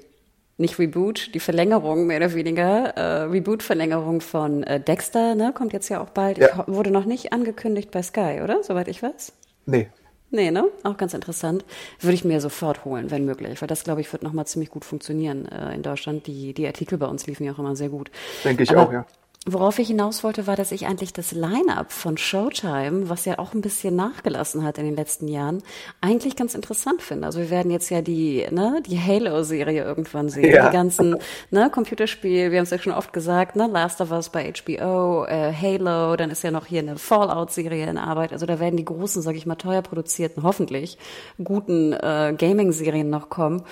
nicht 0.56 0.78
Reboot, 0.78 1.34
die 1.34 1.40
Verlängerung 1.40 2.06
mehr 2.06 2.18
oder 2.18 2.34
weniger, 2.34 2.96
äh, 2.96 3.22
Reboot-Verlängerung 3.24 4.20
von 4.20 4.62
äh, 4.62 4.80
Dexter, 4.80 5.34
ne, 5.34 5.52
kommt 5.52 5.72
jetzt 5.72 5.88
ja 5.88 6.00
auch 6.00 6.10
bald. 6.10 6.38
Ja. 6.38 6.64
Wurde 6.66 6.90
noch 6.90 7.04
nicht 7.04 7.32
angekündigt 7.32 7.90
bei 7.90 8.02
Sky, 8.02 8.40
oder? 8.42 8.62
Soweit 8.62 8.88
ich 8.88 9.02
weiß. 9.02 9.32
Nee. 9.66 9.88
Nee, 10.30 10.50
ne? 10.50 10.64
Auch 10.82 10.96
ganz 10.96 11.14
interessant. 11.14 11.64
Würde 12.00 12.14
ich 12.14 12.24
mir 12.24 12.40
sofort 12.40 12.84
holen, 12.84 13.10
wenn 13.10 13.24
möglich, 13.24 13.60
weil 13.62 13.68
das, 13.68 13.84
glaube 13.84 14.00
ich, 14.00 14.12
wird 14.12 14.24
nochmal 14.24 14.46
ziemlich 14.46 14.70
gut 14.70 14.84
funktionieren 14.84 15.46
äh, 15.46 15.74
in 15.74 15.82
Deutschland. 15.82 16.26
Die, 16.26 16.52
die 16.54 16.66
Artikel 16.66 16.98
bei 16.98 17.06
uns 17.06 17.26
liefen 17.26 17.44
ja 17.44 17.52
auch 17.52 17.58
immer 17.60 17.76
sehr 17.76 17.88
gut. 17.88 18.10
Denke 18.44 18.64
ich 18.64 18.70
Aber 18.70 18.82
auch, 18.82 18.92
ja. 18.92 19.06
Worauf 19.46 19.78
ich 19.78 19.88
hinaus 19.88 20.24
wollte, 20.24 20.46
war, 20.46 20.56
dass 20.56 20.72
ich 20.72 20.86
eigentlich 20.86 21.12
das 21.12 21.32
Line-up 21.32 21.92
von 21.92 22.16
Showtime, 22.16 23.10
was 23.10 23.26
ja 23.26 23.38
auch 23.38 23.52
ein 23.52 23.60
bisschen 23.60 23.94
nachgelassen 23.94 24.64
hat 24.64 24.78
in 24.78 24.86
den 24.86 24.96
letzten 24.96 25.28
Jahren, 25.28 25.62
eigentlich 26.00 26.34
ganz 26.34 26.54
interessant 26.54 27.02
finde. 27.02 27.26
Also 27.26 27.40
wir 27.40 27.50
werden 27.50 27.70
jetzt 27.70 27.90
ja 27.90 28.00
die, 28.00 28.46
ne, 28.50 28.82
die 28.86 28.98
Halo-Serie 28.98 29.84
irgendwann 29.84 30.30
sehen, 30.30 30.54
ja. 30.54 30.70
die 30.70 30.72
ganzen, 30.72 31.16
ne, 31.50 31.68
Computerspiel, 31.68 32.52
wir 32.52 32.58
haben 32.58 32.64
es 32.64 32.70
ja 32.70 32.78
schon 32.78 32.94
oft 32.94 33.12
gesagt, 33.12 33.54
ne, 33.54 33.66
Last 33.66 34.00
of 34.00 34.12
Us 34.12 34.30
bei 34.30 34.50
HBO, 34.50 35.26
äh, 35.26 35.52
Halo, 35.52 36.16
dann 36.16 36.30
ist 36.30 36.42
ja 36.42 36.50
noch 36.50 36.64
hier 36.64 36.80
eine 36.80 36.96
Fallout-Serie 36.96 37.86
in 37.90 37.98
Arbeit. 37.98 38.32
Also 38.32 38.46
da 38.46 38.58
werden 38.60 38.78
die 38.78 38.86
großen, 38.86 39.20
sage 39.20 39.36
ich 39.36 39.44
mal, 39.44 39.56
teuer 39.56 39.82
produzierten, 39.82 40.42
hoffentlich 40.42 40.96
guten 41.42 41.92
äh, 41.92 42.34
Gaming-Serien 42.38 43.10
noch 43.10 43.28
kommen 43.28 43.62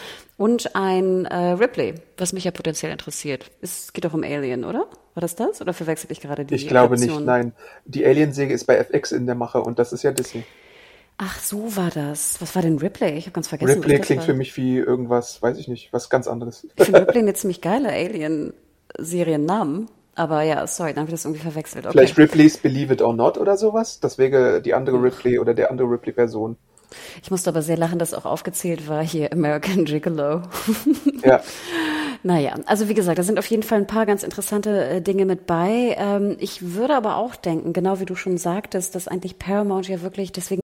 und 0.42 0.74
ein 0.74 1.24
äh, 1.26 1.52
Ripley, 1.52 1.94
was 2.16 2.32
mich 2.32 2.42
ja 2.42 2.50
potenziell 2.50 2.90
interessiert. 2.90 3.52
Es 3.60 3.92
geht 3.92 4.04
doch 4.04 4.12
um 4.12 4.24
Alien, 4.24 4.64
oder? 4.64 4.88
War 5.14 5.20
das 5.20 5.36
das? 5.36 5.60
Oder 5.60 5.72
verwechsel 5.72 6.10
ich 6.10 6.20
gerade 6.20 6.44
die 6.44 6.56
Ich 6.56 6.66
glaube 6.66 6.94
Option? 6.94 7.18
nicht, 7.18 7.26
nein. 7.26 7.52
Die 7.84 8.04
Alien-Säge 8.04 8.52
ist 8.52 8.64
bei 8.64 8.74
FX 8.74 9.12
in 9.12 9.26
der 9.26 9.36
Mache 9.36 9.62
und 9.62 9.78
das 9.78 9.92
ist 9.92 10.02
ja 10.02 10.10
Disney. 10.10 10.42
Ach, 11.16 11.38
so 11.38 11.76
war 11.76 11.90
das. 11.90 12.40
Was 12.40 12.56
war 12.56 12.62
denn 12.62 12.78
Ripley? 12.78 13.12
Ich 13.12 13.26
habe 13.26 13.34
ganz 13.34 13.46
vergessen. 13.46 13.84
Ripley 13.84 14.00
klingt 14.00 14.24
für 14.24 14.34
mich 14.34 14.56
wie 14.56 14.78
irgendwas, 14.78 15.40
weiß 15.40 15.58
ich 15.58 15.68
nicht, 15.68 15.92
was 15.92 16.10
ganz 16.10 16.26
anderes. 16.26 16.66
Ich 16.74 16.86
finde 16.86 17.00
Ripley 17.06 17.20
eine 17.20 17.34
ziemlich 17.34 17.60
geile 17.60 17.90
Alien-Seriennamen. 17.90 19.86
Aber 20.16 20.42
ja, 20.42 20.66
sorry, 20.66 20.92
dann 20.92 21.02
habe 21.02 21.10
ich 21.10 21.14
das 21.14 21.24
irgendwie 21.24 21.42
verwechselt. 21.42 21.86
Okay. 21.86 21.92
Vielleicht 21.92 22.18
Ripley's 22.18 22.58
Believe 22.58 22.92
It 22.92 23.00
or 23.00 23.14
Not 23.14 23.38
oder 23.38 23.56
sowas? 23.56 24.00
Das 24.00 24.18
wäre 24.18 24.60
die 24.60 24.74
andere 24.74 25.00
Ripley 25.00 25.38
oder 25.38 25.54
der 25.54 25.70
andere 25.70 25.88
Ripley-Person. 25.88 26.56
Ich 27.22 27.30
musste 27.30 27.50
aber 27.50 27.62
sehr 27.62 27.76
lachen, 27.76 27.98
dass 27.98 28.14
auch 28.14 28.24
aufgezählt 28.24 28.88
war 28.88 29.04
hier 29.04 29.32
American 29.32 29.84
Gigolo. 29.84 30.42
Ja. 31.24 31.40
Naja, 32.24 32.56
also 32.66 32.88
wie 32.88 32.94
gesagt, 32.94 33.18
da 33.18 33.22
sind 33.22 33.38
auf 33.38 33.46
jeden 33.46 33.62
Fall 33.62 33.78
ein 33.78 33.86
paar 33.86 34.06
ganz 34.06 34.24
interessante 34.24 34.88
äh, 34.88 35.00
Dinge 35.00 35.24
mit 35.24 35.46
bei. 35.46 35.94
Ähm, 35.96 36.36
ich 36.40 36.74
würde 36.74 36.96
aber 36.96 37.16
auch 37.16 37.36
denken, 37.36 37.72
genau 37.72 38.00
wie 38.00 38.04
du 38.04 38.16
schon 38.16 38.38
sagtest, 38.38 38.94
dass 38.94 39.06
eigentlich 39.06 39.38
Paramount 39.38 39.88
ja 39.88 40.02
wirklich 40.02 40.32
deswegen. 40.32 40.62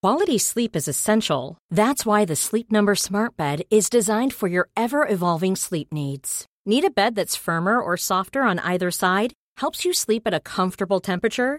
Quality 0.00 0.38
sleep 0.38 0.76
is 0.76 0.86
essential. 0.86 1.58
That's 1.70 2.06
why 2.06 2.24
the 2.24 2.36
Sleep 2.36 2.70
Number 2.70 2.94
Smart 2.94 3.36
Bed 3.36 3.62
is 3.70 3.90
designed 3.90 4.32
for 4.32 4.48
your 4.48 4.68
ever 4.76 5.06
evolving 5.08 5.56
sleep 5.56 5.92
needs. 5.92 6.46
Need 6.64 6.84
a 6.84 6.90
bed 6.90 7.16
that's 7.16 7.34
firmer 7.34 7.80
or 7.80 7.96
softer 7.96 8.42
on 8.42 8.58
either 8.60 8.90
side? 8.90 9.32
Helps 9.56 9.84
you 9.84 9.92
sleep 9.92 10.22
at 10.26 10.34
a 10.34 10.40
comfortable 10.40 11.00
temperature? 11.00 11.58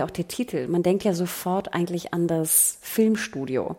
Auch 0.00 0.10
der 0.10 0.26
Titel, 0.26 0.68
man 0.68 0.82
denkt 0.82 1.04
ja 1.04 1.12
sofort 1.12 1.74
eigentlich 1.74 2.14
an 2.14 2.26
das 2.26 2.78
Filmstudio, 2.80 3.76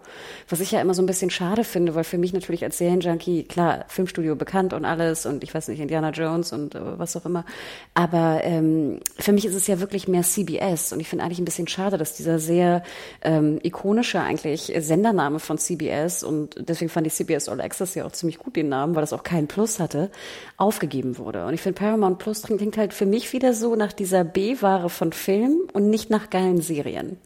was 0.47 0.59
ich 0.59 0.71
ja 0.71 0.79
immer 0.79 0.93
so 0.93 1.01
ein 1.01 1.07
bisschen 1.07 1.31
schade 1.31 1.63
finde, 1.63 1.95
weil 1.95 2.03
für 2.03 2.17
mich 2.17 2.33
natürlich 2.33 2.63
als 2.63 2.77
Serienjunkie, 2.77 3.43
klar, 3.43 3.85
Filmstudio 3.87 4.35
bekannt 4.35 4.73
und 4.73 4.85
alles 4.85 5.25
und 5.25 5.43
ich 5.43 5.53
weiß 5.53 5.69
nicht, 5.69 5.79
Indiana 5.79 6.11
Jones 6.11 6.53
und 6.53 6.75
äh, 6.75 6.99
was 6.99 7.15
auch 7.15 7.25
immer, 7.25 7.45
aber 7.93 8.41
ähm, 8.43 8.99
für 9.17 9.31
mich 9.31 9.45
ist 9.45 9.55
es 9.55 9.67
ja 9.67 9.79
wirklich 9.79 10.07
mehr 10.07 10.23
CBS 10.23 10.93
und 10.93 10.99
ich 10.99 11.09
finde 11.09 11.25
eigentlich 11.25 11.39
ein 11.39 11.45
bisschen 11.45 11.67
schade, 11.67 11.97
dass 11.97 12.15
dieser 12.15 12.39
sehr 12.39 12.83
ähm, 13.21 13.59
ikonische 13.63 14.19
eigentlich 14.19 14.71
Sendername 14.79 15.39
von 15.39 15.57
CBS 15.57 16.23
und 16.23 16.55
deswegen 16.59 16.89
fand 16.89 17.07
ich 17.07 17.13
CBS 17.13 17.49
All 17.49 17.61
Access 17.61 17.95
ja 17.95 18.05
auch 18.05 18.11
ziemlich 18.11 18.37
gut 18.37 18.55
den 18.55 18.69
Namen, 18.69 18.95
weil 18.95 19.01
das 19.01 19.13
auch 19.13 19.23
keinen 19.23 19.47
Plus 19.47 19.79
hatte, 19.79 20.11
aufgegeben 20.57 21.17
wurde. 21.17 21.45
Und 21.45 21.53
ich 21.53 21.61
finde 21.61 21.79
Paramount 21.79 22.19
Plus 22.19 22.43
klingt 22.43 22.77
halt 22.77 22.93
für 22.93 23.05
mich 23.05 23.33
wieder 23.33 23.53
so 23.53 23.75
nach 23.75 23.93
dieser 23.93 24.23
B-Ware 24.23 24.89
von 24.89 25.11
Film 25.13 25.57
und 25.73 25.89
nicht 25.89 26.02
nicht 26.03 26.09
nach 26.09 26.29
geilen 26.29 26.61
Serien. 26.61 27.17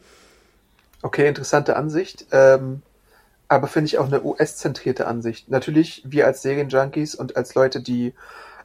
Okay, 1.02 1.28
interessante 1.28 1.76
Ansicht. 1.76 2.28
Ähm, 2.32 2.82
aber 3.48 3.68
finde 3.68 3.88
ich 3.88 3.98
auch 3.98 4.08
eine 4.08 4.24
US-zentrierte 4.24 5.08
Ansicht. 5.08 5.50
Natürlich, 5.50 6.04
wir 6.06 6.26
als 6.26 6.42
Serienjunkies 6.42 7.16
und 7.16 7.36
als 7.38 7.56
Leute, 7.56 7.82
die 7.82 8.14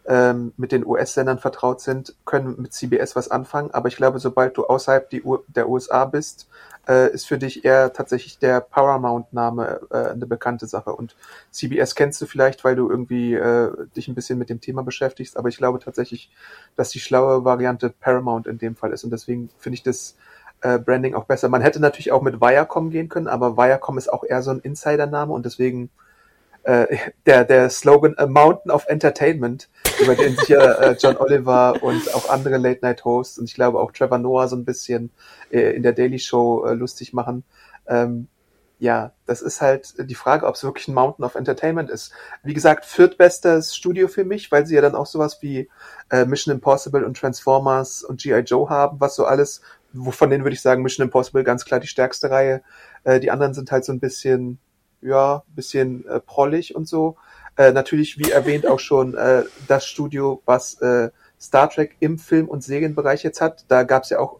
ähm, 0.07 0.53
mit 0.57 0.73
den 0.73 0.85
US-Sendern 0.85 1.39
vertraut 1.39 1.81
sind, 1.81 2.15
können 2.25 2.61
mit 2.61 2.73
CBS 2.73 3.15
was 3.15 3.31
anfangen. 3.31 3.71
Aber 3.73 3.89
ich 3.89 3.97
glaube, 3.97 4.19
sobald 4.19 4.57
du 4.57 4.67
außerhalb 4.67 5.09
der 5.11 5.69
USA 5.69 6.05
bist, 6.05 6.49
äh, 6.89 7.13
ist 7.13 7.27
für 7.27 7.39
dich 7.39 7.65
eher 7.65 7.93
tatsächlich 7.93 8.39
der 8.39 8.61
Paramount-Name 8.61 9.81
äh, 9.91 9.97
eine 10.11 10.27
bekannte 10.27 10.67
Sache. 10.67 10.93
Und 10.93 11.15
CBS 11.51 11.95
kennst 11.95 12.21
du 12.21 12.27
vielleicht, 12.27 12.65
weil 12.65 12.75
du 12.75 12.91
irgendwie 12.91 13.35
äh, 13.35 13.71
dich 13.97 14.09
ein 14.09 14.15
bisschen 14.15 14.39
mit 14.39 14.51
dem 14.51 14.61
Thema 14.61 14.83
beschäftigst. 14.83 15.37
Aber 15.37 15.49
ich 15.49 15.57
glaube 15.57 15.79
tatsächlich, 15.79 16.31
dass 16.77 16.91
die 16.91 17.01
schlaue 17.01 17.45
Variante 17.45 17.91
Paramount 17.91 18.47
in 18.47 18.59
dem 18.59 18.75
Fall 18.75 18.93
ist. 18.93 19.05
Und 19.05 19.11
deswegen 19.11 19.51
finde 19.59 19.75
ich 19.75 19.83
das 19.83 20.17
äh, 20.63 20.79
Branding 20.79 21.15
auch 21.15 21.25
besser. 21.25 21.49
Man 21.49 21.63
hätte 21.63 21.81
natürlich 21.81 22.11
auch 22.11 22.23
mit 22.23 22.41
Viacom 22.41 22.91
gehen 22.91 23.09
können, 23.09 23.29
aber 23.29 23.57
Viacom 23.57 23.99
ist 23.99 24.13
auch 24.13 24.25
eher 24.25 24.43
so 24.43 24.51
ein 24.51 24.61
Insider-Name 24.61 25.33
und 25.33 25.47
deswegen 25.47 25.91
äh, 26.65 26.97
der, 27.27 27.45
der 27.45 27.71
Slogan 27.71 28.15
A 28.17 28.27
Mountain 28.27 28.71
of 28.71 28.87
Entertainment, 28.87 29.69
über 30.01 30.15
den 30.15 30.37
sich 30.37 30.49
ja 30.49 30.73
äh, 30.73 30.97
John 30.99 31.17
Oliver 31.17 31.83
und 31.83 32.15
auch 32.15 32.29
andere 32.29 32.59
Late-Night-Hosts 32.59 33.39
und 33.39 33.45
ich 33.47 33.55
glaube 33.55 33.81
auch 33.81 33.93
Trevor 33.93 34.19
Noah 34.19 34.49
so 34.49 34.57
ein 34.57 34.65
bisschen 34.65 35.11
äh, 35.51 35.75
in 35.75 35.83
der 35.83 35.93
Daily 35.93 36.19
Show 36.19 36.65
äh, 36.65 36.75
lustig 36.75 37.13
machen. 37.13 37.45
Ähm, 37.87 38.29
ja, 38.83 39.13
das 39.27 39.43
ist 39.43 39.61
halt 39.61 39.95
die 40.11 40.17
Frage, 40.17 40.45
ob 40.45 40.57
es 40.57 40.65
wirklich 40.65 40.89
ein 40.89 40.95
Mountain 40.95 41.25
of 41.25 41.37
Entertainment 41.37 41.89
ist. 41.89 42.13
Wie 42.43 42.53
gesagt, 42.53 42.85
viertbestes 42.85 43.77
Studio 43.77 44.09
für 44.09 44.25
mich, 44.25 44.51
weil 44.51 44.67
sie 44.67 44.75
ja 44.75 44.81
dann 44.81 44.97
auch 44.97 45.07
sowas 45.07 45.39
wie 45.41 45.71
äh, 46.11 46.25
Mission 46.25 46.53
Impossible 46.53 47.05
und 47.05 47.17
Transformers 47.17 48.03
und 48.03 48.21
G.I. 48.21 48.41
Joe 48.41 48.69
haben, 48.69 49.01
was 49.01 49.15
so 49.15 49.25
alles, 49.25 49.63
wovon 49.93 50.31
denen 50.31 50.43
würde 50.43 50.55
ich 50.55 50.63
sagen, 50.63 50.83
Mission 50.83 51.05
Impossible 51.05 51.45
ganz 51.45 51.65
klar 51.65 51.79
die 51.79 51.87
stärkste 51.87 52.31
Reihe. 52.31 52.63
Äh, 53.05 53.21
die 53.21 53.31
anderen 53.31 53.55
sind 53.55 53.71
halt 53.71 53.85
so 53.85 53.93
ein 53.93 54.01
bisschen, 54.01 54.59
ja, 55.03 55.43
bisschen 55.55 56.07
äh, 56.07 56.21
prollig 56.21 56.75
und 56.75 56.89
so. 56.89 57.17
Äh, 57.57 57.73
natürlich, 57.73 58.19
wie 58.19 58.31
erwähnt, 58.31 58.67
auch 58.67 58.81
schon 58.81 59.15
äh, 59.15 59.43
das 59.69 59.87
Studio, 59.87 60.41
was 60.47 60.81
äh, 60.81 61.11
Star 61.41 61.69
Trek 61.69 61.97
im 62.01 62.19
Film- 62.19 62.49
und 62.49 62.63
Serienbereich 62.63 63.23
jetzt 63.23 63.41
hat. 63.41 63.65
Da 63.69 63.83
gab 63.83 64.05
es 64.05 64.11
ja 64.11 64.21
auch 64.21 64.39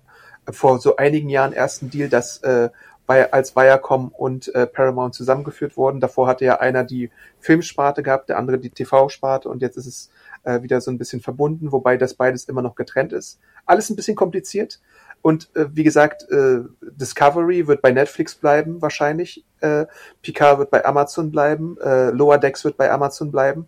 vor 0.51 0.79
so 0.79 0.97
einigen 0.97 1.29
Jahren 1.29 1.53
ersten 1.53 1.91
Deal, 1.91 2.09
dass 2.09 2.39
äh, 2.39 2.71
als 3.07 3.55
Viacom 3.55 4.09
und 4.09 4.55
äh, 4.55 4.67
Paramount 4.67 5.15
zusammengeführt 5.15 5.77
wurden. 5.77 6.01
Davor 6.01 6.27
hatte 6.27 6.45
ja 6.45 6.61
einer 6.61 6.85
die 6.85 7.11
Filmsparte 7.41 8.03
gehabt, 8.03 8.31
der 8.31 8.39
andere 8.39 8.59
die 8.59 8.71
TV-Sparte 8.71 9.49
und 9.49 9.61
jetzt 9.61 9.77
ist 9.77 9.87
es 9.87 10.11
äh, 10.45 10.63
wieder 10.63 10.81
so 10.81 10.91
ein 10.91 10.99
bisschen 10.99 11.21
verbunden, 11.21 11.73
wobei 11.73 11.97
das 11.97 12.15
beides 12.15 12.45
immer 12.45 12.63
noch 12.63 12.75
getrennt 12.75 13.13
ist. 13.13 13.39
Alles 13.67 13.91
ein 13.91 13.97
bisschen 13.97 14.17
kompliziert. 14.17 14.81
Und 15.23 15.55
äh, 15.55 15.67
wie 15.73 15.85
gesagt, 15.85 16.29
äh, 16.31 16.61
Discovery 16.81 17.69
wird 17.69 17.81
bei 17.81 17.93
Netflix 17.93 18.35
bleiben, 18.35 18.83
wahrscheinlich. 18.83 19.45
Äh, 19.61 19.87
Picard 20.21 20.59
wird 20.59 20.71
bei 20.71 20.85
Amazon 20.85 21.31
bleiben. 21.31 21.79
Äh, 21.81 22.11
Lower 22.11 22.39
Decks 22.39 22.65
wird 22.65 22.77
bei 22.77 22.91
Amazon 22.91 23.31
bleiben. 23.31 23.67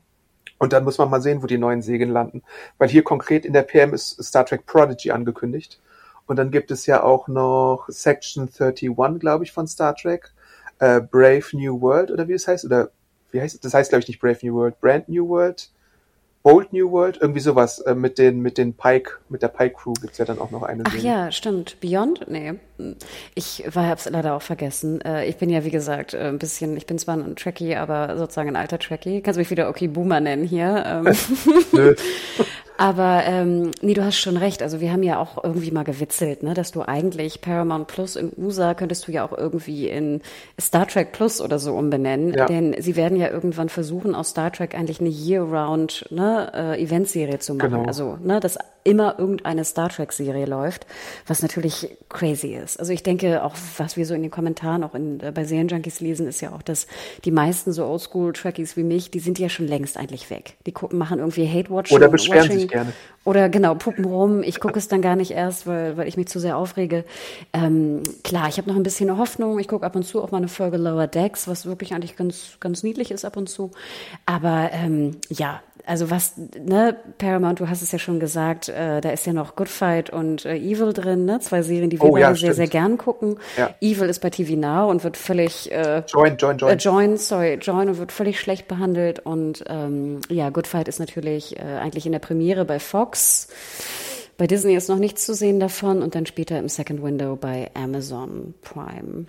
Und 0.59 0.73
dann 0.73 0.85
muss 0.85 0.99
man 0.99 1.11
mal 1.11 1.23
sehen, 1.23 1.43
wo 1.43 1.47
die 1.47 1.59
neuen 1.59 1.81
Segen 1.81 2.11
landen. 2.11 2.43
Weil 2.79 2.89
hier 2.89 3.05
konkret 3.05 3.45
in 3.45 3.53
der 3.53 3.63
PM 3.63 3.95
ist 3.95 4.23
Star 4.23 4.45
Trek 4.45 4.67
Prodigy 4.67 5.13
angekündigt. 5.13 5.81
Und 6.27 6.37
dann 6.37 6.51
gibt 6.51 6.71
es 6.71 6.87
ja 6.87 7.03
auch 7.03 7.29
noch 7.29 7.87
Section 7.89 8.49
31, 8.49 9.21
glaube 9.21 9.45
ich, 9.45 9.53
von 9.53 9.67
Star 9.67 9.95
Trek. 9.95 10.33
Äh, 10.81 11.01
Brave 11.01 11.45
New 11.53 11.81
World, 11.81 12.11
oder 12.11 12.27
wie 12.27 12.33
es 12.33 12.49
heißt? 12.49 12.65
Oder 12.65 12.91
wie 13.31 13.41
heißt 13.41 13.55
es? 13.55 13.61
Das 13.61 13.75
heißt, 13.75 13.91
glaube 13.91 14.01
ich, 14.01 14.09
nicht 14.09 14.21
Brave 14.21 14.39
New 14.43 14.55
World, 14.55 14.81
Brand 14.81 15.09
New 15.09 15.29
World. 15.29 15.71
Bold 16.45 16.75
New 16.75 16.93
World, 16.93 17.17
irgendwie 17.23 17.41
sowas 17.41 17.79
äh, 17.81 17.95
mit 17.95 18.19
den 18.19 18.41
mit 18.41 18.59
den 18.59 18.75
Pike, 18.75 19.13
mit 19.31 19.41
der 19.41 19.49
Pike 19.49 19.77
Crew 19.77 19.95
gibt's 19.95 20.19
ja 20.19 20.27
dann 20.27 20.39
auch 20.39 20.51
noch 20.51 20.63
eine. 20.63 20.85
Ach 20.87 20.95
ja, 20.95 21.33
stimmt. 21.33 21.81
Beyond? 21.81 22.29
Nee. 22.29 22.53
Ich 23.35 23.65
war 23.73 23.89
hab's 23.89 24.09
leider 24.11 24.35
auch 24.35 24.43
vergessen. 24.43 25.01
Äh, 25.01 25.25
ich 25.25 25.39
bin 25.39 25.49
ja 25.49 25.65
wie 25.65 25.71
gesagt 25.71 26.13
äh, 26.13 26.29
ein 26.29 26.39
bisschen, 26.39 26.77
ich 26.77 26.85
bin 26.85 26.99
zwar 26.99 27.17
ein 27.17 27.35
Trekkie, 27.35 27.77
aber 27.77 28.19
sozusagen 28.19 28.51
ein 28.51 28.57
alter 28.57 28.79
Trekkie. 28.79 29.23
Kannst 29.23 29.39
du 29.39 29.41
mich 29.41 29.51
wieder 29.51 29.71
okay 29.71 29.89
Boomer 29.89 30.21
nennen 30.21 30.45
hier? 30.45 30.85
Ähm. 30.87 31.17
Nö. 31.73 31.95
Aber 32.77 33.23
ähm, 33.25 33.71
nee, 33.83 33.95
du 33.95 34.05
hast 34.05 34.17
schon 34.19 34.37
recht. 34.37 34.63
Also 34.63 34.81
wir 34.81 34.91
haben 34.93 35.03
ja 35.03 35.19
auch 35.19 35.43
irgendwie 35.43 35.71
mal 35.71 35.85
gewitzelt, 35.85 36.43
ne, 36.43 36.55
dass 36.55 36.73
du 36.73 36.83
eigentlich 36.83 37.41
Paramount 37.41 37.87
Plus 37.87 38.17
in 38.17 38.33
USA 38.37 38.75
könntest 38.75 39.07
du 39.07 39.13
ja 39.13 39.25
auch 39.25 39.37
irgendwie 39.37 39.89
in 39.89 40.23
Star 40.61 40.87
Trek 40.87 41.13
Plus 41.13 41.41
oder 41.41 41.59
so 41.59 41.75
umbenennen. 41.75 42.35
Ja. 42.35 42.47
Denn 42.47 42.75
sie 42.79 42.97
werden 42.97 43.17
ja 43.17 43.31
irgendwann 43.31 43.69
versuchen, 43.69 44.15
aus 44.15 44.31
Star 44.31 44.53
Trek 44.53 44.75
eigentlich 44.75 45.01
eine 45.01 45.11
Year-Round 45.11 46.07
ne, 46.11 46.51
äh, 46.53 46.83
Eventserie 46.83 47.39
zu 47.39 47.55
machen. 47.55 47.71
Genau. 47.71 47.85
Also, 47.85 48.19
ne, 48.23 48.41
dass 48.41 48.59
immer 48.85 49.19
irgendeine 49.19 49.65
Star 49.65 49.89
Trek-Serie 49.89 50.47
läuft, 50.47 50.87
was 51.27 51.43
natürlich 51.43 51.97
crazy 52.09 52.55
ist. 52.55 52.79
Also 52.79 52.93
ich 52.93 53.03
denke, 53.03 53.43
auch 53.43 53.55
was 53.79 53.97
wir 53.97 54.07
so 54.07 54.15
in 54.15 54.23
den 54.23 54.31
Kommentaren 54.31 54.85
auch 54.85 54.95
in, 54.95 55.21
äh, 55.21 55.33
bei 55.33 55.45
Serienjunkies 55.45 56.01
lesen, 56.01 56.29
ist 56.29 56.41
ja 56.41 56.53
auch, 56.53 56.63
dass 56.63 56.87
die 57.25 57.31
meisten 57.31 57.73
so 57.73 57.87
Oldschool-Trekkies 57.87 58.77
wie 58.77 58.85
mich, 58.85 59.11
die 59.11 59.21
sind 59.21 59.39
ja 59.39 59.49
schon 59.49 59.67
längst 59.67 59.97
eigentlich 59.97 60.31
weg. 60.31 60.57
Die 60.67 60.73
gucken, 60.73 60.99
machen 60.99 61.19
irgendwie 61.19 61.49
Hate-Watching. 61.49 61.97
Oder 61.97 62.09
beschweren 62.09 62.51
sich 62.51 62.69
gerne. 62.69 62.93
Oder 63.25 63.49
genau, 63.49 63.75
puppen 63.75 64.05
rum. 64.05 64.43
Ich 64.43 64.61
gucke 64.61 64.79
es 64.79 64.89
dann 64.89 65.01
gar 65.01 65.17
nicht 65.17 65.31
erst, 65.31 65.67
weil, 65.67 65.97
weil 65.97 66.07
ich 66.07 66.19
mich 66.19 66.29
zu 66.29 66.39
sehr 66.39 66.59
aufrege. 66.59 67.05
Ähm, 67.55 68.03
klar, 68.23 68.49
ich 68.49 68.59
habe 68.59 68.69
noch 68.69 68.77
ein 68.77 68.83
bisschen 68.83 69.17
Hoffnung. 69.17 69.59
Ich 69.59 69.69
gucke 69.69 69.87
ab 69.87 69.97
und 69.97 70.05
zu 70.05 70.23
auch 70.23 70.31
mal 70.31 70.39
eine 70.39 70.49
Folge 70.49 70.77
Lower 70.77 71.07
Decks, 71.07 71.49
was 71.49 71.65
wirklich 71.65 71.95
eigentlich 71.95 72.17
ganz, 72.17 72.59
ganz 72.61 72.83
niedlich 72.83 73.11
ist 73.11 73.25
ab 73.25 73.39
und 73.39 73.49
zu. 73.49 73.71
Aber 74.27 74.71
ähm, 74.73 75.13
ja, 75.31 75.63
also 75.87 76.11
was, 76.11 76.35
ne, 76.37 76.97
Paramount, 77.19 77.61
du 77.61 77.69
hast 77.69 77.83
es 77.83 77.93
ja 77.93 77.99
schon 77.99 78.21
gesagt, 78.21 78.69
äh, 78.69 79.01
da 79.01 79.11
ist 79.11 79.27
ja 79.27 79.33
noch 79.33 79.55
Good 79.55 79.69
Fight 79.69 80.11
und 80.11 80.45
äh, 80.45 80.57
Evil 80.57 80.93
drin, 80.93 81.25
ne? 81.25 81.41
Zwei 81.41 81.63
Serien, 81.63 81.91
die 81.91 82.01
wir 82.01 82.11
oh, 82.11 82.17
ja, 82.17 82.35
sehr, 82.35 82.55
sehr 82.55 82.69
gern 82.69 82.97
gucken. 82.97 83.39
Ja. 83.57 83.75
Evil 83.81 84.09
ist 84.09 84.21
bei 84.21 84.31
TV 84.31 84.55
Now 84.55 84.91
und 84.91 85.05
wird 85.05 85.17
völlig 85.17 85.71
äh, 85.73 86.03
Join, 86.07 86.37
Join, 86.37 86.59
Join. 86.59 86.73
Äh, 86.73 86.77
Join, 86.77 87.17
sorry, 87.17 87.55
Join 87.61 87.89
und 87.89 87.99
wird 87.99 88.13
völlig 88.13 88.41
schlecht 88.41 88.67
behandelt. 88.67 89.21
Und 89.21 89.65
ähm, 89.69 90.21
ja, 90.29 90.51
Good 90.51 90.67
Fight 90.67 90.89
ist 90.89 91.01
natürlich 91.01 91.59
äh, 91.59 91.63
eigentlich 91.63 92.07
in 92.07 92.13
der 92.13 92.19
Premiere 92.19 92.65
bei 92.65 92.79
Fox. 92.79 93.49
Bei 94.37 94.47
Disney 94.47 94.75
ist 94.75 94.89
noch 94.89 94.99
nichts 94.99 95.27
zu 95.27 95.35
sehen 95.35 95.61
davon 95.61 96.03
und 96.03 96.15
dann 96.15 96.27
später 96.27 96.59
im 96.59 96.69
Second 96.69 97.03
Window 97.03 97.37
bei 97.37 97.71
Amazon 97.75 98.55
Prime. 98.63 99.27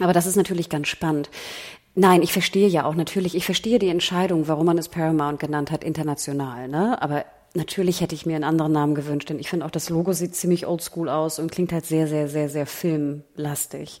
Aber 0.00 0.12
das 0.14 0.26
ist 0.26 0.36
natürlich 0.36 0.68
ganz 0.68 0.88
spannend. 0.88 1.30
Nein, 1.94 2.22
ich 2.22 2.32
verstehe 2.32 2.68
ja 2.68 2.84
auch 2.84 2.94
natürlich, 2.94 3.34
ich 3.34 3.44
verstehe 3.44 3.78
die 3.78 3.88
Entscheidung, 3.88 4.46
warum 4.46 4.66
man 4.66 4.78
es 4.78 4.88
Paramount 4.88 5.40
genannt 5.40 5.70
hat, 5.70 5.82
international, 5.82 6.68
ne? 6.68 7.00
Aber 7.02 7.24
natürlich 7.54 8.00
hätte 8.00 8.14
ich 8.14 8.26
mir 8.26 8.36
einen 8.36 8.44
anderen 8.44 8.72
Namen 8.72 8.94
gewünscht, 8.94 9.28
denn 9.28 9.40
ich 9.40 9.50
finde 9.50 9.66
auch 9.66 9.70
das 9.72 9.90
Logo 9.90 10.12
sieht 10.12 10.36
ziemlich 10.36 10.66
oldschool 10.66 11.08
aus 11.08 11.40
und 11.40 11.50
klingt 11.50 11.72
halt 11.72 11.84
sehr, 11.84 12.06
sehr, 12.06 12.28
sehr, 12.28 12.48
sehr 12.48 12.66
filmlastig. 12.66 14.00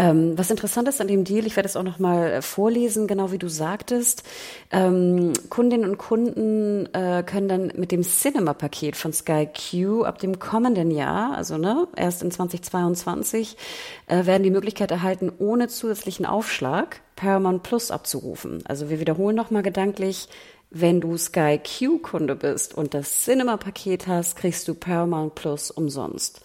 Ähm, 0.00 0.38
was 0.38 0.50
interessant 0.50 0.88
ist 0.88 1.02
an 1.02 1.08
dem 1.08 1.24
Deal, 1.24 1.46
ich 1.46 1.56
werde 1.56 1.68
es 1.68 1.76
auch 1.76 1.82
noch 1.82 1.98
mal 1.98 2.32
äh, 2.32 2.40
vorlesen, 2.40 3.06
genau 3.06 3.32
wie 3.32 3.38
du 3.38 3.48
sagtest. 3.48 4.22
Ähm, 4.70 5.34
Kundinnen 5.50 5.90
und 5.90 5.98
Kunden 5.98 6.86
äh, 6.94 7.22
können 7.22 7.48
dann 7.48 7.72
mit 7.76 7.92
dem 7.92 8.02
Cinema-Paket 8.02 8.96
von 8.96 9.12
Sky 9.12 9.46
Q 9.46 10.04
ab 10.04 10.16
dem 10.16 10.38
kommenden 10.38 10.90
Jahr, 10.90 11.36
also 11.36 11.58
ne, 11.58 11.86
erst 11.96 12.22
in 12.22 12.30
2022, 12.30 13.58
äh, 14.06 14.24
werden 14.24 14.42
die 14.42 14.50
Möglichkeit 14.50 14.90
erhalten, 14.90 15.30
ohne 15.38 15.68
zusätzlichen 15.68 16.24
Aufschlag 16.24 17.02
Paramount 17.14 17.62
Plus 17.62 17.90
abzurufen. 17.90 18.64
Also 18.66 18.88
wir 18.88 19.00
wiederholen 19.00 19.36
noch 19.36 19.50
mal 19.50 19.62
gedanklich, 19.62 20.30
wenn 20.70 21.02
du 21.02 21.18
Sky 21.18 21.58
Q-Kunde 21.58 22.36
bist 22.36 22.74
und 22.74 22.94
das 22.94 23.24
Cinema-Paket 23.24 24.06
hast, 24.06 24.36
kriegst 24.36 24.66
du 24.66 24.74
Paramount 24.74 25.34
Plus 25.34 25.70
umsonst. 25.70 26.40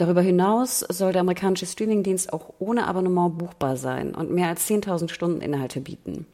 Darüber 0.00 0.22
hinaus 0.22 0.80
soll 0.88 1.12
der 1.12 1.20
amerikanische 1.20 1.66
Streamingdienst 1.66 2.32
auch 2.32 2.54
ohne 2.58 2.86
Abonnement 2.86 3.36
buchbar 3.36 3.76
sein 3.76 4.14
und 4.14 4.30
mehr 4.30 4.48
als 4.48 4.66
10.000 4.66 5.10
Stunden 5.10 5.42
Inhalte 5.42 5.82
bieten. 5.82 6.24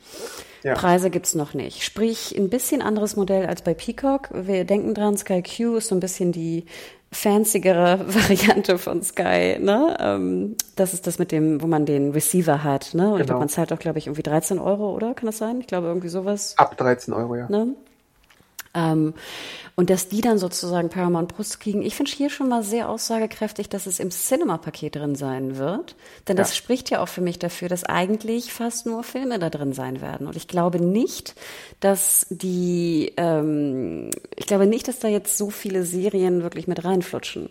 Ja. 0.63 0.75
Preise 0.75 1.11
gibt's 1.11 1.35
noch 1.35 1.53
nicht. 1.53 1.83
Sprich, 1.83 2.33
ein 2.39 2.49
bisschen 2.49 2.81
anderes 2.81 3.17
Modell 3.17 3.47
als 3.47 3.63
bei 3.63 3.75
Peacock. 3.75 4.29
Wir 4.33 4.65
denken 4.65 4.95
dran, 4.95 5.17
Sky 5.17 5.43
Q 5.43 5.79
ist 5.79 5.89
so 5.89 5.97
ein 5.97 6.01
bisschen 6.01 6.31
die 6.31 6.67
fancyere 7.11 8.05
Variante 8.07 8.79
von 8.79 9.03
Sky, 9.03 9.59
ne? 9.59 9.97
Ähm, 9.99 10.55
das 10.77 10.95
ist 10.95 11.09
das 11.09 11.19
mit 11.19 11.33
dem, 11.33 11.61
wo 11.61 11.67
man 11.67 11.87
den 11.87 12.13
Receiver 12.13 12.63
hat, 12.63 12.95
ne? 12.95 13.15
Und 13.15 13.27
genau. 13.27 13.41
man 13.41 13.49
zahlt 13.49 13.73
auch, 13.73 13.81
glaube 13.81 13.99
ich, 13.99 14.07
irgendwie 14.07 14.23
13 14.23 14.61
Euro, 14.61 14.95
oder? 14.95 15.13
Kann 15.15 15.27
das 15.27 15.39
sein? 15.39 15.59
Ich 15.59 15.67
glaube, 15.67 15.89
irgendwie 15.89 16.09
sowas. 16.09 16.55
Ab 16.57 16.77
13 16.77 17.13
Euro, 17.13 17.35
ja. 17.35 17.49
Ne? 17.49 17.75
Ähm, 18.77 19.15
und 19.75 19.91
dass 19.91 20.09
die 20.09 20.23
dann 20.23 20.39
sozusagen 20.39 20.89
Paramount 20.89 21.35
Plus 21.35 21.59
kriegen, 21.59 21.83
ich 21.83 21.95
finde 21.95 22.11
hier 22.11 22.31
schon 22.31 22.49
mal 22.49 22.63
sehr 22.63 22.89
aussagekräftig, 22.89 23.69
dass 23.69 23.87
es 23.87 24.01
im 24.01 24.11
Cinema-Paket 24.11 24.97
drin 24.97 25.17
sein 25.17 25.59
wird. 25.59 25.97
Denn 26.29 26.37
ja. 26.37 26.43
das 26.43 26.57
spricht 26.57 26.89
ja 26.89 27.03
auch 27.03 27.09
für 27.09 27.21
mich 27.21 27.39
dafür, 27.39 27.69
dass 27.69 27.85
eigentlich 27.85 28.53
fast 28.55 28.87
nur 28.87 29.03
Filme 29.03 29.39
da 29.39 29.51
drin 29.51 29.75
sein 29.75 30.01
werden. 30.01 30.27
Und 30.27 30.37
ich 30.37 30.49
glaube 30.49 30.81
nicht, 30.81 31.35
dass 31.81 32.27
die, 32.31 33.13
ähm, 33.19 34.11
ich 34.35 34.47
glaube 34.47 34.67
nicht, 34.67 34.89
dass 34.89 34.99
da 34.99 35.09
jetzt 35.09 35.37
so 35.37 35.51
viele 35.51 35.85
Serien 35.85 36.43
wirklich 36.43 36.67
mit 36.67 36.83
reinflutschen. 36.85 37.51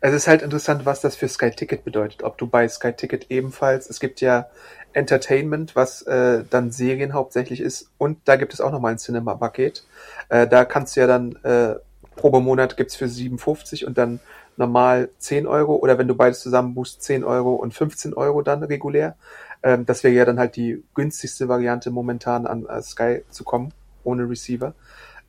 Es 0.00 0.14
ist 0.14 0.26
halt 0.26 0.40
interessant, 0.40 0.86
was 0.86 1.02
das 1.02 1.16
für 1.16 1.28
Sky 1.28 1.50
Ticket 1.50 1.84
bedeutet. 1.84 2.22
Ob 2.22 2.38
du 2.38 2.46
bei 2.46 2.66
Sky 2.68 2.92
Ticket 2.92 3.26
ebenfalls, 3.30 3.90
es 3.90 4.00
gibt 4.00 4.22
ja 4.22 4.48
Entertainment, 4.92 5.76
was 5.76 6.02
äh, 6.02 6.44
dann 6.48 6.70
Serien 6.70 7.12
hauptsächlich 7.12 7.60
ist. 7.60 7.90
Und 7.98 8.18
da 8.24 8.36
gibt 8.36 8.54
es 8.54 8.60
auch 8.60 8.72
nochmal 8.72 8.92
ein 8.92 8.98
Cinema-Paket. 8.98 9.84
Äh, 10.28 10.46
da 10.46 10.64
kannst 10.64 10.96
du 10.96 11.00
ja 11.00 11.06
dann 11.06 11.36
äh, 11.42 11.76
pro 12.16 12.38
Monat 12.40 12.76
gibt's 12.76 12.96
für 12.96 13.08
57 13.08 13.86
und 13.86 13.96
dann 13.96 14.20
normal 14.56 15.08
10 15.18 15.46
Euro 15.46 15.76
oder 15.76 15.98
wenn 15.98 16.08
du 16.08 16.14
beides 16.14 16.40
zusammen 16.40 16.74
buchst, 16.74 17.02
10 17.02 17.24
Euro 17.24 17.54
und 17.54 17.72
15 17.72 18.14
Euro 18.14 18.42
dann 18.42 18.62
regulär. 18.62 19.16
Ähm, 19.62 19.86
das 19.86 20.04
wäre 20.04 20.14
ja 20.14 20.24
dann 20.24 20.38
halt 20.38 20.56
die 20.56 20.84
günstigste 20.94 21.48
Variante 21.48 21.90
momentan 21.90 22.46
an 22.46 22.66
äh, 22.66 22.82
Sky 22.82 23.22
zu 23.30 23.44
kommen, 23.44 23.72
ohne 24.04 24.28
Receiver. 24.28 24.74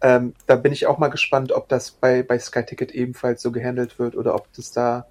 Ähm, 0.02 0.34
da 0.48 0.56
bin 0.56 0.74
ich 0.74 0.88
auch 0.88 0.98
mal 0.98 1.10
gespannt, 1.10 1.52
ob 1.52 1.70
das 1.70 1.92
bei, 1.92 2.24
bei 2.24 2.40
Sky 2.40 2.64
Ticket 2.66 2.92
ebenfalls 2.92 3.42
so 3.42 3.52
gehandelt 3.52 4.00
wird 4.00 4.16
oder 4.16 4.36
ob 4.36 4.52
das 4.54 4.72
da, 4.72 5.06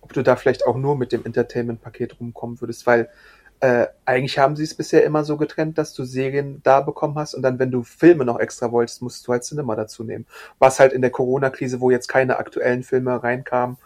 ob 0.00 0.12
du 0.12 0.22
da 0.22 0.36
vielleicht 0.36 0.66
auch 0.66 0.76
nur 0.76 0.96
mit 0.96 1.12
dem 1.12 1.24
Entertainment-Paket 1.24 2.20
rumkommen 2.20 2.60
würdest, 2.60 2.86
weil 2.86 3.08
äh, 3.64 3.88
eigentlich 4.04 4.38
haben 4.38 4.56
sie 4.56 4.64
es 4.64 4.74
bisher 4.74 5.04
immer 5.04 5.24
so 5.24 5.38
getrennt, 5.38 5.78
dass 5.78 5.94
du 5.94 6.04
Serien 6.04 6.60
da 6.64 6.82
bekommen 6.82 7.14
hast 7.14 7.32
und 7.32 7.40
dann, 7.40 7.58
wenn 7.58 7.70
du 7.70 7.82
Filme 7.82 8.26
noch 8.26 8.38
extra 8.38 8.70
wolltest, 8.72 9.00
musst 9.00 9.26
du 9.26 9.32
halt 9.32 9.42
Cinema 9.42 9.74
dazu 9.74 10.04
nehmen. 10.04 10.26
Was 10.58 10.80
halt 10.80 10.92
in 10.92 11.00
der 11.00 11.10
Corona-Krise, 11.10 11.80
wo 11.80 11.90
jetzt 11.90 12.08
keine 12.08 12.36
aktuellen 12.36 12.82
Filme 12.82 13.22
reinkamen, 13.22 13.78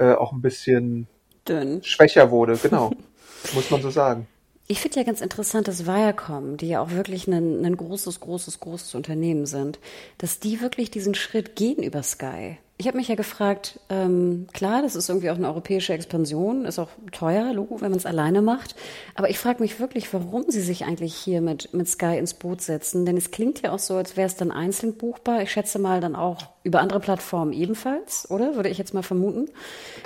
äh, 0.00 0.14
auch 0.14 0.32
ein 0.32 0.42
bisschen 0.42 1.06
Dünn. 1.48 1.80
schwächer 1.84 2.32
wurde, 2.32 2.56
genau. 2.56 2.90
muss 3.54 3.70
man 3.70 3.80
so 3.82 3.90
sagen. 3.90 4.26
Ich 4.66 4.80
finde 4.80 4.98
ja 4.98 5.04
ganz 5.04 5.20
interessant, 5.20 5.68
dass 5.68 5.86
Viacom, 5.86 6.56
die 6.56 6.68
ja 6.68 6.80
auch 6.80 6.90
wirklich 6.90 7.28
ein, 7.28 7.64
ein 7.64 7.76
großes, 7.76 8.18
großes, 8.18 8.58
großes 8.58 8.96
Unternehmen 8.96 9.46
sind, 9.46 9.78
dass 10.18 10.40
die 10.40 10.60
wirklich 10.60 10.90
diesen 10.90 11.14
Schritt 11.14 11.54
gehen 11.54 11.84
über 11.84 12.02
Sky. 12.02 12.58
Ich 12.80 12.86
habe 12.86 12.96
mich 12.96 13.08
ja 13.08 13.14
gefragt, 13.14 13.78
ähm, 13.90 14.46
klar, 14.54 14.80
das 14.80 14.96
ist 14.96 15.10
irgendwie 15.10 15.28
auch 15.28 15.36
eine 15.36 15.48
europäische 15.48 15.92
Expansion, 15.92 16.64
ist 16.64 16.78
auch 16.78 16.88
teuer, 17.12 17.52
Logo, 17.52 17.82
wenn 17.82 17.90
man 17.90 17.98
es 17.98 18.06
alleine 18.06 18.40
macht. 18.40 18.74
Aber 19.14 19.28
ich 19.28 19.38
frage 19.38 19.62
mich 19.62 19.80
wirklich, 19.80 20.10
warum 20.14 20.46
sie 20.48 20.62
sich 20.62 20.86
eigentlich 20.86 21.14
hier 21.14 21.42
mit, 21.42 21.74
mit 21.74 21.88
Sky 21.88 22.16
ins 22.16 22.32
Boot 22.32 22.62
setzen. 22.62 23.04
Denn 23.04 23.18
es 23.18 23.32
klingt 23.32 23.60
ja 23.60 23.72
auch 23.72 23.78
so, 23.78 23.96
als 23.96 24.16
wäre 24.16 24.26
es 24.26 24.36
dann 24.36 24.50
einzeln 24.50 24.94
buchbar. 24.96 25.42
Ich 25.42 25.52
schätze 25.52 25.78
mal 25.78 26.00
dann 26.00 26.16
auch 26.16 26.38
über 26.62 26.80
andere 26.80 27.00
Plattformen 27.00 27.52
ebenfalls, 27.52 28.30
oder? 28.30 28.56
Würde 28.56 28.70
ich 28.70 28.78
jetzt 28.78 28.94
mal 28.94 29.02
vermuten. 29.02 29.50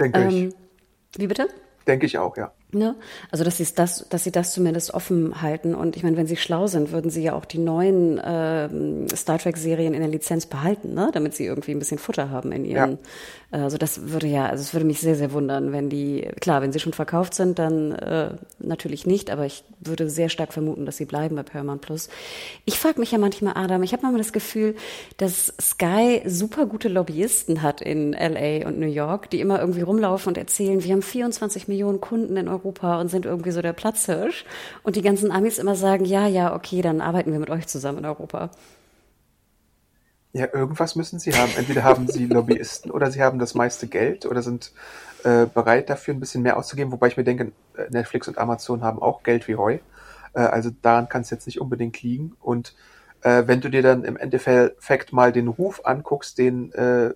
Denke 0.01 0.19
ähm, 0.19 0.29
ich. 0.29 1.21
Wie 1.21 1.29
bitte? 1.29 1.47
Denke 1.87 2.07
ich 2.07 2.19
auch, 2.19 2.37
ja. 2.37 2.51
Ne? 2.75 2.97
Also 3.31 3.45
dass 3.45 3.59
sie 3.59 3.67
das, 3.75 4.07
dass 4.09 4.25
sie 4.25 4.33
das 4.33 4.53
zumindest 4.53 4.93
offen 4.93 5.43
halten. 5.43 5.75
Und 5.75 5.97
ich 5.97 6.03
meine, 6.03 6.17
wenn 6.17 6.27
sie 6.27 6.37
schlau 6.37 6.67
sind, 6.67 6.93
würden 6.93 7.11
sie 7.11 7.23
ja 7.23 7.35
auch 7.35 7.45
die 7.45 7.59
neuen 7.59 8.19
äh, 8.19 8.69
Star 9.15 9.39
Trek-Serien 9.39 9.95
in 9.95 10.01
der 10.01 10.09
Lizenz 10.09 10.47
behalten, 10.47 10.95
ne? 10.95 11.11
damit 11.13 11.35
sie 11.35 11.45
irgendwie 11.45 11.73
ein 11.73 11.79
bisschen 11.79 11.99
Futter 11.99 12.31
haben 12.31 12.53
in 12.53 12.65
ihren. 12.65 12.91
Ja. 12.93 12.99
Also 13.63 13.79
das 13.79 14.11
würde 14.11 14.27
ja, 14.27 14.47
also 14.47 14.63
es 14.63 14.75
würde 14.75 14.85
mich 14.85 14.99
sehr, 14.99 15.15
sehr 15.15 15.33
wundern, 15.33 15.71
wenn 15.71 15.89
die, 15.89 16.29
klar, 16.41 16.61
wenn 16.61 16.73
sie 16.73 16.81
schon 16.81 16.93
verkauft 16.93 17.35
sind, 17.35 17.61
dann 17.61 17.93
äh, 17.93 18.31
natürlich 18.59 19.07
nicht, 19.07 19.31
aber 19.31 19.47
ich 19.47 19.63
würde 19.79 20.11
sehr 20.11 20.29
stark 20.29 20.53
vermuten, 20.53 20.87
dass 20.87 20.97
sie 20.97 21.05
bleiben 21.05 21.37
bei 21.37 21.45
Paramount 21.45 21.81
Plus. 21.81 22.09
Ich 22.65 22.81
frage 22.81 22.99
mich 22.99 23.13
ja 23.13 23.19
manchmal, 23.19 23.57
Adam, 23.57 23.85
ich 23.85 23.93
habe 23.93 24.03
manchmal 24.03 24.23
das 24.23 24.33
Gefühl, 24.33 24.75
dass 25.19 25.55
Sky 25.61 26.23
super 26.27 26.67
gute 26.67 26.89
Lobbyisten 26.89 27.63
hat 27.63 27.81
in 27.81 28.13
LA 28.13 28.67
und 28.67 28.81
New 28.81 28.89
York, 28.89 29.31
die 29.31 29.41
immer 29.41 29.61
irgendwie 29.61 29.83
rumlaufen 29.83 30.31
und 30.31 30.39
erzählen, 30.39 30.83
wir 30.83 30.93
haben 30.93 31.03
24 31.03 31.69
Millionen 31.69 32.01
Kunden 32.01 32.37
in 32.37 32.49
Europa 32.49 32.64
Europa 32.65 33.01
und 33.01 33.09
sind 33.09 33.27
irgendwie 33.27 33.51
so 33.51 33.63
der 33.63 33.73
Platzhirsch. 33.73 34.45
Und 34.83 34.97
die 34.97 35.03
ganzen 35.03 35.31
Amis 35.31 35.59
immer 35.59 35.77
sagen, 35.77 36.05
ja, 36.05 36.27
ja, 36.27 36.55
okay, 36.55 36.83
dann 36.83 37.01
arbeiten 37.01 37.33
wir 37.33 37.39
mit 37.39 37.51
euch 37.51 37.67
zusammen 37.67 37.99
in 37.99 38.07
Europa. 38.07 38.51
Ja, 40.33 40.49
irgendwas 40.53 40.97
müssen 40.97 41.21
sie 41.21 41.33
haben. 41.33 41.53
Entweder 41.57 41.85
haben 41.85 42.09
sie 42.09 42.27
Lobbyisten 42.27 42.91
oder 42.91 43.11
sie 43.11 43.23
haben 43.23 43.39
das 43.39 43.55
meiste 43.55 43.87
Geld 43.87 44.27
oder 44.27 44.43
sind 44.43 44.73
äh, 45.23 45.47
bereit 45.47 45.91
dafür 45.91 46.15
ein 46.15 46.21
bisschen 46.21 46.43
mehr 46.43 46.57
auszugeben, 46.57 46.91
wobei 46.91 47.09
ich 47.09 47.17
mir 47.17 47.25
denke, 47.25 47.53
äh, 47.77 47.89
Netflix 47.91 48.27
und 48.27 48.39
Amazon 48.39 48.83
haben 48.83 49.01
auch 49.01 49.23
Geld 49.23 49.47
wie 49.47 49.57
Heu. 49.57 49.79
Äh, 50.33 50.41
also 50.41 50.71
daran 50.83 51.09
kann 51.09 51.23
es 51.23 51.31
jetzt 51.31 51.47
nicht 51.47 51.61
unbedingt 51.61 52.03
liegen. 52.03 52.37
Und 52.41 52.75
äh, 53.23 53.45
wenn 53.47 53.61
du 53.61 53.69
dir 53.69 53.83
dann 53.83 54.05
im 54.05 54.17
Endeffekt 54.17 55.13
mal 55.13 55.33
den 55.33 55.49
Ruf 55.49 55.83
anguckst, 55.85 56.39
den 56.39 56.73
äh, 56.73 57.15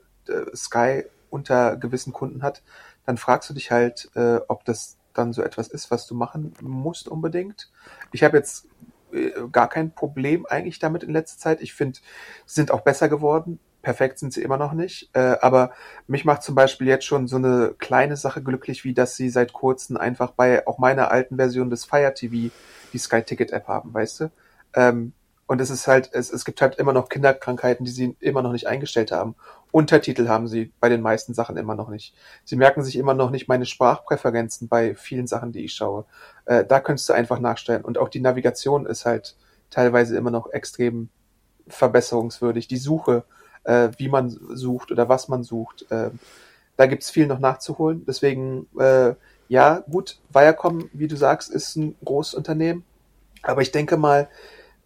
Sky 0.54 1.04
unter 1.30 1.76
gewissen 1.76 2.12
Kunden 2.12 2.42
hat, 2.42 2.62
dann 3.04 3.16
fragst 3.16 3.48
du 3.48 3.54
dich 3.54 3.70
halt, 3.70 4.10
äh, 4.14 4.38
ob 4.48 4.66
das 4.66 4.97
dann 5.18 5.32
so 5.32 5.42
etwas 5.42 5.68
ist, 5.68 5.90
was 5.90 6.06
du 6.06 6.14
machen 6.14 6.54
musst 6.62 7.08
unbedingt. 7.08 7.70
Ich 8.12 8.24
habe 8.24 8.36
jetzt 8.36 8.68
äh, 9.12 9.30
gar 9.52 9.68
kein 9.68 9.92
Problem 9.92 10.46
eigentlich 10.46 10.78
damit 10.78 11.02
in 11.02 11.12
letzter 11.12 11.38
Zeit. 11.38 11.60
Ich 11.60 11.74
finde, 11.74 11.98
sie 12.46 12.54
sind 12.54 12.70
auch 12.70 12.80
besser 12.80 13.08
geworden. 13.08 13.58
Perfekt 13.82 14.18
sind 14.18 14.32
sie 14.32 14.42
immer 14.42 14.56
noch 14.56 14.72
nicht. 14.72 15.10
Äh, 15.14 15.36
aber 15.40 15.72
mich 16.06 16.24
macht 16.24 16.42
zum 16.42 16.54
Beispiel 16.54 16.86
jetzt 16.86 17.04
schon 17.04 17.26
so 17.28 17.36
eine 17.36 17.74
kleine 17.78 18.16
Sache 18.16 18.42
glücklich, 18.42 18.84
wie 18.84 18.94
dass 18.94 19.16
sie 19.16 19.30
seit 19.30 19.52
kurzem 19.52 19.96
einfach 19.96 20.32
bei 20.32 20.66
auch 20.66 20.78
meiner 20.78 21.10
alten 21.10 21.36
Version 21.36 21.70
des 21.70 21.84
Fire 21.84 22.12
TV 22.14 22.52
die 22.92 22.98
Sky 22.98 23.22
Ticket 23.22 23.52
App 23.52 23.68
haben, 23.68 23.92
weißt 23.94 24.20
du? 24.20 24.30
Ähm, 24.74 25.12
und 25.48 25.62
es 25.62 25.70
ist 25.70 25.86
halt, 25.88 26.10
es, 26.12 26.30
es 26.30 26.44
gibt 26.44 26.60
halt 26.60 26.76
immer 26.76 26.92
noch 26.92 27.08
Kinderkrankheiten, 27.08 27.86
die 27.86 27.90
sie 27.90 28.16
immer 28.20 28.42
noch 28.42 28.52
nicht 28.52 28.66
eingestellt 28.66 29.12
haben. 29.12 29.34
Untertitel 29.70 30.28
haben 30.28 30.48
sie 30.48 30.72
bei 30.80 30.88
den 30.88 31.02
meisten 31.02 31.34
Sachen 31.34 31.56
immer 31.56 31.74
noch 31.74 31.88
nicht. 31.88 32.14
Sie 32.44 32.56
merken 32.56 32.82
sich 32.82 32.96
immer 32.96 33.14
noch 33.14 33.30
nicht 33.30 33.48
meine 33.48 33.66
Sprachpräferenzen 33.66 34.68
bei 34.68 34.94
vielen 34.94 35.26
Sachen, 35.26 35.52
die 35.52 35.64
ich 35.64 35.74
schaue. 35.74 36.04
Äh, 36.46 36.64
da 36.64 36.80
könntest 36.80 37.08
du 37.08 37.12
einfach 37.12 37.38
nachstellen. 37.38 37.84
Und 37.84 37.98
auch 37.98 38.08
die 38.08 38.20
Navigation 38.20 38.86
ist 38.86 39.04
halt 39.04 39.36
teilweise 39.70 40.16
immer 40.16 40.30
noch 40.30 40.50
extrem 40.52 41.10
verbesserungswürdig. 41.68 42.68
Die 42.68 42.78
Suche, 42.78 43.24
äh, 43.64 43.90
wie 43.98 44.08
man 44.08 44.30
sucht 44.30 44.90
oder 44.90 45.08
was 45.08 45.28
man 45.28 45.42
sucht, 45.42 45.90
äh, 45.90 46.10
da 46.76 46.86
gibt's 46.86 47.10
viel 47.10 47.26
noch 47.26 47.40
nachzuholen. 47.40 48.04
Deswegen, 48.06 48.66
äh, 48.78 49.14
ja, 49.48 49.84
gut, 49.90 50.18
Viacom, 50.32 50.88
wie 50.92 51.08
du 51.08 51.16
sagst, 51.16 51.50
ist 51.50 51.76
ein 51.76 51.94
großes 52.04 52.34
Unternehmen. 52.34 52.84
Aber 53.42 53.62
ich 53.62 53.72
denke 53.72 53.96
mal, 53.96 54.28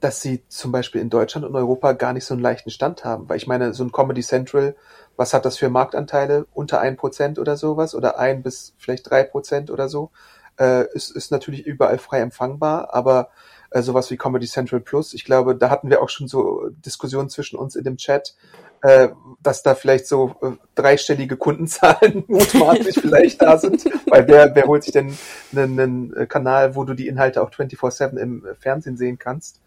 dass 0.02 0.20
sie 0.20 0.42
zum 0.48 0.72
Beispiel 0.72 1.00
in 1.00 1.10
Deutschland 1.10 1.46
und 1.46 1.54
Europa 1.54 1.92
gar 1.92 2.12
nicht 2.12 2.24
so 2.24 2.34
einen 2.34 2.42
leichten 2.42 2.70
Stand 2.70 3.04
haben. 3.04 3.28
Weil 3.28 3.36
ich 3.36 3.46
meine, 3.46 3.72
so 3.72 3.84
ein 3.84 3.92
Comedy 3.92 4.20
Central, 4.20 4.74
was 5.16 5.32
hat 5.32 5.44
das 5.44 5.56
für 5.56 5.70
Marktanteile? 5.70 6.46
Unter 6.52 6.80
ein 6.80 6.96
Prozent 6.96 7.38
oder 7.38 7.56
sowas? 7.56 7.94
Oder 7.94 8.18
ein 8.18 8.42
bis 8.42 8.74
vielleicht 8.78 9.08
drei 9.08 9.22
Prozent 9.22 9.70
oder 9.70 9.88
so? 9.88 10.10
Äh, 10.58 10.86
ist, 10.92 11.10
ist 11.14 11.30
natürlich 11.30 11.64
überall 11.64 11.98
frei 11.98 12.18
empfangbar, 12.20 12.92
aber 12.92 13.30
äh, 13.70 13.80
sowas 13.80 14.10
wie 14.10 14.16
Comedy 14.16 14.46
Central 14.46 14.80
Plus, 14.80 15.14
ich 15.14 15.24
glaube, 15.24 15.56
da 15.56 15.70
hatten 15.70 15.88
wir 15.88 16.02
auch 16.02 16.08
schon 16.08 16.28
so 16.28 16.68
Diskussionen 16.84 17.30
zwischen 17.30 17.56
uns 17.56 17.76
in 17.76 17.84
dem 17.84 17.96
Chat, 17.96 18.34
äh, 18.82 19.08
dass 19.40 19.62
da 19.62 19.74
vielleicht 19.76 20.08
so 20.08 20.34
äh, 20.42 20.50
dreistellige 20.74 21.36
Kundenzahlen 21.36 22.24
mutmaßlich 22.28 22.98
vielleicht 23.00 23.40
da 23.40 23.56
sind, 23.56 23.84
weil 24.10 24.26
wer, 24.26 24.54
wer 24.54 24.64
holt 24.64 24.82
sich 24.82 24.92
denn 24.92 25.16
einen, 25.56 25.80
einen 25.80 26.28
Kanal, 26.28 26.74
wo 26.74 26.84
du 26.84 26.94
die 26.94 27.06
Inhalte 27.06 27.40
auch 27.40 27.50
24-7 27.50 28.18
im 28.18 28.46
Fernsehen 28.58 28.96
sehen 28.96 29.18
kannst? 29.18 29.60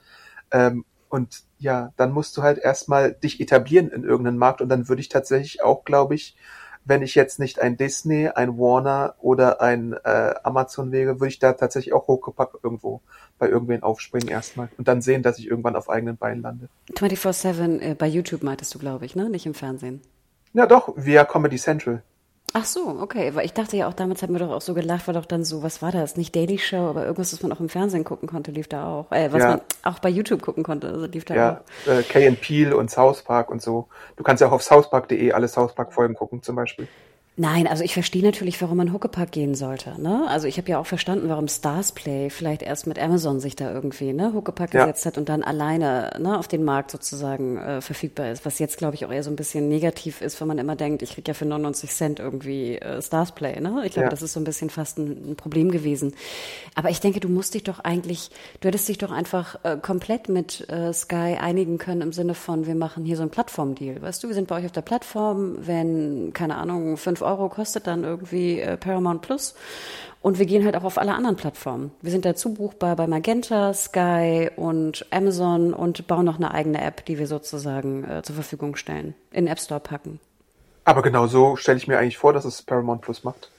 Ähm, 0.52 0.86
und 1.10 1.44
ja, 1.60 1.94
dann 1.98 2.12
musst 2.12 2.36
du 2.38 2.44
halt 2.44 2.58
erstmal 2.58 3.14
dich 3.14 3.40
etablieren 3.40 3.90
in 3.90 4.04
irgendeinem 4.04 4.38
Markt 4.38 4.62
und 4.62 4.70
dann 4.70 4.90
würde 4.90 5.02
ich 5.02 5.10
tatsächlich 5.10 5.64
auch, 5.64 5.86
glaube 5.86 6.16
ich, 6.16 6.36
wenn 6.86 7.02
ich 7.02 7.16
jetzt 7.16 7.40
nicht 7.40 7.60
ein 7.60 7.78
Disney, 7.78 8.28
ein 8.28 8.58
Warner 8.60 9.16
oder 9.20 9.60
ein 9.60 9.94
äh, 10.04 10.36
Amazon 10.44 10.92
wäre, 10.92 11.20
würde 11.20 11.30
ich 11.30 11.40
da 11.40 11.54
tatsächlich 11.54 11.94
auch 11.94 12.08
hochgepackt 12.08 12.64
irgendwo 12.64 13.02
bei 13.40 13.50
irgendwen 13.50 13.82
aufspringen 13.82 14.30
erstmal 14.30 14.70
und 14.78 14.88
dann 14.88 15.02
sehen, 15.02 15.24
dass 15.24 15.40
ich 15.40 15.48
irgendwann 15.48 15.76
auf 15.76 15.90
eigenen 15.90 16.18
Beinen 16.18 16.42
lande. 16.42 16.70
24-7 16.94 17.80
äh, 17.80 17.96
bei 17.96 18.08
YouTube 18.08 18.44
meintest 18.44 18.74
du, 18.76 18.80
glaube 18.80 19.06
ich, 19.06 19.16
ne? 19.16 19.30
Nicht 19.30 19.46
im 19.46 19.56
Fernsehen. 19.56 20.02
Ja, 20.54 20.68
doch, 20.68 20.94
via 20.96 21.26
Comedy 21.26 21.58
Central. 21.58 22.04
Ach 22.58 22.64
so, 22.64 22.88
okay. 23.02 23.36
Weil 23.36 23.44
ich 23.44 23.52
dachte 23.52 23.76
ja 23.76 23.86
auch, 23.86 23.94
damals 23.94 24.22
hat 24.22 24.30
mir 24.30 24.40
doch 24.40 24.50
auch 24.50 24.62
so 24.62 24.74
gelacht, 24.74 25.08
war 25.08 25.14
doch 25.14 25.26
dann 25.26 25.44
so, 25.44 25.62
was 25.62 25.82
war 25.82 25.92
das? 25.92 26.16
Nicht 26.16 26.34
Daily 26.38 26.58
Show, 26.58 26.88
aber 26.88 27.04
irgendwas, 27.04 27.34
was 27.34 27.44
man 27.44 27.52
auch 27.52 27.60
im 27.60 27.68
Fernsehen 27.68 28.06
gucken 28.06 28.30
konnte, 28.30 28.52
lief 28.52 28.70
da 28.70 28.88
auch. 28.88 29.12
Äh, 29.12 29.34
was 29.34 29.44
ja. 29.44 29.50
man 29.50 29.62
auch 29.84 30.00
bei 30.00 30.08
YouTube 30.08 30.42
gucken 30.42 30.64
konnte, 30.64 30.88
also 30.88 31.06
lief 31.06 31.26
da 31.26 31.36
ja, 31.36 31.52
auch. 31.52 31.88
Ja, 31.88 32.00
äh, 32.00 32.04
Kay 32.04 32.32
Peel 32.32 32.72
und 32.72 32.90
South 32.90 33.24
Park 33.24 33.52
und 33.52 33.62
so. 33.62 33.90
Du 34.16 34.24
kannst 34.24 34.40
ja 34.40 34.48
auch 34.48 34.54
auf 34.54 34.64
southpark.de 34.64 35.34
alle 35.34 35.50
South 35.50 35.76
Park 35.76 35.92
Folgen 35.92 36.14
gucken 36.14 36.44
zum 36.44 36.56
Beispiel. 36.56 36.88
Nein, 37.38 37.68
also 37.68 37.84
ich 37.84 37.94
verstehe 37.94 38.24
natürlich, 38.24 38.62
warum 38.62 38.78
man 38.78 38.94
Huckepack 38.94 39.30
gehen 39.30 39.56
sollte. 39.56 40.02
Ne? 40.02 40.26
Also 40.30 40.48
ich 40.48 40.58
habe 40.58 40.70
ja 40.70 40.80
auch 40.80 40.86
verstanden, 40.86 41.28
warum 41.28 41.50
Starsplay 41.50 42.30
vielleicht 42.30 42.62
erst 42.62 42.88
mit 42.88 42.98
Amazon 42.98 43.42
sich 43.42 43.58
da 43.58 43.74
irgendwie 43.74 44.14
ne, 44.14 44.32
Huckepack 44.34 44.74
ja. 44.74 44.86
gesetzt 44.86 45.06
hat 45.06 45.18
und 45.18 45.28
dann 45.28 45.44
alleine 45.44 46.12
ne, 46.18 46.40
auf 46.40 46.48
den 46.48 46.64
Markt 46.64 46.92
sozusagen 46.92 47.58
äh, 47.58 47.82
verfügbar 47.82 48.32
ist. 48.32 48.46
Was 48.46 48.58
jetzt, 48.60 48.78
glaube 48.78 48.96
ich, 48.96 49.06
auch 49.06 49.12
eher 49.12 49.22
so 49.22 49.30
ein 49.30 49.36
bisschen 49.36 49.68
negativ 49.68 50.22
ist, 50.22 50.40
wenn 50.40 50.48
man 50.48 50.60
immer 50.60 50.78
denkt, 50.78 51.02
ich 51.02 51.14
krieg 51.14 51.28
ja 51.28 51.34
für 51.34 51.44
99 51.44 51.90
Cent 51.90 52.20
irgendwie 52.20 52.78
äh, 52.78 53.02
Starsplay. 53.02 53.60
Ne? 53.60 53.82
Ich 53.86 53.92
glaube, 53.92 54.06
ja. 54.06 54.10
das 54.10 54.22
ist 54.22 54.32
so 54.32 54.40
ein 54.40 54.46
bisschen 54.46 54.70
fast 54.70 54.98
ein, 54.98 55.32
ein, 55.32 55.36
Problem 55.36 55.72
gewesen. 55.72 56.14
Aber 56.74 56.90
ich 56.90 57.02
denke, 57.02 57.20
du 57.20 57.28
musst 57.28 57.54
dich 57.54 57.64
doch 57.64 57.80
eigentlich, 57.82 58.30
du 58.62 58.70
hättest 58.70 58.88
dich 58.88 58.98
doch 58.98 59.12
einfach 59.12 59.60
äh, 59.64 59.76
komplett 59.76 60.30
mit 60.30 60.70
äh, 60.70 60.94
Sky 60.94 61.36
einigen 61.38 61.80
können 61.80 62.00
im 62.00 62.14
Sinne 62.14 62.34
von, 62.34 62.66
wir 62.66 62.76
machen 62.76 63.04
hier 63.04 63.18
so 63.18 63.24
einen 63.24 63.32
Plattformdeal. 63.32 64.02
Weißt 64.02 64.24
du, 64.24 64.30
wir 64.30 64.36
sind 64.36 64.48
bei 64.48 64.60
euch 64.60 64.66
auf 64.66 64.72
der 64.72 64.82
Plattform, 64.84 65.58
wenn, 65.60 66.32
keine 66.32 66.56
Ahnung, 66.56 66.96
fünf 66.96 67.25
Euro 67.26 67.50
kostet 67.50 67.88
dann 67.88 68.04
irgendwie 68.04 68.60
äh, 68.60 68.78
Paramount 68.78 69.22
Plus. 69.22 69.56
Und 70.22 70.40
wir 70.40 70.48
gehen 70.48 70.66
halt 70.66 70.76
auch 70.76 70.84
auf 70.84 70.98
alle 70.98 71.14
anderen 71.14 71.36
Plattformen. 71.36 71.92
Wir 72.02 72.10
sind 72.10 72.26
dazu 72.26 72.54
buchbar 72.54 72.96
bei 72.96 73.06
Magenta, 73.06 73.74
Sky 73.76 74.50
und 74.56 75.06
Amazon 75.12 75.72
und 75.72 76.08
bauen 76.08 76.26
noch 76.26 76.38
eine 76.38 76.52
eigene 76.52 76.82
App, 76.82 77.06
die 77.06 77.20
wir 77.20 77.28
sozusagen 77.28 78.04
äh, 78.06 78.24
zur 78.24 78.34
Verfügung 78.34 78.76
stellen, 78.76 79.14
in 79.32 79.46
den 79.46 79.52
App 79.52 79.60
Store 79.60 79.80
packen. 79.80 80.20
Aber 80.84 81.04
genau 81.04 81.28
so 81.28 81.56
stelle 81.56 81.78
ich 81.78 81.88
mir 81.88 82.00
eigentlich 82.00 82.18
vor, 82.18 82.34
dass 82.34 82.46
es 82.46 82.64
Paramount 82.64 83.02
Plus 83.02 83.24
macht. 83.24 83.52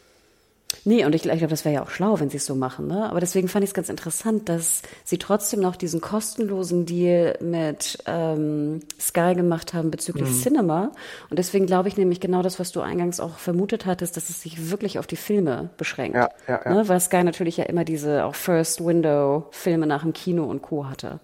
Nee, 0.84 1.04
und 1.04 1.14
ich, 1.14 1.26
ich 1.26 1.38
glaube, 1.38 1.48
das 1.48 1.64
wäre 1.64 1.74
ja 1.76 1.82
auch 1.82 1.90
schlau, 1.90 2.20
wenn 2.20 2.30
sie 2.30 2.36
es 2.36 2.46
so 2.46 2.54
machen. 2.54 2.86
Ne? 2.86 3.08
Aber 3.08 3.20
deswegen 3.20 3.48
fand 3.48 3.64
ich 3.64 3.70
es 3.70 3.74
ganz 3.74 3.88
interessant, 3.88 4.48
dass 4.48 4.82
sie 5.04 5.18
trotzdem 5.18 5.60
noch 5.60 5.76
diesen 5.76 6.00
kostenlosen 6.00 6.86
Deal 6.86 7.36
mit 7.40 7.98
ähm, 8.06 8.80
Sky 9.00 9.34
gemacht 9.34 9.74
haben 9.74 9.90
bezüglich 9.90 10.28
mhm. 10.28 10.34
Cinema. 10.34 10.92
Und 11.30 11.38
deswegen 11.38 11.66
glaube 11.66 11.88
ich 11.88 11.96
nämlich 11.96 12.20
genau 12.20 12.42
das, 12.42 12.60
was 12.60 12.72
du 12.72 12.80
eingangs 12.80 13.20
auch 13.20 13.38
vermutet 13.38 13.86
hattest, 13.86 14.16
dass 14.16 14.30
es 14.30 14.42
sich 14.42 14.70
wirklich 14.70 14.98
auf 14.98 15.06
die 15.06 15.16
Filme 15.16 15.70
beschränkt. 15.76 16.16
Ja, 16.16 16.30
ja, 16.46 16.60
ja. 16.64 16.74
Ne? 16.74 16.88
Weil 16.88 17.00
Sky 17.00 17.22
natürlich 17.24 17.56
ja 17.56 17.64
immer 17.64 17.84
diese 17.84 18.24
auch 18.24 18.34
First 18.34 18.84
Window 18.84 19.46
Filme 19.50 19.86
nach 19.86 20.02
dem 20.02 20.12
Kino 20.12 20.44
und 20.44 20.62
Co. 20.62 20.86
hatte. 20.86 21.20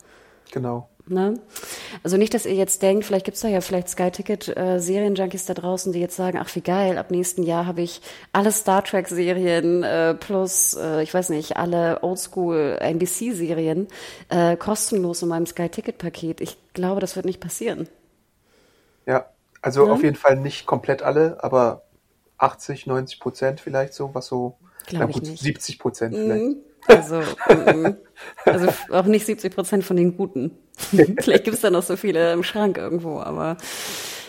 Genau. 0.53 0.89
Ne? 1.09 1.41
Also 2.05 2.17
nicht, 2.17 2.33
dass 2.33 2.47
ihr 2.47 2.55
jetzt 2.55 2.81
denkt, 2.81 3.05
vielleicht 3.05 3.25
gibt's 3.25 3.41
da 3.41 3.49
ja 3.49 3.61
vielleicht 3.61 3.89
Sky-Ticket-Serien-Junkies 3.89 5.45
äh, 5.45 5.55
da 5.55 5.61
draußen, 5.61 5.93
die 5.93 5.99
jetzt 5.99 6.15
sagen, 6.15 6.39
ach 6.41 6.55
wie 6.55 6.61
geil, 6.61 6.97
ab 6.97 7.11
nächsten 7.11 7.43
Jahr 7.43 7.67
habe 7.67 7.83
ich 7.83 8.01
alle 8.33 8.53
Star 8.53 8.85
Trek-Serien 8.85 9.83
äh, 9.83 10.15
plus, 10.15 10.75
äh, 10.75 11.03
ich 11.03 11.13
weiß 11.13 11.31
nicht, 11.31 11.57
alle 11.57 12.05
Oldschool-NBC-Serien 12.05 13.89
äh, 14.29 14.57
kostenlos 14.57 15.23
in 15.23 15.29
meinem 15.29 15.47
Sky-Ticket-Paket. 15.47 16.41
Ich 16.41 16.57
glaube, 16.73 17.01
das 17.01 17.17
wird 17.17 17.27
nicht 17.27 17.41
passieren. 17.41 17.89
Ja, 19.05 19.27
also 19.61 19.85
ne? 19.87 19.93
auf 19.93 20.05
jeden 20.05 20.17
Fall 20.17 20.37
nicht 20.37 20.67
komplett 20.67 21.03
alle, 21.03 21.43
aber 21.43 21.83
80, 22.39 22.87
90 22.87 23.19
Prozent 23.19 23.61
vielleicht 23.61 23.95
so, 23.95 24.15
was 24.15 24.29
so, 24.29 24.57
ja, 24.89 25.05
gut, 25.07 25.27
70 25.27 25.81
Prozent 25.81 26.15
vielleicht. 26.15 26.45
Mhm. 26.45 26.57
Also, 26.87 27.21
mm, 27.49 27.97
also 28.45 28.69
auch 28.91 29.05
nicht 29.05 29.27
70 29.27 29.55
Prozent 29.55 29.85
von 29.85 29.97
den 29.97 30.17
Guten. 30.17 30.51
Vielleicht 30.77 31.45
gibt 31.45 31.57
es 31.57 31.61
da 31.61 31.71
noch 31.71 31.83
so 31.83 31.97
viele 31.97 32.33
im 32.33 32.43
Schrank 32.43 32.79
irgendwo, 32.79 33.21
aber 33.21 33.57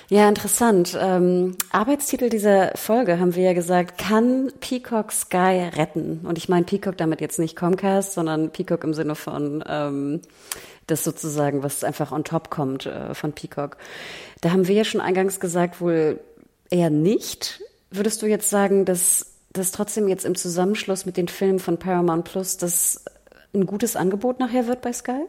ja, 0.10 0.28
interessant. 0.30 0.98
Ähm, 1.00 1.56
Arbeitstitel 1.72 2.30
dieser 2.30 2.74
Folge 2.76 3.20
haben 3.20 3.36
wir 3.36 3.44
ja 3.44 3.54
gesagt, 3.54 3.98
kann 3.98 4.52
Peacock 4.60 5.12
Sky 5.12 5.70
retten? 5.76 6.22
Und 6.24 6.38
ich 6.38 6.50
meine 6.50 6.66
Peacock 6.66 6.98
damit 6.98 7.22
jetzt 7.22 7.40
nicht 7.40 7.56
Comcast, 7.56 8.14
sondern 8.14 8.52
Peacock 8.52 8.84
im 8.84 8.94
Sinne 8.94 9.16
von 9.16 9.64
ähm, 9.68 10.22
das 10.88 11.04
sozusagen, 11.04 11.64
was 11.64 11.84
einfach 11.84 12.12
on 12.12 12.24
top 12.24 12.50
kommt 12.50 12.86
äh, 12.86 13.16
von 13.16 13.34
Peacock. 13.34 13.78
Da 14.42 14.52
haben 14.52 14.68
wir 14.68 14.76
ja 14.76 14.84
schon 14.84 15.02
eingangs 15.02 15.40
gesagt, 15.40 15.82
wohl 15.82 16.20
eher 16.70 16.90
nicht. 16.90 17.62
Würdest 17.90 18.22
du 18.22 18.28
jetzt 18.28 18.50
sagen, 18.50 18.86
dass 18.86 19.33
dass 19.54 19.72
trotzdem 19.72 20.08
jetzt 20.08 20.26
im 20.26 20.36
Zusammenschluss 20.36 21.06
mit 21.06 21.16
den 21.18 21.28
Filmen 21.28 21.60
von 21.60 21.78
Paramount 21.78 22.26
Plus 22.26 22.58
das 22.58 23.06
ein 23.54 23.66
gutes 23.66 23.96
Angebot 23.96 24.40
nachher 24.40 24.68
wird 24.68 24.82
bei 24.82 24.92
Sky? 24.92 25.26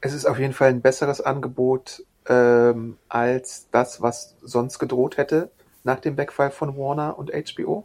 Es 0.00 0.12
ist 0.12 0.26
auf 0.26 0.38
jeden 0.38 0.52
Fall 0.52 0.68
ein 0.68 0.82
besseres 0.82 1.22
Angebot 1.22 2.04
ähm, 2.28 2.98
als 3.08 3.68
das, 3.70 4.02
was 4.02 4.36
sonst 4.42 4.78
gedroht 4.78 5.16
hätte 5.16 5.50
nach 5.82 6.00
dem 6.00 6.16
Wegfall 6.16 6.50
von 6.50 6.76
Warner 6.76 7.18
und 7.18 7.32
HBO. 7.32 7.84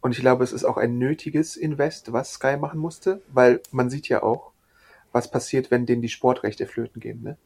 Und 0.00 0.12
ich 0.12 0.20
glaube, 0.20 0.44
es 0.44 0.52
ist 0.52 0.64
auch 0.64 0.76
ein 0.76 0.98
nötiges 0.98 1.56
Invest, 1.56 2.12
was 2.12 2.34
Sky 2.34 2.56
machen 2.56 2.78
musste, 2.78 3.22
weil 3.32 3.60
man 3.72 3.90
sieht 3.90 4.08
ja 4.08 4.22
auch, 4.22 4.52
was 5.10 5.30
passiert, 5.30 5.70
wenn 5.70 5.86
denen 5.86 6.02
die 6.02 6.08
Sportrechte 6.08 6.66
flöten 6.66 7.00
gehen. 7.00 7.22
Ne? 7.22 7.36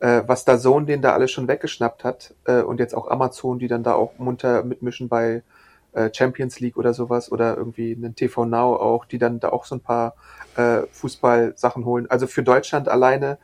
Äh, 0.00 0.26
was 0.26 0.44
da 0.44 0.58
Zone 0.58 0.86
den 0.86 1.00
da 1.00 1.12
alles 1.12 1.30
schon 1.30 1.48
weggeschnappt 1.48 2.04
hat 2.04 2.34
äh, 2.44 2.62
und 2.62 2.80
jetzt 2.80 2.94
auch 2.94 3.08
Amazon, 3.08 3.58
die 3.58 3.68
dann 3.68 3.82
da 3.82 3.94
auch 3.94 4.18
munter 4.18 4.64
mitmischen 4.64 5.08
bei 5.08 5.42
äh, 5.92 6.10
Champions 6.12 6.60
League 6.60 6.76
oder 6.76 6.94
sowas 6.94 7.30
oder 7.30 7.56
irgendwie 7.56 7.94
einen 7.94 8.14
TV 8.14 8.44
Now 8.44 8.76
auch, 8.76 9.04
die 9.04 9.18
dann 9.18 9.40
da 9.40 9.50
auch 9.50 9.64
so 9.64 9.76
ein 9.76 9.80
paar 9.80 10.14
äh, 10.56 10.82
Fußball-Sachen 10.90 11.84
holen. 11.84 12.10
Also 12.10 12.26
für 12.26 12.42
Deutschland 12.42 12.88
alleine 12.88 13.38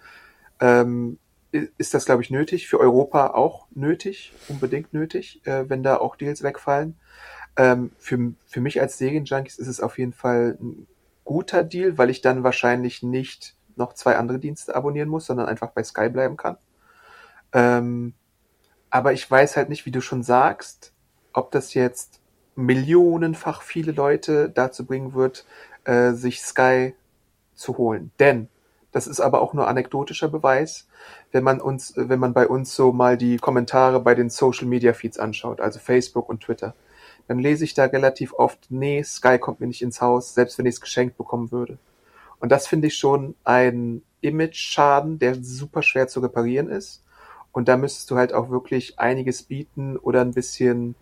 ähm, 0.60 1.18
ist 1.50 1.94
das, 1.94 2.04
glaube 2.04 2.22
ich, 2.22 2.30
nötig. 2.30 2.68
Für 2.68 2.80
Europa 2.80 3.28
auch 3.28 3.66
nötig, 3.74 4.32
unbedingt 4.48 4.92
nötig, 4.92 5.40
äh, 5.46 5.68
wenn 5.68 5.82
da 5.82 5.96
auch 5.96 6.16
Deals 6.16 6.42
wegfallen. 6.42 6.98
Ähm, 7.56 7.90
für, 7.98 8.32
für 8.46 8.60
mich 8.60 8.80
als 8.80 8.98
Serienjunkies 8.98 9.58
ist 9.58 9.68
es 9.68 9.80
auf 9.80 9.98
jeden 9.98 10.12
Fall 10.12 10.58
ein 10.60 10.86
guter 11.24 11.64
Deal, 11.64 11.98
weil 11.98 12.10
ich 12.10 12.20
dann 12.20 12.44
wahrscheinlich 12.44 13.02
nicht 13.02 13.56
noch 13.76 13.94
zwei 13.94 14.16
andere 14.16 14.38
Dienste 14.38 14.74
abonnieren 14.74 15.08
muss, 15.08 15.26
sondern 15.26 15.46
einfach 15.46 15.70
bei 15.70 15.82
Sky 15.82 16.08
bleiben 16.08 16.36
kann. 16.36 16.56
Ähm, 17.52 18.14
aber 18.90 19.12
ich 19.12 19.30
weiß 19.30 19.56
halt 19.56 19.68
nicht, 19.68 19.86
wie 19.86 19.90
du 19.90 20.00
schon 20.00 20.22
sagst, 20.22 20.92
ob 21.32 21.50
das 21.50 21.74
jetzt 21.74 22.17
millionenfach 22.58 23.62
viele 23.62 23.92
Leute 23.92 24.50
dazu 24.50 24.84
bringen 24.84 25.14
wird, 25.14 25.46
äh, 25.84 26.12
sich 26.12 26.40
Sky 26.42 26.94
zu 27.54 27.78
holen. 27.78 28.10
Denn 28.18 28.48
das 28.90 29.06
ist 29.06 29.20
aber 29.20 29.40
auch 29.42 29.54
nur 29.54 29.68
anekdotischer 29.68 30.28
Beweis, 30.28 30.88
wenn 31.30 31.44
man 31.44 31.60
uns, 31.60 31.92
wenn 31.96 32.18
man 32.18 32.32
bei 32.32 32.48
uns 32.48 32.74
so 32.74 32.92
mal 32.92 33.16
die 33.16 33.36
Kommentare 33.36 34.00
bei 34.00 34.16
den 34.16 34.28
Social 34.28 34.66
Media 34.66 34.92
Feeds 34.92 35.20
anschaut, 35.20 35.60
also 35.60 35.78
Facebook 35.78 36.28
und 36.28 36.42
Twitter, 36.42 36.74
dann 37.28 37.38
lese 37.38 37.62
ich 37.62 37.74
da 37.74 37.84
relativ 37.84 38.32
oft, 38.32 38.66
nee, 38.70 39.04
Sky 39.04 39.38
kommt 39.38 39.60
mir 39.60 39.68
nicht 39.68 39.82
ins 39.82 40.00
Haus, 40.00 40.34
selbst 40.34 40.58
wenn 40.58 40.66
ich 40.66 40.74
es 40.74 40.80
geschenkt 40.80 41.16
bekommen 41.16 41.52
würde. 41.52 41.78
Und 42.40 42.50
das 42.50 42.66
finde 42.66 42.88
ich 42.88 42.96
schon 42.96 43.36
ein 43.44 44.02
Image-Schaden, 44.20 45.20
der 45.20 45.36
super 45.36 45.82
schwer 45.82 46.08
zu 46.08 46.18
reparieren 46.18 46.68
ist. 46.68 47.04
Und 47.52 47.68
da 47.68 47.76
müsstest 47.76 48.10
du 48.10 48.16
halt 48.16 48.32
auch 48.32 48.50
wirklich 48.50 48.98
einiges 48.98 49.44
bieten 49.44 49.96
oder 49.96 50.22
ein 50.22 50.32
bisschen 50.32 50.96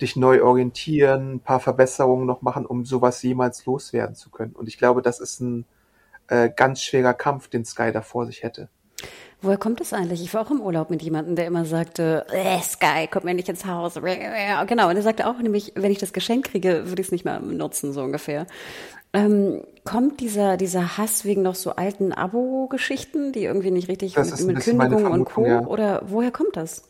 dich 0.00 0.16
neu 0.16 0.42
orientieren, 0.42 1.34
ein 1.34 1.40
paar 1.40 1.60
Verbesserungen 1.60 2.26
noch 2.26 2.42
machen, 2.42 2.66
um 2.66 2.84
sowas 2.84 3.22
jemals 3.22 3.64
loswerden 3.66 4.16
zu 4.16 4.30
können. 4.30 4.52
Und 4.52 4.68
ich 4.68 4.78
glaube, 4.78 5.02
das 5.02 5.20
ist 5.20 5.40
ein 5.40 5.64
äh, 6.28 6.50
ganz 6.54 6.82
schwerer 6.82 7.14
Kampf, 7.14 7.48
den 7.48 7.64
Sky 7.64 7.92
da 7.92 8.02
vor 8.02 8.26
sich 8.26 8.42
hätte. 8.42 8.68
Woher 9.42 9.56
kommt 9.56 9.80
das 9.80 9.94
eigentlich? 9.94 10.22
Ich 10.22 10.34
war 10.34 10.42
auch 10.42 10.50
im 10.50 10.60
Urlaub 10.60 10.90
mit 10.90 11.00
jemandem, 11.02 11.34
der 11.34 11.46
immer 11.46 11.64
sagte, 11.64 12.26
äh, 12.30 12.60
Sky, 12.60 13.06
kommt 13.10 13.24
mir 13.24 13.32
nicht 13.32 13.48
ins 13.48 13.64
Haus. 13.64 13.94
Genau, 13.94 14.90
und 14.90 14.96
er 14.96 15.02
sagte 15.02 15.26
auch 15.26 15.38
nämlich, 15.38 15.72
wenn 15.76 15.90
ich 15.90 15.98
das 15.98 16.12
Geschenk 16.12 16.50
kriege, 16.50 16.88
würde 16.88 17.00
ich 17.00 17.08
es 17.08 17.12
nicht 17.12 17.24
mehr 17.24 17.40
nutzen, 17.40 17.92
so 17.92 18.02
ungefähr. 18.02 18.46
Ähm, 19.12 19.64
kommt 19.84 20.20
dieser, 20.20 20.56
dieser 20.56 20.98
Hass 20.98 21.24
wegen 21.24 21.42
noch 21.42 21.54
so 21.54 21.70
alten 21.70 22.12
Abo-Geschichten, 22.12 23.32
die 23.32 23.44
irgendwie 23.44 23.70
nicht 23.70 23.88
richtig 23.88 24.12
das 24.12 24.38
mit, 24.40 24.56
mit 24.56 24.64
Kündigungen 24.64 25.06
und 25.06 25.24
Co. 25.24 25.46
Ja. 25.46 25.66
Oder 25.66 26.02
woher 26.06 26.30
kommt 26.30 26.56
das? 26.56 26.84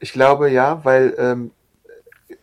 Ich 0.00 0.12
glaube 0.12 0.50
ja, 0.50 0.84
weil 0.84 1.14
ähm, 1.18 1.50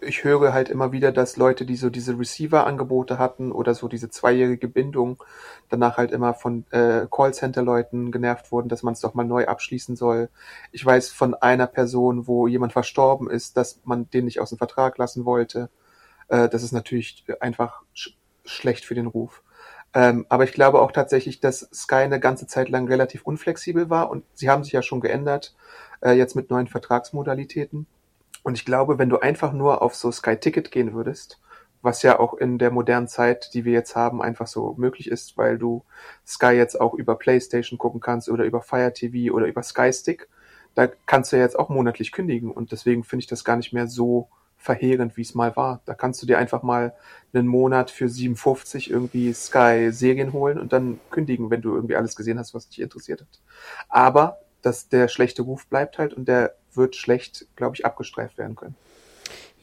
ich 0.01 0.23
höre 0.23 0.53
halt 0.53 0.69
immer 0.69 0.91
wieder, 0.91 1.11
dass 1.11 1.37
Leute, 1.37 1.65
die 1.65 1.75
so 1.75 1.89
diese 1.89 2.17
Receiver-Angebote 2.17 3.19
hatten 3.19 3.51
oder 3.51 3.75
so 3.75 3.87
diese 3.87 4.09
zweijährige 4.09 4.67
Bindung, 4.67 5.23
danach 5.69 5.97
halt 5.97 6.11
immer 6.11 6.33
von 6.33 6.65
äh, 6.71 7.07
Callcenter-Leuten 7.09 8.11
genervt 8.11 8.51
wurden, 8.51 8.69
dass 8.69 8.83
man 8.83 8.93
es 8.93 8.99
doch 8.99 9.13
mal 9.13 9.23
neu 9.23 9.45
abschließen 9.45 9.95
soll. 9.95 10.29
Ich 10.71 10.85
weiß 10.85 11.09
von 11.11 11.35
einer 11.35 11.67
Person, 11.67 12.27
wo 12.27 12.47
jemand 12.47 12.73
verstorben 12.73 13.29
ist, 13.29 13.57
dass 13.57 13.81
man 13.83 14.09
den 14.09 14.25
nicht 14.25 14.39
aus 14.39 14.49
dem 14.49 14.57
Vertrag 14.57 14.97
lassen 14.97 15.25
wollte. 15.25 15.69
Äh, 16.27 16.49
das 16.49 16.63
ist 16.63 16.71
natürlich 16.71 17.25
einfach 17.39 17.83
sch 17.93 18.17
schlecht 18.43 18.85
für 18.85 18.95
den 18.95 19.05
Ruf. 19.05 19.43
Ähm, 19.93 20.25
aber 20.29 20.45
ich 20.45 20.53
glaube 20.53 20.81
auch 20.81 20.91
tatsächlich, 20.91 21.41
dass 21.41 21.69
Sky 21.73 21.95
eine 21.95 22.19
ganze 22.19 22.47
Zeit 22.47 22.69
lang 22.69 22.87
relativ 22.87 23.23
unflexibel 23.23 23.89
war 23.89 24.09
und 24.09 24.23
sie 24.33 24.49
haben 24.49 24.63
sich 24.63 24.73
ja 24.73 24.81
schon 24.81 25.01
geändert, 25.01 25.55
äh, 26.01 26.13
jetzt 26.13 26.35
mit 26.35 26.49
neuen 26.49 26.67
Vertragsmodalitäten. 26.67 27.85
Und 28.43 28.55
ich 28.57 28.65
glaube, 28.65 28.97
wenn 28.97 29.09
du 29.09 29.19
einfach 29.19 29.53
nur 29.53 29.81
auf 29.81 29.95
so 29.95 30.11
Sky 30.11 30.37
Ticket 30.37 30.71
gehen 30.71 30.93
würdest, 30.93 31.39
was 31.81 32.03
ja 32.03 32.19
auch 32.19 32.35
in 32.35 32.57
der 32.59 32.71
modernen 32.71 33.07
Zeit, 33.07 33.53
die 33.53 33.65
wir 33.65 33.73
jetzt 33.73 33.95
haben, 33.95 34.21
einfach 34.21 34.47
so 34.47 34.75
möglich 34.77 35.09
ist, 35.09 35.37
weil 35.37 35.57
du 35.57 35.83
Sky 36.25 36.51
jetzt 36.51 36.79
auch 36.79 36.93
über 36.93 37.15
PlayStation 37.15 37.77
gucken 37.79 38.01
kannst 38.01 38.29
oder 38.29 38.43
über 38.45 38.61
Fire 38.61 38.93
TV 38.93 39.33
oder 39.33 39.47
über 39.47 39.63
Sky 39.63 39.91
Stick, 39.91 40.27
da 40.75 40.87
kannst 41.05 41.31
du 41.31 41.37
ja 41.37 41.43
jetzt 41.43 41.57
auch 41.57 41.69
monatlich 41.69 42.11
kündigen 42.11 42.51
und 42.51 42.71
deswegen 42.71 43.03
finde 43.03 43.21
ich 43.21 43.27
das 43.27 43.43
gar 43.43 43.57
nicht 43.57 43.73
mehr 43.73 43.87
so 43.87 44.29
verheerend, 44.57 45.17
wie 45.17 45.23
es 45.23 45.33
mal 45.33 45.55
war. 45.55 45.81
Da 45.85 45.95
kannst 45.95 46.21
du 46.21 46.27
dir 46.27 46.37
einfach 46.37 46.61
mal 46.61 46.93
einen 47.33 47.47
Monat 47.47 47.89
für 47.89 48.07
57 48.07 48.91
irgendwie 48.91 49.33
Sky 49.33 49.89
Serien 49.91 50.33
holen 50.33 50.59
und 50.59 50.71
dann 50.71 50.99
kündigen, 51.09 51.49
wenn 51.49 51.61
du 51.61 51.73
irgendwie 51.73 51.95
alles 51.95 52.15
gesehen 52.15 52.37
hast, 52.37 52.53
was 52.53 52.69
dich 52.69 52.79
interessiert 52.79 53.21
hat. 53.21 53.41
Aber 53.89 54.37
dass 54.61 54.89
der 54.89 55.07
schlechte 55.07 55.41
Ruf 55.41 55.67
bleibt 55.67 55.97
halt 55.97 56.13
und 56.13 56.27
der 56.27 56.55
wird 56.73 56.95
schlecht, 56.95 57.47
glaube 57.55 57.75
ich, 57.75 57.85
abgestreift 57.85 58.37
werden 58.37 58.55
können. 58.55 58.75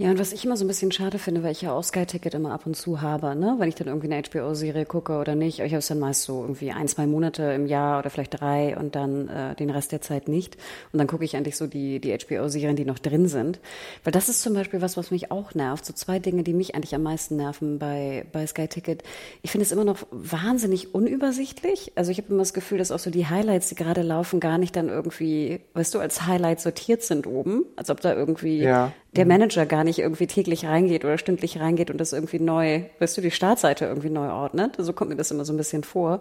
Ja, 0.01 0.11
und 0.11 0.21
was 0.21 0.33
ich 0.33 0.45
immer 0.45 0.57
so 0.57 0.65
ein 0.65 0.69
bisschen 0.69 0.93
schade 0.93 1.19
finde, 1.19 1.43
weil 1.43 1.51
ich 1.51 1.63
ja 1.63 1.73
auch 1.73 1.83
Sky-Ticket 1.83 2.33
immer 2.35 2.53
ab 2.53 2.67
und 2.67 2.77
zu 2.77 3.01
habe, 3.01 3.35
ne? 3.35 3.57
wenn 3.59 3.69
ich 3.69 3.75
dann 3.75 3.89
irgendwie 3.89 4.07
eine 4.13 4.23
HBO-Serie 4.23 4.87
gucke 4.87 5.19
oder 5.19 5.35
nicht. 5.35 5.59
Ich 5.59 5.73
habe 5.73 5.79
es 5.79 5.89
dann 5.89 5.99
meist 5.99 6.23
so 6.23 6.43
irgendwie 6.43 6.71
ein, 6.71 6.87
zwei 6.87 7.09
Monate 7.09 7.43
im 7.43 7.67
Jahr 7.67 7.99
oder 7.99 8.09
vielleicht 8.09 8.41
drei 8.41 8.77
und 8.79 8.95
dann 8.95 9.27
äh, 9.29 9.57
den 9.57 9.71
Rest 9.71 9.91
der 9.91 10.01
Zeit 10.01 10.29
nicht. 10.29 10.57
Und 10.93 11.01
dann 11.01 11.09
gucke 11.09 11.25
ich 11.25 11.35
eigentlich 11.35 11.57
so 11.57 11.67
die, 11.67 11.99
die 12.01 12.17
HBO-Serien, 12.17 12.77
die 12.77 12.85
noch 12.85 13.01
drin 13.01 13.27
sind. 13.27 13.59
Weil 14.05 14.13
das 14.13 14.29
ist 14.29 14.41
zum 14.41 14.55
Beispiel 14.55 14.81
was, 14.81 14.97
was 14.97 15.11
mich 15.11 15.33
auch 15.33 15.55
nervt. 15.55 15.85
So 15.85 15.93
zwei 15.93 16.21
Dinge, 16.21 16.45
die 16.45 16.55
mich 16.55 16.77
eigentlich 16.77 16.95
am 16.95 17.03
meisten 17.03 17.35
nerven 17.35 17.81
bei, 17.81 18.25
bei 18.31 18.47
Sky-Ticket. 18.47 19.03
Ich 19.43 19.51
finde 19.51 19.65
es 19.65 19.73
immer 19.73 19.85
noch 19.85 20.07
wahnsinnig 20.13 20.95
unübersichtlich. 20.95 21.91
Also 21.97 22.13
ich 22.13 22.19
habe 22.19 22.29
immer 22.29 22.39
das 22.39 22.55
Gefühl, 22.55 22.79
dass 22.79 22.93
auch 22.93 23.01
so 23.01 23.11
die 23.11 23.27
Highlights, 23.27 23.69
die 23.71 23.75
gerade 23.75 24.03
laufen, 24.03 24.39
gar 24.39 24.59
nicht 24.59 24.77
dann 24.77 24.91
irgendwie, 24.91 25.59
weißt 25.75 25.93
du, 25.93 25.99
als 25.99 26.25
Highlight 26.25 26.61
sortiert 26.61 27.03
sind 27.03 27.27
oben. 27.27 27.65
Als 27.75 27.91
ob 27.91 28.01
da 28.01 28.15
irgendwie 28.15 28.63
ja 28.63 28.93
der 29.13 29.25
mhm. 29.25 29.33
Manager 29.33 29.67
gar 29.67 29.85
nicht 29.85 29.99
irgendwie 29.99 30.27
täglich 30.27 30.67
reingeht 30.67 31.05
oder 31.05 31.19
stündlich 31.19 31.59
reingeht 31.59 31.91
und 31.91 31.99
das 31.99 32.13
irgendwie 32.13 32.41
neu, 32.41 32.83
weißt 32.99 33.17
du, 33.17 33.21
die 33.21 33.31
Startseite 33.31 33.87
irgendwie 33.87 34.11
neu 34.11 34.31
ordnet. 34.31 34.77
So 34.79 34.93
kommt 34.93 35.11
mir 35.11 35.17
das 35.17 35.31
immer 35.31 35.45
so 35.45 35.53
ein 35.53 35.57
bisschen 35.57 35.83
vor. 35.83 36.21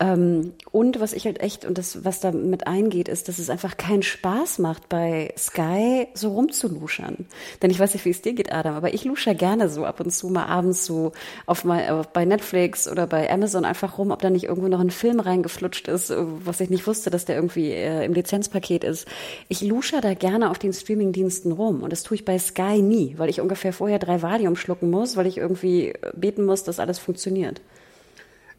Ähm, 0.00 0.54
und 0.70 0.98
was 0.98 1.12
ich 1.12 1.26
halt 1.26 1.40
echt, 1.40 1.66
und 1.66 1.76
das, 1.76 2.04
was 2.04 2.20
da 2.20 2.32
mit 2.32 2.66
eingeht, 2.66 3.08
ist, 3.08 3.28
dass 3.28 3.38
es 3.38 3.50
einfach 3.50 3.76
keinen 3.76 4.02
Spaß 4.02 4.58
macht, 4.58 4.88
bei 4.88 5.34
Sky 5.36 6.08
so 6.14 6.32
rumzuluschern. 6.32 7.26
Denn 7.60 7.70
ich 7.70 7.78
weiß 7.78 7.92
nicht, 7.92 8.06
wie 8.06 8.10
es 8.10 8.22
dir 8.22 8.32
geht, 8.32 8.50
Adam, 8.50 8.74
aber 8.74 8.94
ich 8.94 9.04
lusche 9.04 9.34
gerne 9.34 9.68
so 9.68 9.84
ab 9.84 10.00
und 10.00 10.10
zu 10.10 10.28
mal 10.28 10.46
abends 10.46 10.86
so 10.86 11.12
auf 11.44 11.64
mal, 11.64 11.88
auf, 11.90 12.08
bei 12.08 12.24
Netflix 12.24 12.88
oder 12.88 13.06
bei 13.06 13.30
Amazon 13.30 13.66
einfach 13.66 13.98
rum, 13.98 14.10
ob 14.10 14.22
da 14.22 14.30
nicht 14.30 14.44
irgendwo 14.44 14.68
noch 14.68 14.80
ein 14.80 14.90
Film 14.90 15.20
reingeflutscht 15.20 15.88
ist, 15.88 16.12
was 16.16 16.60
ich 16.60 16.70
nicht 16.70 16.86
wusste, 16.86 17.10
dass 17.10 17.26
der 17.26 17.36
irgendwie 17.36 17.70
äh, 17.70 18.04
im 18.04 18.14
Lizenzpaket 18.14 18.84
ist. 18.84 19.06
Ich 19.48 19.60
lusche 19.60 20.00
da 20.00 20.14
gerne 20.14 20.50
auf 20.50 20.58
den 20.58 20.72
Streamingdiensten 20.72 21.52
rum 21.52 21.82
und 21.82 21.92
das 21.92 22.04
tue 22.10 22.16
ich 22.16 22.24
bei 22.24 22.40
Sky 22.40 22.82
nie, 22.82 23.14
weil 23.18 23.28
ich 23.28 23.40
ungefähr 23.40 23.72
vorher 23.72 24.00
drei 24.00 24.20
Valium 24.20 24.56
schlucken 24.56 24.90
muss, 24.90 25.16
weil 25.16 25.28
ich 25.28 25.38
irgendwie 25.38 25.94
beten 26.12 26.44
muss, 26.44 26.64
dass 26.64 26.80
alles 26.80 26.98
funktioniert. 26.98 27.60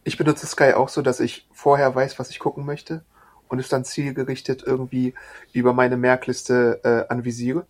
Ich 0.05 0.17
benutze 0.17 0.47
Sky 0.47 0.71
auch 0.71 0.87
so, 0.87 1.01
dass 1.01 1.19
ich 1.19 1.45
vorher 1.51 1.93
weiß, 1.93 2.17
was 2.17 2.29
ich 2.29 2.39
gucken 2.39 2.65
möchte 2.65 3.03
und 3.49 3.59
es 3.59 3.67
dann 3.67 3.83
zielgerichtet 3.83 4.63
irgendwie 4.65 5.15
über 5.51 5.73
meine 5.73 5.97
Merkliste 5.97 6.79
äh, 6.85 7.11
anvisiere. 7.11 7.65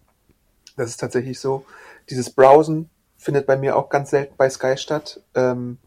Das 0.78 0.88
ist 0.92 0.98
tatsächlich 0.98 1.40
so. 1.40 1.66
Dieses 2.12 2.30
Browsen 2.30 2.92
findet 3.18 3.48
bei 3.48 3.58
mir 3.58 3.76
auch 3.76 3.90
ganz 3.90 4.12
selten 4.12 4.36
bei 4.38 4.52
Sky 4.52 4.78
statt. 4.78 5.20
Ähm, 5.34 5.80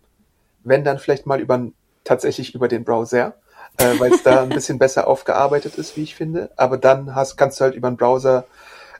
wenn 0.64 0.82
dann 0.82 0.98
vielleicht 0.98 1.24
mal 1.24 1.38
über 1.38 1.68
tatsächlich 2.02 2.52
über 2.52 2.66
den 2.66 2.82
Browser, 2.82 3.34
äh, 3.76 3.96
weil 4.00 4.12
es 4.12 4.24
da 4.24 4.42
ein 4.42 4.48
bisschen 4.58 4.80
besser 4.80 5.06
aufgearbeitet 5.06 5.76
ist, 5.78 5.96
wie 5.96 6.02
ich 6.02 6.16
finde. 6.16 6.50
Aber 6.56 6.78
dann 6.78 7.14
hast, 7.14 7.36
kannst 7.36 7.60
du 7.60 7.64
halt 7.64 7.76
über 7.76 7.88
den 7.88 7.96
Browser 7.96 8.44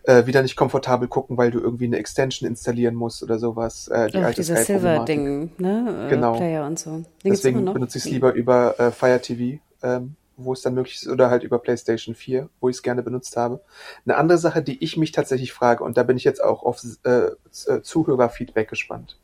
äh, 0.05 0.26
wieder 0.26 0.42
nicht 0.42 0.57
komfortabel 0.57 1.09
gucken, 1.09 1.36
weil 1.36 1.50
du 1.50 1.61
irgendwie 1.61 1.86
eine 1.86 1.98
Extension 1.98 2.48
installieren 2.48 2.94
musst 2.94 3.22
oder 3.22 3.38
sowas. 3.38 3.88
Äh, 3.88 4.11
die 4.11 4.18
Ach, 4.18 4.24
alte 4.24 4.42
dieser 4.42 4.57
Silver-Ding, 4.57 5.52
ne? 5.59 6.07
Äh, 6.07 6.11
genau. 6.11 6.36
Player 6.36 6.66
und 6.66 6.78
so. 6.78 6.90
Den 6.90 7.07
Deswegen 7.32 7.64
benutze 7.64 7.98
ich 7.98 8.05
es 8.05 8.11
lieber 8.11 8.32
über 8.34 8.78
äh, 8.78 8.90
Fire 8.90 9.20
TV, 9.20 9.61
ähm, 9.82 10.16
wo 10.36 10.52
es 10.52 10.62
dann 10.62 10.74
möglich 10.74 10.96
ist, 10.96 11.09
oder 11.09 11.30
halt 11.30 11.42
über 11.42 11.59
PlayStation 11.59 12.14
4, 12.14 12.48
wo 12.61 12.68
ich 12.68 12.76
es 12.76 12.82
gerne 12.82 13.02
benutzt 13.02 13.36
habe. 13.36 13.61
Eine 14.05 14.16
andere 14.16 14.38
Sache, 14.38 14.62
die 14.62 14.82
ich 14.82 14.96
mich 14.96 15.12
tatsächlich 15.12 15.52
frage, 15.52 15.82
und 15.82 15.96
da 15.96 16.02
bin 16.02 16.16
ich 16.16 16.24
jetzt 16.24 16.42
auch 16.42 16.64
auf 16.64 16.82
äh, 17.05 17.30
äh, 17.66 17.82
Zuhörerfeedback 17.82 18.68
gespannt. 18.68 19.18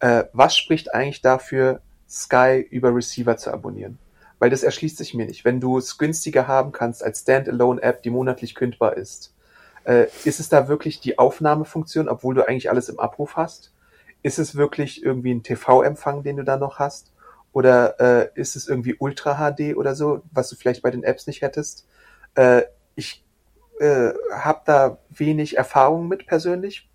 Äh, 0.00 0.24
was 0.32 0.56
spricht 0.56 0.92
eigentlich 0.94 1.22
dafür, 1.22 1.80
Sky 2.08 2.66
über 2.68 2.94
Receiver 2.94 3.36
zu 3.36 3.52
abonnieren? 3.52 3.98
Weil 4.38 4.50
das 4.50 4.62
erschließt 4.62 4.96
sich 4.96 5.14
mir 5.14 5.26
nicht. 5.26 5.44
Wenn 5.44 5.60
du 5.60 5.78
es 5.78 5.98
günstiger 5.98 6.48
haben 6.48 6.72
kannst 6.72 7.04
als 7.04 7.20
Standalone-App, 7.20 8.02
die 8.02 8.10
monatlich 8.10 8.54
kündbar 8.54 8.96
ist, 8.96 9.34
äh, 9.84 10.06
ist 10.24 10.40
es 10.40 10.48
da 10.48 10.68
wirklich 10.68 11.00
die 11.00 11.18
Aufnahmefunktion, 11.18 12.08
obwohl 12.08 12.34
du 12.34 12.46
eigentlich 12.46 12.70
alles 12.70 12.88
im 12.88 13.00
Abruf 13.00 13.36
hast? 13.36 13.72
Ist 14.22 14.38
es 14.38 14.54
wirklich 14.54 15.02
irgendwie 15.02 15.32
ein 15.32 15.42
TV-Empfang, 15.42 16.22
den 16.22 16.36
du 16.36 16.44
da 16.44 16.56
noch 16.56 16.78
hast? 16.78 17.12
Oder 17.52 17.98
äh, 18.00 18.28
ist 18.34 18.56
es 18.56 18.68
irgendwie 18.68 18.94
Ultra 18.98 19.36
HD 19.36 19.76
oder 19.76 19.94
so, 19.94 20.22
was 20.30 20.48
du 20.50 20.56
vielleicht 20.56 20.82
bei 20.82 20.90
den 20.90 21.02
Apps 21.02 21.26
nicht 21.26 21.42
hättest? 21.42 21.86
Äh, 22.34 22.62
ich 22.94 23.24
äh, 23.80 24.10
habe 24.32 24.60
da 24.66 24.98
wenig 25.08 25.56
Erfahrung 25.56 26.06
mit 26.06 26.26
persönlich, 26.26 26.88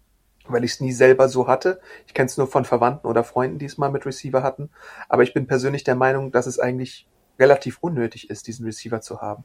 weil 0.47 0.63
ich 0.63 0.73
es 0.73 0.81
nie 0.81 0.93
selber 0.93 1.27
so 1.27 1.47
hatte. 1.47 1.81
Ich 2.07 2.13
kenne 2.13 2.27
es 2.27 2.38
nur 2.38 2.47
von 2.47 2.63
Verwandten 2.63 3.07
oder 3.07 3.23
Freunden, 3.23 3.59
die 3.59 3.65
es 3.65 3.77
mal 3.77 3.91
mit 3.91 4.05
Receiver 4.05 4.43
hatten. 4.43 4.69
Aber 5.09 5.23
ich 5.23 5.33
bin 5.33 5.47
persönlich 5.47 5.83
der 5.83 5.95
Meinung, 5.95 6.31
dass 6.31 6.45
es 6.45 6.59
eigentlich 6.59 7.07
relativ 7.39 7.79
unnötig 7.81 8.29
ist, 8.29 8.47
diesen 8.47 8.65
Receiver 8.65 9.01
zu 9.01 9.21
haben. 9.21 9.43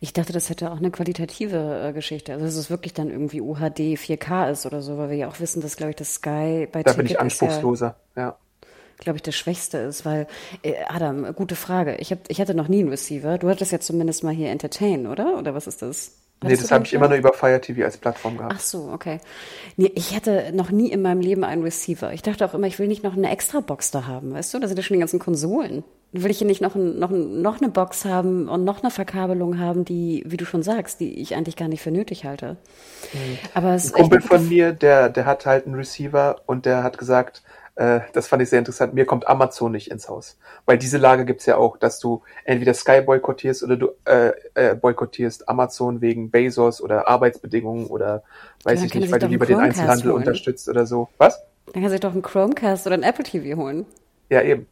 Ich 0.00 0.12
dachte, 0.12 0.32
das 0.32 0.50
hätte 0.50 0.70
auch 0.70 0.78
eine 0.78 0.90
qualitative 0.90 1.86
äh, 1.88 1.92
Geschichte. 1.92 2.32
Also, 2.32 2.44
dass 2.44 2.56
es 2.56 2.70
wirklich 2.70 2.92
dann 2.92 3.10
irgendwie 3.10 3.40
UHD 3.40 3.96
4K 3.96 4.50
ist 4.50 4.66
oder 4.66 4.82
so, 4.82 4.98
weil 4.98 5.10
wir 5.10 5.16
ja 5.16 5.28
auch 5.28 5.40
wissen, 5.40 5.62
dass, 5.62 5.76
glaube 5.76 5.90
ich, 5.90 5.96
das 5.96 6.14
Sky 6.14 6.68
bei 6.70 6.82
Da 6.82 6.90
Ticket 6.90 6.96
bin 6.96 7.06
ich 7.06 7.20
anspruchsloser, 7.20 7.96
ja. 8.16 8.22
ja. 8.22 8.36
glaube 8.98 9.16
ich, 9.16 9.22
das 9.22 9.34
Schwächste 9.34 9.78
ist, 9.78 10.04
weil, 10.04 10.26
äh, 10.62 10.74
Adam, 10.88 11.34
gute 11.34 11.56
Frage. 11.56 11.96
Ich, 11.96 12.10
hab, 12.10 12.18
ich 12.28 12.40
hatte 12.40 12.54
noch 12.54 12.68
nie 12.68 12.80
einen 12.80 12.88
Receiver. 12.88 13.38
Du 13.38 13.48
hattest 13.48 13.72
ja 13.72 13.80
zumindest 13.80 14.24
mal 14.24 14.34
hier 14.34 14.50
Entertain, 14.50 15.06
oder? 15.06 15.38
Oder 15.38 15.54
was 15.54 15.66
ist 15.66 15.82
das? 15.82 16.21
Nee, 16.42 16.56
das 16.56 16.70
habe 16.70 16.84
ich 16.84 16.92
immer 16.94 17.08
nur 17.08 17.18
über 17.18 17.32
Fire 17.32 17.60
TV 17.60 17.84
als 17.84 17.96
Plattform 17.96 18.36
gehabt. 18.36 18.54
Ach 18.56 18.60
so, 18.60 18.90
okay. 18.92 19.20
Nee, 19.76 19.92
ich 19.94 20.14
hatte 20.14 20.52
noch 20.52 20.70
nie 20.70 20.90
in 20.90 21.02
meinem 21.02 21.20
Leben 21.20 21.44
einen 21.44 21.62
Receiver. 21.62 22.12
Ich 22.12 22.22
dachte 22.22 22.44
auch 22.44 22.54
immer, 22.54 22.66
ich 22.66 22.78
will 22.78 22.88
nicht 22.88 23.02
noch 23.02 23.16
eine 23.16 23.30
extra 23.30 23.60
Box 23.60 23.90
da 23.90 24.06
haben, 24.06 24.32
weißt 24.32 24.54
du? 24.54 24.58
Da 24.58 24.68
sind 24.68 24.76
ja 24.76 24.82
schon 24.82 24.94
die 24.94 25.00
ganzen 25.00 25.18
Konsolen. 25.18 25.84
Will 26.14 26.30
ich 26.30 26.38
hier 26.38 26.46
nicht 26.46 26.60
noch, 26.60 26.74
ein, 26.74 26.98
noch, 26.98 27.10
noch 27.10 27.60
eine 27.60 27.70
Box 27.70 28.04
haben 28.04 28.48
und 28.48 28.64
noch 28.64 28.82
eine 28.82 28.90
Verkabelung 28.90 29.58
haben, 29.58 29.86
die, 29.86 30.22
wie 30.26 30.36
du 30.36 30.44
schon 30.44 30.62
sagst, 30.62 31.00
die 31.00 31.20
ich 31.20 31.34
eigentlich 31.34 31.56
gar 31.56 31.68
nicht 31.68 31.80
für 31.80 31.90
nötig 31.90 32.26
halte. 32.26 32.58
Mhm. 33.14 33.38
Aber 33.54 33.74
es 33.74 33.86
ein 33.86 33.92
Kumpel 33.92 34.20
von 34.20 34.46
mir, 34.46 34.72
der, 34.72 35.08
der 35.08 35.24
hat 35.24 35.46
halt 35.46 35.66
einen 35.66 35.74
Receiver 35.74 36.36
und 36.46 36.66
der 36.66 36.82
hat 36.82 36.98
gesagt, 36.98 37.42
äh, 37.74 38.00
das 38.12 38.28
fand 38.28 38.42
ich 38.42 38.50
sehr 38.50 38.58
interessant. 38.58 38.94
Mir 38.94 39.06
kommt 39.06 39.26
Amazon 39.26 39.72
nicht 39.72 39.90
ins 39.90 40.08
Haus. 40.08 40.38
Weil 40.66 40.78
diese 40.78 40.98
Lage 40.98 41.24
gibt's 41.24 41.46
ja 41.46 41.56
auch, 41.56 41.76
dass 41.78 41.98
du 42.00 42.22
entweder 42.44 42.74
Sky 42.74 43.00
boykottierst 43.00 43.62
oder 43.62 43.76
du 43.76 43.90
äh, 44.04 44.32
äh, 44.54 44.74
boykottierst 44.74 45.48
Amazon 45.48 46.00
wegen 46.00 46.30
Bezos 46.30 46.80
oder 46.82 47.08
Arbeitsbedingungen 47.08 47.86
oder 47.86 48.22
weiß 48.64 48.80
ja, 48.80 48.86
ich 48.86 48.94
nicht, 48.94 49.10
weil 49.10 49.18
du 49.18 49.26
lieber 49.26 49.46
den 49.46 49.58
Einzelhandel 49.58 50.12
holen. 50.12 50.16
unterstützt 50.16 50.68
oder 50.68 50.86
so. 50.86 51.08
Was? 51.16 51.42
Dann 51.72 51.82
kann 51.82 51.90
sich 51.90 52.00
doch 52.00 52.12
einen 52.12 52.22
Chromecast 52.22 52.86
oder 52.86 52.96
ein 52.96 53.02
Apple 53.02 53.24
TV 53.24 53.58
holen. 53.58 53.86
Ja, 54.28 54.42
eben. 54.42 54.66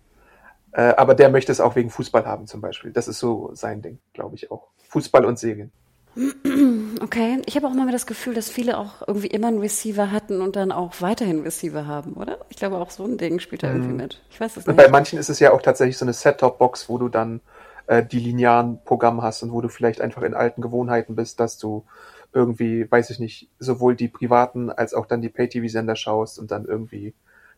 Äh, 0.72 0.94
aber 0.96 1.14
der 1.14 1.30
möchte 1.30 1.53
es 1.53 1.61
auch 1.61 1.76
wegen 1.76 1.90
Fußball 1.90 2.26
haben 2.26 2.46
zum 2.46 2.61
Beispiel. 2.61 2.92
Das 2.92 3.09
ist 3.09 3.18
so 3.18 3.51
sein 3.55 3.80
Ding, 3.80 3.98
glaube 4.12 4.34
ich 4.36 4.51
auch. 4.51 4.68
Fußball 4.88 5.24
und 5.24 5.38
Serien. 5.38 5.72
Okay, 7.00 7.40
ich 7.46 7.56
habe 7.56 7.66
auch 7.66 7.72
mal 7.72 7.90
das 7.90 8.06
Gefühl, 8.06 8.34
dass 8.34 8.50
viele 8.50 8.76
auch 8.76 9.06
irgendwie 9.06 9.28
immer 9.28 9.48
einen 9.48 9.61
Receiver 9.61 10.11
hatten 10.11 10.42
und 10.42 10.56
dann 10.56 10.72
auch 10.72 11.00
weiterhin 11.00 11.42
Receiver 11.42 11.86
haben, 11.86 12.14
oder? 12.14 12.38
Ich 12.50 12.56
glaube, 12.56 12.76
auch 12.76 12.90
so 12.90 13.04
ein 13.04 13.16
Ding 13.16 13.38
spielt 13.40 13.62
da 13.62 13.68
mhm. 13.68 13.76
irgendwie 13.76 14.02
mit. 14.02 14.22
Ich 14.30 14.40
weiß 14.40 14.56
es 14.56 14.66
nicht. 14.66 14.76
Bei 14.76 14.88
manchen 14.88 15.18
ist 15.18 15.30
es 15.30 15.40
ja 15.40 15.52
auch 15.52 15.62
tatsächlich 15.62 15.96
so 15.96 16.04
eine 16.04 16.12
Set-Top-Box, 16.12 16.88
wo 16.88 16.98
du 16.98 17.08
dann 17.08 17.40
äh, 17.86 18.04
die 18.04 18.18
linearen 18.18 18.80
Programme 18.84 19.22
hast 19.22 19.42
und 19.42 19.52
wo 19.52 19.61
du 19.61 19.68
vielleicht 19.68 20.00
einfach 20.00 20.22
in 20.22 20.34
alten 20.34 20.62
Gewohnheiten 20.62 21.16
bist, 21.16 21.40
dass 21.40 21.58
du 21.58 21.84
irgendwie, 22.32 22.90
weiß 22.90 23.11
ich 23.11 23.18
nicht, 23.18 23.48
sowohl 23.58 23.96
die 23.96 24.08
privaten 24.08 24.70
als 24.70 24.94
auch 24.94 25.06
dann 25.06 25.22
die 25.22 25.28
Pay-TV-Sender 25.28 25.96
schaust 25.96 26.38
und 26.38 26.50
dann 26.50 26.64
irgendwie, 26.64 27.14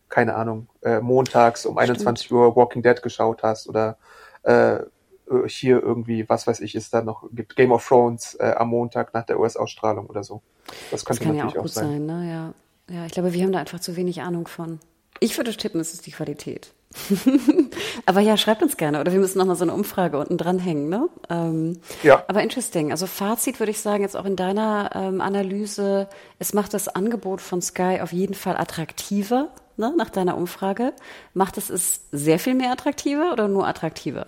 keine 0.09 0.35
Ahnung, 0.35 0.67
äh, 0.81 0.99
montags 0.99 1.65
um 1.65 1.73
Stimmt. 1.73 1.89
21 1.89 2.31
Uhr 2.31 2.55
Walking 2.55 2.81
Dead 2.81 3.01
geschaut 3.01 3.43
hast 3.43 3.67
oder 3.67 3.97
äh, 4.43 4.79
hier 5.47 5.81
irgendwie, 5.81 6.27
was 6.29 6.47
weiß 6.47 6.59
ich, 6.59 6.75
ist 6.75 6.93
da 6.93 7.01
noch, 7.01 7.23
gibt 7.31 7.55
Game 7.55 7.71
of 7.71 7.87
Thrones 7.87 8.35
äh, 8.35 8.53
am 8.57 8.69
Montag 8.69 9.13
nach 9.13 9.25
der 9.25 9.39
US-Ausstrahlung 9.39 10.07
oder 10.07 10.23
so. 10.23 10.41
Das 10.91 11.05
könnte 11.05 11.19
das 11.19 11.27
kann 11.27 11.35
natürlich 11.37 11.53
ja 11.53 11.59
auch, 11.59 11.63
gut 11.63 11.71
sein. 11.71 11.85
sein 11.85 12.05
ne? 12.05 12.53
ja. 12.89 12.95
ja, 12.95 13.05
ich 13.05 13.11
glaube, 13.11 13.33
wir 13.33 13.43
haben 13.43 13.51
da 13.51 13.59
einfach 13.59 13.79
zu 13.79 13.95
wenig 13.95 14.21
Ahnung 14.21 14.47
von. 14.47 14.79
Ich 15.19 15.37
würde 15.37 15.55
tippen, 15.55 15.79
es 15.79 15.93
ist 15.93 16.05
die 16.05 16.11
Qualität. 16.11 16.73
aber 18.05 18.19
ja, 18.19 18.37
schreibt 18.37 18.61
uns 18.61 18.77
gerne. 18.77 18.99
Oder 18.99 19.11
wir 19.11 19.19
müssen 19.19 19.37
nochmal 19.37 19.55
so 19.55 19.63
eine 19.63 19.73
Umfrage 19.73 20.17
unten 20.17 20.37
dranhängen. 20.37 20.89
Ne? 20.89 21.07
Ähm, 21.29 21.79
ja. 22.03 22.23
Aber 22.27 22.43
interesting. 22.43 22.91
Also 22.91 23.07
Fazit 23.07 23.59
würde 23.59 23.71
ich 23.71 23.79
sagen, 23.79 24.03
jetzt 24.03 24.15
auch 24.15 24.25
in 24.25 24.35
deiner 24.35 24.91
ähm, 24.93 25.21
Analyse, 25.21 26.07
es 26.39 26.53
macht 26.53 26.73
das 26.73 26.87
Angebot 26.87 27.41
von 27.41 27.61
Sky 27.61 27.99
auf 28.01 28.11
jeden 28.11 28.33
Fall 28.33 28.57
attraktiver, 28.57 29.49
ne? 29.77 29.93
nach 29.97 30.09
deiner 30.09 30.37
Umfrage. 30.37 30.93
Macht 31.33 31.57
es 31.57 31.69
es 31.69 32.01
sehr 32.11 32.39
viel 32.39 32.55
mehr 32.55 32.71
attraktiver 32.71 33.31
oder 33.31 33.47
nur 33.47 33.67
attraktiver? 33.67 34.25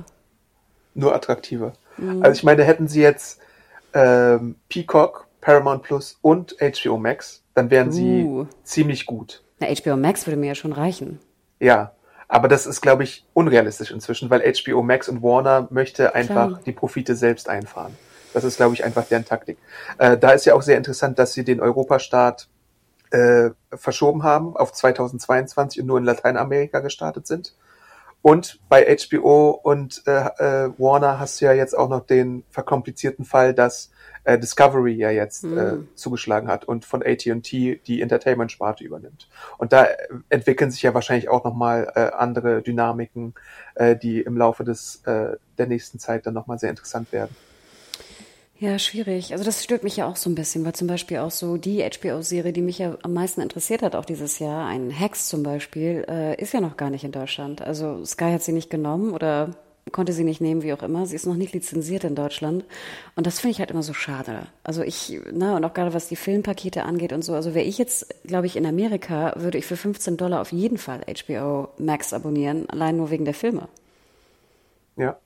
Nur 0.95 1.13
attraktiver. 1.13 1.73
Mhm. 1.97 2.23
Also 2.23 2.37
ich 2.39 2.43
meine, 2.43 2.63
hätten 2.63 2.87
sie 2.87 3.01
jetzt 3.01 3.39
ähm, 3.93 4.55
Peacock, 4.69 5.27
Paramount 5.41 5.83
Plus 5.83 6.17
und 6.21 6.55
HBO 6.59 6.97
Max, 6.97 7.43
dann 7.53 7.69
wären 7.69 7.91
sie 7.91 8.23
uh. 8.23 8.47
ziemlich 8.63 9.05
gut. 9.05 9.43
Na, 9.59 9.67
HBO 9.67 9.95
Max 9.95 10.25
würde 10.25 10.37
mir 10.37 10.47
ja 10.47 10.55
schon 10.55 10.73
reichen. 10.73 11.19
Ja, 11.59 11.93
aber 12.27 12.47
das 12.47 12.65
ist, 12.65 12.81
glaube 12.81 13.03
ich, 13.03 13.25
unrealistisch 13.33 13.91
inzwischen, 13.91 14.29
weil 14.29 14.41
HBO 14.41 14.81
Max 14.81 15.07
und 15.07 15.21
Warner 15.21 15.67
möchte 15.69 16.15
einfach 16.15 16.47
Klar. 16.47 16.59
die 16.65 16.71
Profite 16.71 17.15
selbst 17.15 17.47
einfahren. 17.47 17.95
Das 18.33 18.43
ist, 18.43 18.57
glaube 18.57 18.73
ich, 18.73 18.83
einfach 18.83 19.05
deren 19.05 19.23
Taktik. 19.23 19.57
Äh, 19.97 20.17
da 20.17 20.31
ist 20.31 20.45
ja 20.45 20.55
auch 20.55 20.61
sehr 20.61 20.77
interessant, 20.77 21.19
dass 21.19 21.33
sie 21.33 21.45
den 21.45 21.61
Europastart 21.61 22.49
äh, 23.11 23.51
verschoben 23.73 24.23
haben 24.23 24.57
auf 24.57 24.73
2022 24.73 25.81
und 25.81 25.87
nur 25.87 25.97
in 25.97 26.03
Lateinamerika 26.03 26.79
gestartet 26.79 27.27
sind. 27.27 27.53
Und 28.25 28.59
bei 28.69 28.97
HBO 28.97 29.51
und 29.51 30.01
äh, 30.07 30.11
äh, 30.13 30.71
Warner 30.79 31.19
hast 31.19 31.39
du 31.39 31.45
ja 31.45 31.53
jetzt 31.53 31.77
auch 31.77 31.89
noch 31.89 32.07
den 32.07 32.43
verkomplizierten 32.49 33.23
Fall, 33.23 33.53
dass 33.53 33.91
äh, 34.23 34.39
Discovery 34.39 34.93
ja 34.93 35.11
jetzt 35.11 35.43
mhm. 35.43 35.57
äh, 35.59 35.61
hm. 35.61 35.87
zugeschlagen 35.93 36.47
hat 36.47 36.65
und 36.65 36.85
von 36.85 37.03
AT&T 37.03 37.81
die 37.85 38.01
Entertainment-Sparte 38.01 38.83
übernimmt. 38.83 39.29
Und 39.59 39.73
da 39.73 39.85
entwickeln 40.29 40.71
sich 40.71 40.81
ja 40.81 40.95
wahrscheinlich 40.95 41.29
auch 41.29 41.43
nochmal 41.43 41.91
äh, 41.93 41.99
andere 42.15 42.63
Dynamiken, 42.63 43.35
äh, 43.75 43.95
die 43.95 44.21
im 44.21 44.37
Laufe 44.37 44.63
des 44.63 45.03
äh, 45.05 45.37
der 45.59 45.67
nächsten 45.67 45.99
Zeit 45.99 46.25
dann 46.25 46.33
nochmal 46.33 46.57
sehr 46.57 46.71
interessant 46.71 47.11
werden. 47.11 47.35
Ja, 48.57 48.79
schwierig. 48.79 49.33
Also 49.33 49.43
das 49.43 49.63
stört 49.63 49.83
mich 49.83 49.97
ja 49.97 50.07
auch 50.07 50.15
so 50.15 50.29
ein 50.29 50.35
bisschen, 50.35 50.63
weil 50.63 50.73
zum 50.73 50.87
Beispiel 50.87 51.17
auch 51.17 51.31
so 51.31 51.57
die 51.57 51.83
HBO-Serie, 51.83 52.53
die 52.53 52.61
mich 52.61 52.79
ja 52.79 52.97
am 53.03 53.13
meisten 53.13 53.41
interessiert 53.41 53.81
hat, 53.81 53.95
auch 53.95 54.05
dieses 54.05 54.39
Jahr, 54.39 54.65
ein 54.67 54.91
Hex 54.91 55.27
zum 55.27 55.43
Beispiel, 55.43 56.05
äh, 56.07 56.41
ist 56.41 56.53
ja 56.53 56.61
noch 56.61 56.77
gar 56.77 56.89
nicht 56.89 57.03
in 57.03 57.11
Deutschland. 57.11 57.61
Also 57.61 58.05
Sky 58.05 58.31
hat 58.31 58.43
sie 58.43 58.53
nicht 58.53 58.69
genommen 58.69 59.11
oder 59.13 59.49
konnte 59.91 60.13
sie 60.13 60.23
nicht 60.23 60.39
nehmen, 60.39 60.63
wie 60.63 60.71
auch 60.71 60.83
immer. 60.83 61.05
Sie 61.05 61.15
ist 61.15 61.25
noch 61.25 61.35
nicht 61.35 61.53
lizenziert 61.53 62.05
in 62.05 62.15
Deutschland. 62.15 62.63
Und 63.17 63.27
das 63.27 63.41
finde 63.41 63.51
ich 63.51 63.59
halt 63.59 63.71
immer 63.71 63.83
so 63.83 63.93
schade. 63.93 64.47
Also 64.63 64.83
ich, 64.83 65.19
na, 65.33 65.57
und 65.57 65.65
auch 65.65 65.73
gerade 65.73 65.93
was 65.93 66.07
die 66.07 66.15
Filmpakete 66.15 66.83
angeht 66.83 67.11
und 67.11 67.23
so. 67.23 67.33
Also 67.33 67.53
wäre 67.55 67.65
ich 67.65 67.77
jetzt, 67.77 68.07
glaube 68.23 68.47
ich, 68.47 68.55
in 68.55 68.65
Amerika, 68.65 69.33
würde 69.35 69.57
ich 69.57 69.65
für 69.65 69.77
15 69.77 70.15
Dollar 70.15 70.39
auf 70.39 70.53
jeden 70.53 70.77
Fall 70.77 71.01
HBO 71.01 71.67
Max 71.77 72.13
abonnieren, 72.13 72.69
allein 72.69 72.95
nur 72.95 73.11
wegen 73.11 73.25
der 73.25 73.33
Filme. 73.33 73.67
Ja, 74.97 75.17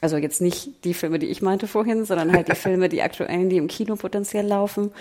also 0.00 0.16
jetzt 0.16 0.40
nicht 0.40 0.84
die 0.84 0.94
Filme, 0.94 1.18
die 1.18 1.26
ich 1.26 1.42
meinte 1.42 1.66
vorhin, 1.66 2.04
sondern 2.04 2.32
halt 2.32 2.48
die 2.48 2.54
Filme, 2.54 2.88
die 2.88 3.02
aktuellen, 3.02 3.50
die 3.50 3.56
im 3.56 3.68
Kino 3.68 3.96
potenziell 3.96 4.46
laufen. 4.46 4.92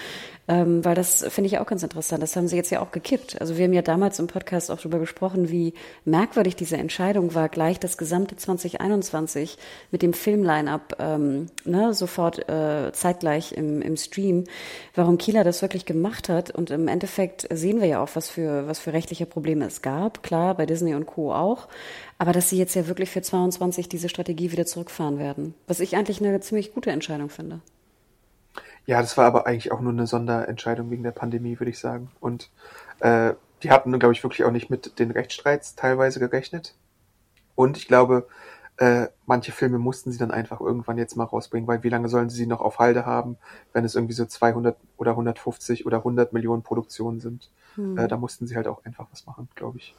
Ähm, 0.50 0.84
weil 0.84 0.96
das 0.96 1.24
finde 1.30 1.48
ich 1.48 1.60
auch 1.60 1.68
ganz 1.68 1.84
interessant. 1.84 2.24
Das 2.24 2.36
haben 2.36 2.48
sie 2.48 2.56
jetzt 2.56 2.72
ja 2.72 2.82
auch 2.82 2.92
gekippt. 2.92 3.40
Also 3.40 3.56
wir 3.56 3.66
haben 3.66 3.74
ja 3.74 3.84
damals 3.84 4.18
im 4.18 4.26
Podcast 4.26 4.72
auch 4.72 4.78
darüber 4.78 4.98
gesprochen, 4.98 5.52
wie 5.52 5.76
merkwürdig 6.06 6.56
diese 6.56 6.76
Entscheidung 6.76 7.36
war, 7.36 7.50
gleich 7.50 7.80
das 7.80 8.00
gesamte 8.00 8.36
2021 8.36 9.60
mit 9.92 10.02
dem 10.02 10.14
Film-Line-Up 10.14 10.96
ähm, 10.98 11.50
ne, 11.66 11.94
sofort 11.94 12.50
äh, 12.50 12.92
zeitgleich 12.94 13.52
im, 13.52 13.84
im 13.84 13.96
Stream, 13.96 14.46
warum 14.96 15.20
Kieler 15.20 15.44
das 15.44 15.62
wirklich 15.62 15.86
gemacht 15.86 16.30
hat. 16.30 16.50
Und 16.50 16.72
im 16.72 16.88
Endeffekt 16.88 17.48
sehen 17.54 17.80
wir 17.80 17.88
ja 17.88 18.02
auch, 18.02 18.10
was 18.16 18.30
für, 18.30 18.68
was 18.68 18.80
für 18.80 18.92
rechtliche 18.92 19.28
Probleme 19.28 19.68
es 19.68 19.84
gab. 19.84 20.24
Klar, 20.24 20.56
bei 20.56 20.66
Disney 20.66 20.96
und 20.96 21.06
Co. 21.06 21.32
auch. 21.32 21.68
Aber 22.20 22.34
dass 22.34 22.50
sie 22.50 22.58
jetzt 22.58 22.76
ja 22.76 22.88
wirklich 22.88 23.10
für 23.10 23.22
22 23.22 23.90
diese 23.90 24.10
Strategie 24.10 24.52
wieder 24.52 24.66
zurückfahren 24.66 25.18
werden. 25.18 25.56
Was 25.68 25.80
ich 25.80 25.96
eigentlich 25.96 26.22
eine 26.22 26.40
ziemlich 26.42 26.74
gute 26.74 26.92
Entscheidung 26.92 27.30
finde. 27.30 27.62
Ja, 28.86 29.02
das 29.02 29.18
war 29.18 29.26
aber 29.26 29.48
eigentlich 29.48 29.72
auch 29.72 29.80
nur 29.80 29.94
eine 29.94 30.06
Sonderentscheidung 30.06 30.92
wegen 30.92 31.04
der 31.04 31.12
Pandemie, 31.12 31.60
würde 31.60 31.72
ich 31.72 31.80
sagen. 31.80 32.12
Und 32.20 32.50
äh, 33.00 33.34
die 33.64 33.72
hatten, 33.72 33.98
glaube 33.98 34.14
ich, 34.14 34.24
wirklich 34.24 34.44
auch 34.44 34.52
nicht 34.52 34.70
mit 34.70 35.00
den 35.00 35.12
Rechtsstreits 35.12 35.76
teilweise 35.76 36.20
gerechnet. 36.20 36.76
Und 37.56 37.78
ich 37.78 37.88
glaube, 37.88 38.28
äh, 38.78 39.08
manche 39.26 39.52
Filme 39.52 39.80
mussten 39.80 40.12
sie 40.12 40.18
dann 40.18 40.32
einfach 40.32 40.60
irgendwann 40.60 40.98
jetzt 40.98 41.16
mal 41.16 41.26
rausbringen, 41.26 41.68
weil 41.68 41.84
wie 41.84 41.90
lange 41.90 42.10
sollen 42.10 42.30
sie 42.30 42.38
sie 42.38 42.48
noch 42.48 42.62
auf 42.62 42.80
Halde 42.80 43.06
haben, 43.06 43.38
wenn 43.74 43.86
es 43.86 43.96
irgendwie 43.96 44.14
so 44.14 44.26
200 44.26 44.78
oder 44.98 45.12
150 45.12 45.86
oder 45.86 45.98
100 45.98 46.34
Millionen 46.34 46.64
Produktionen 46.64 47.20
sind. 47.20 47.50
Hm. 47.76 47.98
Äh, 47.98 48.08
da 48.08 48.18
mussten 48.18 48.48
sie 48.48 48.56
halt 48.56 48.68
auch 48.68 48.84
einfach 48.86 49.08
was 49.12 49.26
machen, 49.26 49.50
glaube 49.56 49.78
ich. 49.78 49.96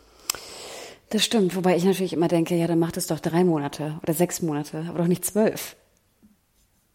Das 1.11 1.25
stimmt, 1.25 1.57
wobei 1.57 1.77
ich 1.77 1.85
natürlich 1.85 2.13
immer 2.13 2.29
denke, 2.29 2.55
ja, 2.55 2.69
dann 2.69 2.79
macht 2.79 2.97
es 2.97 3.09
doch 3.09 3.19
drei 3.19 3.43
Monate 3.43 3.99
oder 4.03 4.15
sechs 4.15 4.43
Monate, 4.43 4.87
aber 4.89 4.99
doch 4.99 5.09
nicht 5.09 5.25
zwölf. 5.25 5.77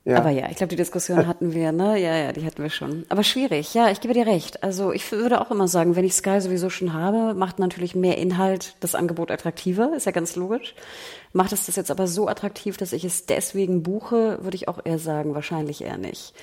Ja. 0.06 0.20
Aber 0.20 0.30
ja, 0.30 0.48
ich 0.52 0.58
glaube, 0.58 0.70
die 0.70 0.76
Diskussion 0.76 1.26
hatten 1.28 1.54
wir, 1.54 1.72
ne? 1.72 2.00
Ja, 2.00 2.16
ja, 2.16 2.32
die 2.32 2.46
hatten 2.46 2.62
wir 2.62 2.70
schon. 2.70 3.06
Aber 3.10 3.24
schwierig, 3.24 3.74
ja, 3.74 3.90
ich 3.90 4.02
gebe 4.02 4.14
dir 4.14 4.28
recht. 4.28 4.64
Also 4.64 4.92
ich 4.92 5.12
würde 5.12 5.42
auch 5.42 5.50
immer 5.50 5.68
sagen, 5.68 5.96
wenn 5.96 6.06
ich 6.06 6.14
Sky 6.14 6.40
sowieso 6.40 6.70
schon 6.70 6.94
habe, 6.94 7.34
macht 7.34 7.58
natürlich 7.58 7.96
mehr 7.96 8.20
Inhalt 8.20 8.76
das 8.82 8.94
Angebot 8.94 9.32
attraktiver, 9.32 9.94
ist 9.96 10.06
ja 10.06 10.12
ganz 10.12 10.36
logisch. 10.36 10.76
Macht 11.34 11.54
es 11.54 11.66
das 11.66 11.76
jetzt 11.76 11.90
aber 11.90 12.06
so 12.06 12.28
attraktiv, 12.28 12.78
dass 12.78 12.94
ich 12.94 13.04
es 13.04 13.26
deswegen 13.26 13.82
buche, 13.82 14.38
würde 14.44 14.56
ich 14.56 14.68
auch 14.68 14.80
eher 14.86 15.00
sagen, 15.00 15.34
wahrscheinlich 15.34 15.84
eher 15.84 15.98
nicht. 15.98 16.36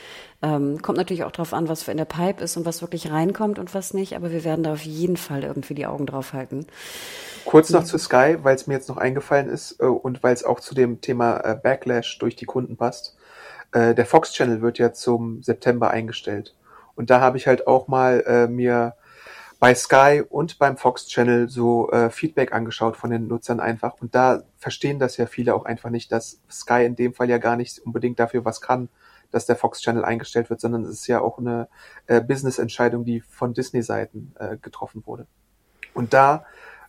Ähm, 0.43 0.83
kommt 0.83 0.99
natürlich 0.99 1.23
auch 1.23 1.31
drauf 1.31 1.55
an, 1.55 1.69
was 1.69 1.85
für 1.85 1.93
in 1.93 1.99
der 1.99 2.05
Pipe 2.05 2.43
ist 2.43 2.57
und 2.57 2.67
was 2.67 2.83
wirklich 2.83 3.13
reinkommt 3.13 3.61
und 3.61 3.75
was 3.75 3.95
nicht, 3.95 4.17
aber 4.17 4.33
wir 4.33 4.43
werden 4.43 4.65
da 4.65 4.73
auf 4.73 4.83
jeden 4.83 5.17
Fall 5.17 5.45
irgendwie 5.45 5.75
die 5.75 5.87
Augen 5.87 6.07
drauf 6.07 6.33
halten. 6.33 6.67
Kurz 7.45 7.71
noch 7.71 7.85
zu 7.85 7.97
Sky, 7.97 8.39
weil 8.43 8.57
es 8.57 8.67
mir 8.67 8.75
jetzt 8.75 8.89
noch 8.89 8.97
eingefallen 8.97 9.49
ist 9.49 9.81
äh, 9.81 9.85
und 9.85 10.25
weil 10.25 10.35
es 10.35 10.45
auch 10.45 10.59
zu 10.59 10.75
dem 10.75 11.01
Thema 11.01 11.39
äh, 11.39 11.55
Backlash 11.55 12.19
durch 12.19 12.35
die 12.35 12.47
Kunden 12.47 12.77
passt 12.77 13.17
äh, 13.73 13.95
der 13.95 14.07
Fox 14.07 14.33
Channel 14.33 14.63
wird 14.63 14.79
ja 14.79 14.93
zum 14.93 15.43
September 15.43 15.91
eingestellt. 15.91 16.55
Und 16.95 17.11
da 17.11 17.21
habe 17.21 17.37
ich 17.37 17.47
halt 17.47 17.67
auch 17.67 17.89
mal 17.89 18.23
äh, 18.27 18.47
mir 18.47 18.95
bei 19.59 19.75
Sky 19.75 20.23
und 20.29 20.59
beim 20.59 20.77
Fox 20.77 21.07
Channel 21.07 21.49
so 21.49 21.89
äh, 21.93 22.11
Feedback 22.11 22.53
angeschaut 22.53 22.97
von 22.97 23.11
den 23.11 23.29
Nutzern 23.29 23.61
einfach. 23.61 23.95
Und 24.01 24.15
da 24.15 24.43
verstehen 24.59 24.99
das 24.99 25.17
ja 25.17 25.27
viele 25.27 25.55
auch 25.55 25.65
einfach 25.65 25.91
nicht, 25.91 26.11
dass 26.11 26.41
Sky 26.51 26.85
in 26.85 26.97
dem 26.97 27.15
Fall 27.15 27.31
ja 27.31 27.39
gar 27.39 27.57
nicht 27.57 27.79
unbedingt 27.79 28.19
dafür 28.19 28.45
was 28.45 28.61
kann, 28.61 28.89
dass 29.31 29.47
der 29.47 29.57
Fox 29.57 29.81
Channel 29.81 30.05
eingestellt 30.05 30.51
wird, 30.51 30.61
sondern 30.61 30.83
es 30.83 30.91
ist 30.91 31.07
ja 31.07 31.21
auch 31.21 31.39
eine 31.39 31.69
äh, 32.09 32.21
Business-Entscheidung, 32.21 33.05
die 33.05 33.21
von 33.21 33.55
Disney-Seiten 33.55 34.35
äh, 34.39 34.57
getroffen 34.57 35.05
wurde. 35.07 35.27
Und 35.95 36.13
da 36.13 36.45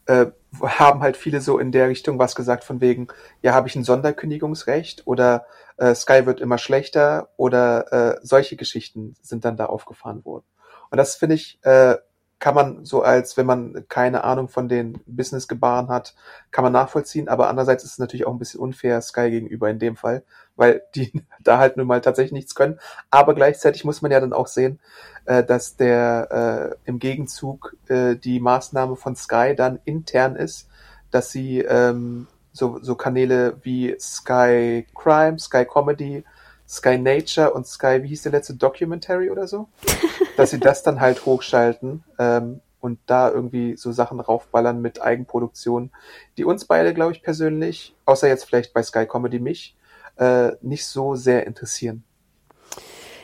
äh, 0.06 0.28
haben 0.62 1.02
halt 1.02 1.18
viele 1.18 1.42
so 1.42 1.58
in 1.58 1.72
der 1.72 1.90
Richtung 1.90 2.20
was 2.20 2.36
gesagt 2.36 2.64
von 2.64 2.82
wegen, 2.82 3.08
ja, 3.42 3.54
habe 3.54 3.68
ich 3.68 3.76
ein 3.76 3.84
Sonderkündigungsrecht 3.84 5.04
oder 5.06 5.46
äh, 5.78 5.96
Sky 5.96 6.26
wird 6.26 6.42
immer 6.42 6.58
schlechter 6.58 7.30
oder 7.38 7.92
äh, 7.92 8.20
solche 8.22 8.56
Geschichten 8.56 9.16
sind 9.22 9.46
dann 9.46 9.58
da 9.58 9.66
aufgefahren 9.66 10.24
worden. 10.26 10.46
Und 10.92 10.98
das 10.98 11.16
finde 11.16 11.36
ich, 11.36 11.60
äh, 11.64 11.96
kann 12.44 12.56
man 12.56 12.84
so 12.84 13.04
als, 13.04 13.38
wenn 13.38 13.46
man 13.46 13.86
keine 13.88 14.26
Ahnung 14.26 14.50
von 14.50 14.68
den 14.68 15.00
Business-Gebaren 15.06 15.88
hat, 15.88 16.14
kann 16.52 16.66
man 16.66 16.74
nachvollziehen. 16.74 17.30
Aber 17.30 17.48
andererseits 17.48 17.86
ist 17.86 17.94
es 17.94 18.00
natürlich 18.00 18.28
auch 18.28 18.34
ein 18.34 18.38
bisschen 18.38 18.60
unfair 18.60 19.02
Sky 19.02 19.30
gegenüber 19.30 19.70
in 19.70 19.80
dem 19.80 19.96
Fall, 19.96 20.24
weil 20.58 20.82
die 20.94 21.24
da 21.42 21.58
halt 21.58 21.78
nun 21.78 21.88
mal 21.88 22.02
tatsächlich 22.02 22.34
nichts 22.34 22.54
können. 22.54 22.82
Aber 23.10 23.34
gleichzeitig 23.34 23.86
muss 23.86 24.02
man 24.02 24.12
ja 24.12 24.20
dann 24.20 24.34
auch 24.34 24.48
sehen, 24.48 24.82
äh, 25.24 25.42
dass 25.42 25.78
der 25.78 26.76
äh, 26.84 26.90
im 26.90 27.00
Gegenzug 27.00 27.78
äh, 27.88 28.18
die 28.18 28.42
Maßnahme 28.42 28.98
von 28.98 29.16
Sky 29.16 29.54
dann 29.56 29.80
intern 29.86 30.36
ist, 30.36 30.68
dass 31.12 31.32
sie 31.32 31.60
ähm, 31.60 32.28
so, 32.52 32.78
so 32.82 32.96
Kanäle 32.96 33.56
wie 33.62 33.96
Sky 34.02 34.86
Crime, 34.94 35.40
Sky 35.40 35.64
Comedy, 35.64 36.26
Sky 36.74 36.98
Nature 36.98 37.54
und 37.54 37.68
Sky, 37.68 38.00
wie 38.02 38.08
hieß 38.08 38.24
der 38.24 38.32
letzte, 38.32 38.56
Documentary 38.56 39.30
oder 39.30 39.48
so, 39.48 39.68
dass 40.38 40.50
sie 40.50 40.60
das 40.60 40.82
dann 40.82 41.00
halt 41.00 41.26
hochschalten 41.26 42.04
ähm, 42.18 42.62
und 42.80 43.00
da 43.06 43.30
irgendwie 43.30 43.78
so 43.78 43.92
Sachen 43.92 44.20
raufballern 44.20 44.82
mit 44.82 45.00
Eigenproduktionen, 45.00 45.92
die 46.36 46.46
uns 46.46 46.66
beide, 46.66 46.96
glaube 46.96 47.12
ich, 47.12 47.22
persönlich, 47.22 47.96
außer 48.06 48.28
jetzt 48.28 48.46
vielleicht 48.46 48.74
bei 48.74 48.82
Sky 48.82 49.06
Comedy 49.06 49.40
mich, 49.40 49.78
äh, 50.18 50.54
nicht 50.62 50.88
so 50.88 51.16
sehr 51.16 51.46
interessieren. 51.46 52.04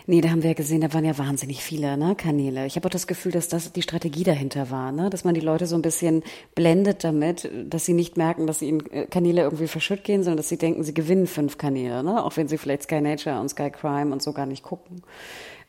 Nee, 0.10 0.22
da 0.22 0.32
haben 0.32 0.42
wir 0.42 0.50
ja 0.50 0.56
gesehen, 0.56 0.82
da 0.82 0.92
waren 0.92 1.06
ja 1.06 1.20
wahnsinnig 1.20 1.62
viele 1.62 1.96
ne, 1.96 2.16
Kanäle. 2.16 2.66
Ich 2.66 2.76
habe 2.76 2.88
auch 2.88 2.92
das 2.92 3.06
Gefühl, 3.06 3.32
dass 3.32 3.48
das 3.48 3.72
die 3.72 3.84
Strategie 3.84 4.24
dahinter 4.24 4.72
war, 4.72 4.92
ne? 4.92 5.12
dass 5.12 5.24
man 5.24 5.36
die 5.36 5.40
Leute 5.40 5.68
so 5.68 5.76
ein 5.76 5.84
bisschen 5.84 6.24
blendet 6.56 7.04
damit, 7.04 7.48
dass 7.70 7.86
sie 7.86 7.94
nicht 7.94 8.18
merken, 8.18 8.48
dass 8.48 8.64
ihnen 8.64 8.90
äh, 8.90 9.06
Kanäle 9.06 9.44
irgendwie 9.44 9.68
verschütt 9.68 10.04
gehen, 10.04 10.24
sondern 10.24 10.38
dass 10.38 10.50
sie 10.50 10.58
denken, 10.58 10.84
sie 10.84 10.96
gewinnen 10.96 11.28
fünf 11.28 11.60
Kanäle, 11.60 12.04
ne? 12.04 12.26
auch 12.26 12.38
wenn 12.38 12.48
sie 12.48 12.58
vielleicht 12.58 12.82
Sky 12.86 13.02
Nature 13.02 13.40
und 13.40 13.50
Sky 13.50 13.70
Crime 13.70 14.12
und 14.12 14.24
so 14.24 14.34
gar 14.34 14.48
nicht 14.48 14.64
gucken. 14.64 15.04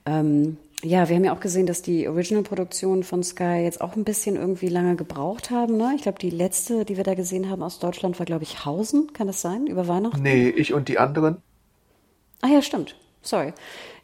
Ähm, 0.07 0.57
ja, 0.83 1.11
wir 1.11 1.17
haben 1.17 1.25
ja 1.25 1.35
auch 1.35 1.41
gesehen, 1.41 1.67
dass 1.67 1.83
die 1.83 2.09
Original-Produktionen 2.09 3.03
von 3.03 3.23
Sky 3.23 3.61
jetzt 3.63 3.83
auch 3.83 3.95
ein 3.95 4.05
bisschen 4.05 4.37
irgendwie 4.37 4.69
lange 4.69 4.97
gebraucht 4.97 5.51
haben. 5.51 5.77
Ne? 5.77 5.93
Ich 5.97 6.03
glaube, 6.05 6.19
die 6.19 6.31
letzte, 6.31 6.87
die 6.87 6.97
wir 6.97 7.05
da 7.05 7.13
gesehen 7.13 7.51
haben 7.51 7.63
aus 7.63 7.79
Deutschland, 7.79 8.19
war, 8.19 8.25
glaube 8.25 8.45
ich, 8.45 8.65
Hausen. 8.65 9.13
Kann 9.13 9.27
das 9.27 9.43
sein? 9.43 9.67
Über 9.67 9.87
Weihnachten? 9.87 10.23
Nee, 10.23 10.49
ich 10.49 10.73
und 10.73 10.89
die 10.89 10.99
anderen. 10.99 11.43
Ah 12.41 12.49
ja, 12.49 12.63
stimmt. 12.63 12.97
Sorry. 13.21 13.53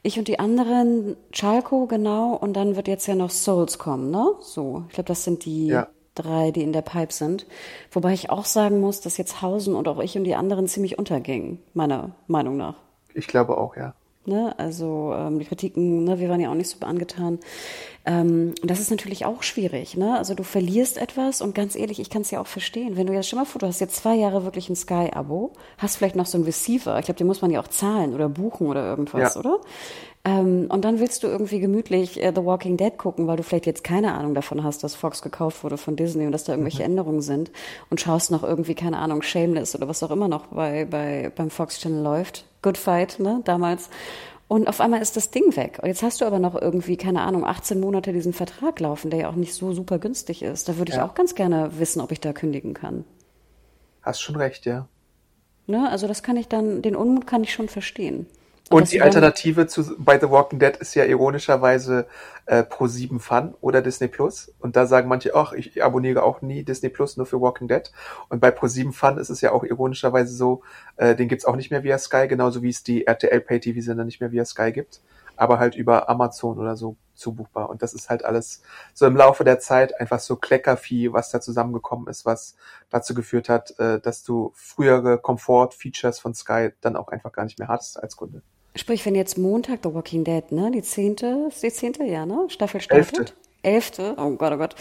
Ich 0.07 0.21
und 0.21 0.29
die 0.29 0.39
anderen, 0.39 1.17
Chalco, 1.33 1.87
genau, 1.87 2.35
und 2.35 2.53
dann 2.53 2.77
wird 2.77 2.87
jetzt 2.87 3.09
ja 3.09 3.17
noch 3.17 3.31
Souls 3.31 3.77
kommen, 3.77 4.13
ne? 4.13 4.35
So, 4.39 4.85
ich 4.87 4.95
glaube, 4.95 5.09
das 5.09 5.25
sind 5.25 5.45
die 5.45 5.67
ja. 5.67 5.89
drei, 6.15 6.53
die 6.53 6.63
in 6.63 6.73
der 6.73 6.83
Pipe 6.83 7.13
sind. 7.13 7.45
Wobei 7.91 8.13
ich 8.13 8.31
auch 8.31 8.45
sagen 8.45 8.81
muss, 8.81 9.01
dass 9.01 9.17
jetzt 9.17 9.43
Hausen 9.43 9.75
und 9.75 9.89
auch 9.89 9.99
ich 9.99 10.17
und 10.17 10.23
die 10.23 10.37
anderen 10.37 10.69
ziemlich 10.69 10.97
untergingen, 10.97 11.59
meiner 11.75 12.13
Meinung 12.29 12.57
nach. 12.57 12.77
Ich 13.15 13.27
glaube 13.27 13.59
auch, 13.59 13.77
ja. 13.77 13.95
Ne? 14.27 14.55
Also 14.59 15.14
ähm, 15.16 15.39
die 15.39 15.45
Kritiken, 15.45 16.05
ne, 16.05 16.18
wir 16.18 16.29
waren 16.29 16.41
ja 16.41 16.51
auch 16.51 16.55
nicht 16.55 16.68
so 16.68 16.85
angetan. 16.87 17.39
Ähm, 18.05 18.55
und 18.62 18.70
das 18.70 18.81
ist 18.81 18.91
natürlich 18.91 19.24
auch 19.24 19.43
schwierig. 19.43 19.97
Ne? 19.97 20.16
Also 20.16 20.35
du 20.35 20.45
verlierst 20.45 20.99
etwas 20.99 21.41
und 21.41 21.55
ganz 21.55 21.74
ehrlich, 21.74 21.99
ich 21.99 22.11
kann 22.11 22.22
es 22.22 22.31
ja 22.31 22.41
auch 22.41 22.47
verstehen. 22.47 22.97
Wenn 22.97 23.07
du 23.07 23.12
jetzt, 23.12 23.27
stell 23.27 23.39
mal 23.39 23.45
vor, 23.45 23.59
du 23.59 23.66
hast 23.66 23.81
jetzt 23.81 23.97
zwei 23.97 24.14
Jahre 24.14 24.45
wirklich 24.45 24.68
ein 24.68 24.77
Sky-Abo, 24.77 25.53
hast 25.79 25.97
vielleicht 25.97 26.16
noch 26.16 26.27
so 26.27 26.39
ein 26.39 26.45
Receiver. 26.45 26.99
Ich 26.99 27.07
glaube, 27.07 27.18
den 27.18 27.27
muss 27.27 27.43
man 27.43 27.51
ja 27.51 27.61
auch 27.61 27.68
zahlen 27.68 28.14
oder 28.14 28.29
buchen 28.29 28.68
oder 28.68 28.87
irgendwas, 28.87 29.35
ja. 29.35 29.41
oder? 29.41 29.61
Ähm, 30.27 30.66
und 30.70 30.85
dann 30.85 30.99
willst 30.99 31.22
du 31.22 31.29
irgendwie 31.29 31.61
gemütlich 31.61 32.20
äh, 32.20 32.33
The 32.35 32.45
Walking 32.45 32.77
Dead 32.77 32.99
gucken, 32.99 33.29
weil 33.29 33.37
du 33.37 33.45
vielleicht 33.45 33.66
jetzt 33.66 33.85
keine 33.85 34.14
Ahnung 34.14 34.35
davon 34.35 34.64
hast, 34.64 34.83
dass 34.83 34.97
Fox 34.97 35.22
gekauft 35.22 35.62
wurde 35.62 35.77
von 35.77 35.95
Disney 35.95 36.27
und 36.27 36.33
dass 36.33 36.43
da 36.43 36.53
irgendwelche 36.53 36.83
mhm. 36.83 36.91
Änderungen 36.91 37.22
sind 37.22 37.53
und 37.91 38.01
schaust 38.01 38.33
noch 38.33 38.43
irgendwie, 38.43 38.74
keine 38.74 38.99
Ahnung, 38.99 39.22
Shameless 39.22 39.77
oder 39.77 39.89
was 39.89 40.03
auch 40.03 40.11
immer 40.11 40.27
noch 40.27 40.47
bei, 40.47 40.85
bei, 40.85 41.31
beim 41.35 41.49
Fox 41.49 41.79
Channel 41.79 42.03
läuft. 42.03 42.45
Good 42.63 42.79
Fight, 42.79 43.19
ne, 43.19 43.41
damals. 43.45 43.91
Und 44.49 44.69
auf 44.69 44.81
einmal 44.81 45.03
ist 45.03 45.17
das 45.17 45.31
Ding 45.31 45.57
weg. 45.57 45.81
Jetzt 45.85 46.03
hast 46.03 46.21
du 46.21 46.25
aber 46.25 46.39
noch 46.39 46.55
irgendwie, 46.55 46.97
keine 46.97 47.23
Ahnung, 47.23 47.45
18 47.45 47.81
Monate 47.81 48.13
diesen 48.13 48.33
Vertrag 48.33 48.79
laufen, 48.79 49.11
der 49.11 49.21
ja 49.21 49.29
auch 49.29 49.35
nicht 49.35 49.55
so 49.55 49.73
super 49.73 49.99
günstig 49.99 50.43
ist. 50.43 50.69
Da 50.69 50.79
würde 50.79 50.93
ich 50.93 50.99
ja. 50.99 51.07
auch 51.07 51.15
ganz 51.15 51.35
gerne 51.35 51.79
wissen, 51.79 52.01
ob 52.01 52.13
ich 52.13 52.21
da 52.21 52.33
kündigen 52.33 52.73
kann. 52.73 53.05
Hast 54.03 54.21
schon 54.21 54.37
recht, 54.37 54.67
ja. 54.67 54.87
Ne, 55.67 55.91
also 55.91 56.07
das 56.07 56.23
kann 56.23 56.37
ich 56.37 56.47
dann, 56.47 56.81
den 56.81 56.95
Unmut 56.95 57.27
kann 57.27 57.43
ich 57.43 57.53
schon 57.53 57.69
verstehen. 57.69 58.27
Und 58.69 58.91
die 58.91 59.01
Alternative 59.01 59.69
zu 59.69 59.95
bei 59.97 60.19
The 60.19 60.29
Walking 60.29 60.59
Dead 60.59 60.77
ist 60.77 60.95
ja 60.97 61.05
ironischerweise 61.05 62.07
äh, 62.47 62.62
Pro7 62.62 63.21
Fun 63.21 63.55
oder 63.61 63.81
Disney 63.81 64.09
Plus. 64.09 64.53
Und 64.59 64.75
da 64.75 64.87
sagen 64.87 65.09
manche, 65.09 65.37
ach, 65.37 65.53
ich 65.53 65.85
abonniere 65.85 66.25
auch 66.25 66.43
nie 66.43 66.64
Disney 66.64 66.89
Plus, 66.89 67.17
nur 67.17 67.27
für 67.27 67.41
Walking 67.41 67.69
Dead. 67.69 67.93
Und 68.29 68.41
bei 68.41 68.49
Pro7 68.49 68.93
Fun 68.93 69.19
ist 69.19 69.31
es 69.31 69.41
ja 69.41 69.53
auch 69.53 69.62
ironischerweise 69.62 70.35
so, 70.35 70.62
äh, 70.97 71.14
den 71.14 71.29
gibt's 71.29 71.45
auch 71.45 71.55
nicht 71.55 71.71
mehr 71.71 71.85
via 71.85 71.97
Sky, 71.97 72.27
genauso 72.27 72.62
wie 72.62 72.71
es 72.71 72.83
die 72.83 73.07
RTL 73.07 73.41
Pay 73.41 73.61
TV 73.61 73.81
Sender 73.81 74.05
nicht 74.05 74.21
mehr 74.21 74.33
via 74.33 74.45
Sky 74.45 74.73
gibt, 74.73 75.01
aber 75.37 75.61
halt 75.61 75.77
über 75.77 76.09
Amazon 76.09 76.59
oder 76.59 76.75
so 76.75 76.97
zubuchbar. 77.14 77.71
Und 77.71 77.83
das 77.83 77.95
ist 77.95 78.11
halt 78.11 78.25
alles 78.25 78.62
so 78.95 79.07
im 79.07 79.17
Laufe 79.17 79.45
der 79.45 79.61
Zeit 79.61 80.01
einfach 80.01 80.19
so 80.19 80.35
Kleckervieh, 80.35 81.12
was 81.12 81.31
da 81.31 81.41
zusammengekommen 81.41 82.09
ist, 82.09 82.27
was 82.27 82.57
dazu 82.91 83.14
geführt 83.14 83.49
hat, 83.49 83.79
äh, 83.79 84.01
dass 84.01 84.25
du 84.25 84.51
frühere 84.57 85.19
Komfort-Features 85.19 86.19
von 86.19 86.35
Sky 86.35 86.71
dann 86.81 86.97
auch 86.97 87.09
einfach 87.09 87.31
gar 87.31 87.45
nicht 87.45 87.61
mehr 87.61 87.69
hattest 87.69 88.03
als 88.03 88.17
Kunde. 88.17 88.43
Sprich, 88.77 89.05
wenn 89.07 89.14
jetzt 89.14 89.39
Montag 89.39 89.81
The 89.83 89.93
Walking 89.93 90.22
Dead, 90.22 90.53
ne, 90.53 90.70
die 90.70 90.83
zehnte, 90.83 91.47
ist 91.49 91.62
die 91.62 91.72
zehnte, 91.72 92.05
ja, 92.05 92.27
ne, 92.27 92.47
Staffel 92.49 92.81
startet. 92.81 93.18
Elfte. 93.18 93.33
Elfte, 93.62 94.14
oh 94.18 94.31
Gott, 94.31 94.53
oh 94.53 94.59
Gott. 94.59 94.74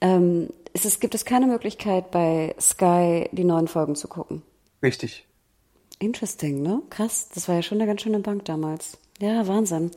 Ähm, 0.00 0.48
ist 0.72 0.86
es, 0.86 1.00
gibt 1.00 1.14
es 1.14 1.24
keine 1.24 1.46
Möglichkeit 1.46 2.10
bei 2.10 2.54
Sky 2.60 3.28
die 3.32 3.44
neuen 3.44 3.68
Folgen 3.68 3.96
zu 3.96 4.08
gucken? 4.08 4.42
Richtig. 4.82 5.26
Interesting, 5.98 6.62
ne? 6.62 6.80
Krass, 6.88 7.28
das 7.34 7.48
war 7.48 7.56
ja 7.56 7.62
schon 7.62 7.78
eine 7.78 7.86
ganz 7.86 8.00
schöne 8.00 8.20
Bank 8.20 8.46
damals. 8.46 8.96
Ja, 9.20 9.46
Wahnsinn. 9.46 9.90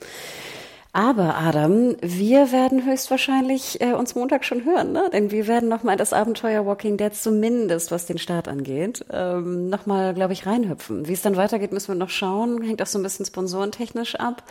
Aber 0.96 1.36
Adam, 1.38 1.96
wir 2.02 2.52
werden 2.52 2.86
höchstwahrscheinlich 2.86 3.82
äh, 3.82 3.94
uns 3.94 4.14
Montag 4.14 4.46
schon 4.46 4.64
hören, 4.64 4.92
ne? 4.92 5.10
denn 5.12 5.32
wir 5.32 5.48
werden 5.48 5.68
nochmal 5.68 5.98
das 5.98 6.14
Abenteuer 6.14 6.68
Walking 6.68 6.98
Dead 6.98 7.12
zumindest, 7.16 7.90
was 7.90 8.06
den 8.06 8.20
Start 8.20 8.48
angeht, 8.48 9.04
ähm, 9.12 9.70
nochmal, 9.70 10.14
glaube 10.14 10.34
ich, 10.34 10.46
reinhüpfen. 10.46 11.08
Wie 11.08 11.14
es 11.14 11.24
dann 11.24 11.36
weitergeht, 11.36 11.72
müssen 11.72 11.88
wir 11.88 11.96
noch 11.96 12.12
schauen. 12.12 12.62
Hängt 12.62 12.80
auch 12.80 12.86
so 12.88 13.00
ein 13.00 13.04
bisschen 13.04 13.26
sponsorentechnisch 13.26 14.16
ab. 14.18 14.44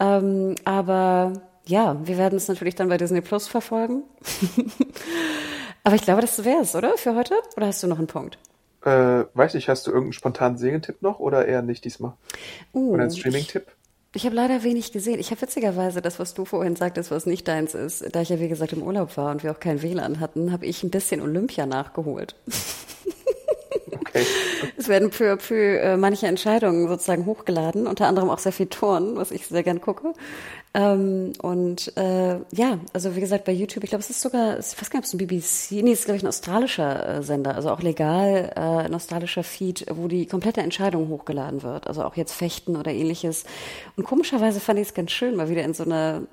Ähm, 0.00 0.54
aber 0.64 1.34
ja, 1.66 1.98
wir 2.02 2.16
werden 2.16 2.36
es 2.36 2.48
natürlich 2.48 2.74
dann 2.74 2.88
bei 2.88 2.96
Disney 2.96 3.20
Plus 3.20 3.46
verfolgen. 3.46 4.02
aber 5.84 5.94
ich 5.94 6.02
glaube, 6.02 6.22
das 6.22 6.42
wäre 6.42 6.62
es, 6.62 6.74
oder? 6.74 6.96
Für 6.96 7.14
heute? 7.14 7.34
Oder 7.58 7.66
hast 7.66 7.82
du 7.82 7.86
noch 7.86 7.98
einen 7.98 8.06
Punkt? 8.06 8.38
Äh, 8.82 9.24
weiß 9.34 9.56
ich, 9.56 9.68
hast 9.68 9.86
du 9.86 9.90
irgendeinen 9.90 10.14
spontanen 10.14 10.56
Serientipp 10.56 11.02
noch 11.02 11.20
oder 11.20 11.46
eher 11.46 11.60
nicht 11.60 11.84
diesmal? 11.84 12.14
Uh, 12.72 12.94
oder 12.94 13.02
einen 13.02 13.12
Streaming-Tipp? 13.12 13.66
Ich 14.14 14.26
habe 14.26 14.36
leider 14.36 14.62
wenig 14.62 14.92
gesehen. 14.92 15.18
Ich 15.18 15.30
habe 15.30 15.40
witzigerweise 15.40 16.02
das, 16.02 16.18
was 16.18 16.34
du 16.34 16.44
vorhin 16.44 16.76
sagtest, 16.76 17.10
was 17.10 17.24
nicht 17.24 17.48
deins 17.48 17.74
ist, 17.74 18.04
da 18.14 18.20
ich 18.20 18.28
ja 18.28 18.38
wie 18.40 18.48
gesagt 18.48 18.74
im 18.74 18.82
Urlaub 18.82 19.16
war 19.16 19.30
und 19.30 19.42
wir 19.42 19.50
auch 19.50 19.60
kein 19.60 19.80
WLAN 19.80 20.20
hatten, 20.20 20.52
habe 20.52 20.66
ich 20.66 20.82
ein 20.82 20.90
bisschen 20.90 21.22
Olympia 21.22 21.64
nachgeholt. 21.64 22.34
Okay. 24.14 24.26
Es 24.76 24.88
werden 24.88 25.10
für, 25.10 25.38
für 25.38 25.80
äh, 25.80 25.96
manche 25.96 26.26
Entscheidungen 26.26 26.86
sozusagen 26.86 27.24
hochgeladen, 27.24 27.86
unter 27.86 28.06
anderem 28.06 28.28
auch 28.28 28.38
sehr 28.38 28.52
viel 28.52 28.66
Turn, 28.66 29.16
was 29.16 29.30
ich 29.30 29.46
sehr 29.46 29.62
gern 29.62 29.80
gucke. 29.80 30.12
Ähm, 30.74 31.32
und 31.40 31.96
äh, 31.96 32.36
ja, 32.50 32.78
also 32.92 33.16
wie 33.16 33.20
gesagt, 33.20 33.44
bei 33.44 33.52
YouTube, 33.52 33.84
ich 33.84 33.90
glaube, 33.90 34.02
es 34.02 34.10
ist 34.10 34.20
sogar, 34.20 34.58
ich 34.58 34.80
weiß 34.80 34.90
gar 34.90 35.00
nicht, 35.00 35.04
ob 35.04 35.04
es 35.04 35.14
ein 35.14 35.18
BBC, 35.18 35.82
nee, 35.82 35.92
es 35.92 36.00
ist, 36.00 36.04
glaube 36.04 36.16
ich, 36.16 36.22
ein 36.22 36.28
australischer 36.28 37.18
äh, 37.18 37.22
Sender, 37.22 37.54
also 37.54 37.70
auch 37.70 37.80
legal, 37.80 38.52
äh, 38.54 38.60
ein 38.60 38.94
australischer 38.94 39.44
Feed, 39.44 39.86
wo 39.90 40.08
die 40.08 40.26
komplette 40.26 40.60
Entscheidung 40.60 41.08
hochgeladen 41.08 41.62
wird. 41.62 41.86
Also 41.86 42.04
auch 42.04 42.16
jetzt 42.16 42.32
Fechten 42.32 42.76
oder 42.76 42.90
ähnliches. 42.90 43.44
Und 43.96 44.04
komischerweise 44.04 44.60
fand 44.60 44.78
ich 44.78 44.88
es 44.88 44.94
ganz 44.94 45.10
schön, 45.10 45.36
mal 45.36 45.48
wieder 45.48 45.62
in 45.62 45.74
so 45.74 45.84
eine 45.84 46.26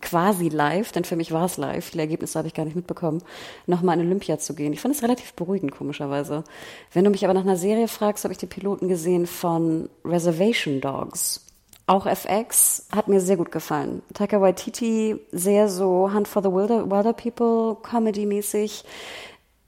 quasi 0.00 0.48
live, 0.48 0.92
denn 0.92 1.04
für 1.04 1.16
mich 1.16 1.32
war 1.32 1.46
es 1.46 1.56
live, 1.56 1.84
viele 1.84 2.02
Ergebnisse 2.02 2.38
habe 2.38 2.48
ich 2.48 2.54
gar 2.54 2.64
nicht 2.64 2.76
mitbekommen, 2.76 3.22
nochmal 3.66 3.98
in 3.98 4.06
Olympia 4.06 4.38
zu 4.38 4.54
gehen. 4.54 4.72
Ich 4.72 4.80
fand 4.80 4.94
es 4.94 5.02
relativ 5.02 5.32
beruhigend, 5.34 5.72
komischerweise. 5.72 6.44
Wenn 6.92 7.04
du 7.04 7.10
mich 7.10 7.24
aber 7.24 7.34
nach 7.34 7.42
einer 7.42 7.56
Serie 7.56 7.88
fragst, 7.88 8.24
habe 8.24 8.32
ich 8.32 8.38
die 8.38 8.46
Piloten 8.46 8.88
gesehen 8.88 9.26
von 9.26 9.88
Reservation 10.04 10.80
Dogs. 10.80 11.46
Auch 11.88 12.06
FX 12.06 12.88
hat 12.94 13.06
mir 13.06 13.20
sehr 13.20 13.36
gut 13.36 13.52
gefallen. 13.52 14.02
Taika 14.12 14.40
Waititi, 14.40 15.20
sehr 15.30 15.68
so 15.68 16.12
Hunt 16.12 16.26
for 16.26 16.42
the 16.42 16.50
Wilder, 16.50 16.90
Wilder 16.90 17.12
People, 17.12 17.76
Comedy-mäßig. 17.80 18.84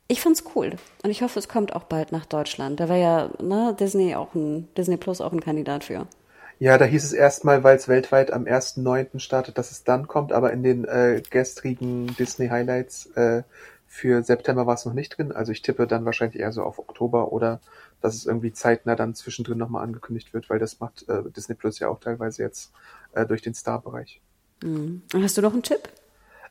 Ich 0.08 0.20
fand's 0.20 0.42
cool 0.54 0.76
und 1.04 1.10
ich 1.10 1.22
hoffe, 1.22 1.38
es 1.38 1.48
kommt 1.48 1.76
auch 1.76 1.84
bald 1.84 2.12
nach 2.12 2.26
Deutschland. 2.26 2.80
Da 2.80 2.88
wäre 2.88 3.00
ja 3.00 3.30
ne, 3.40 3.76
Disney 3.78 4.16
auch 4.16 4.34
ein 4.34 4.66
Disney 4.74 4.96
Plus 4.96 5.20
auch 5.20 5.32
ein 5.32 5.40
Kandidat 5.40 5.84
für. 5.84 6.06
Ja, 6.60 6.76
da 6.76 6.84
hieß 6.84 7.04
es 7.04 7.12
erstmal, 7.12 7.62
weil 7.62 7.76
es 7.76 7.86
weltweit 7.86 8.32
am 8.32 8.44
1.9. 8.44 9.20
startet, 9.20 9.58
dass 9.58 9.70
es 9.70 9.84
dann 9.84 10.08
kommt, 10.08 10.32
aber 10.32 10.52
in 10.52 10.62
den 10.62 10.84
äh, 10.84 11.22
gestrigen 11.30 12.16
Disney 12.16 12.48
Highlights 12.48 13.06
äh, 13.14 13.42
für 13.86 14.22
September 14.22 14.66
war 14.66 14.74
es 14.74 14.84
noch 14.84 14.92
nicht 14.92 15.16
drin. 15.16 15.32
Also 15.32 15.52
ich 15.52 15.62
tippe 15.62 15.86
dann 15.86 16.04
wahrscheinlich 16.04 16.40
eher 16.40 16.52
so 16.52 16.62
auf 16.64 16.78
Oktober 16.78 17.32
oder 17.32 17.60
dass 18.00 18.14
es 18.14 18.26
irgendwie 18.26 18.52
zeitnah 18.52 18.96
dann 18.96 19.14
zwischendrin 19.14 19.58
nochmal 19.58 19.84
angekündigt 19.84 20.34
wird, 20.34 20.50
weil 20.50 20.58
das 20.58 20.80
macht 20.80 21.08
äh, 21.08 21.22
Disney 21.30 21.54
Plus 21.54 21.78
ja 21.78 21.88
auch 21.88 22.00
teilweise 22.00 22.42
jetzt 22.42 22.72
äh, 23.12 23.24
durch 23.24 23.42
den 23.42 23.54
Star-Bereich. 23.54 24.20
Mhm. 24.62 25.02
Hast 25.14 25.38
du 25.38 25.42
noch 25.42 25.52
einen 25.52 25.62
Tipp? 25.62 25.88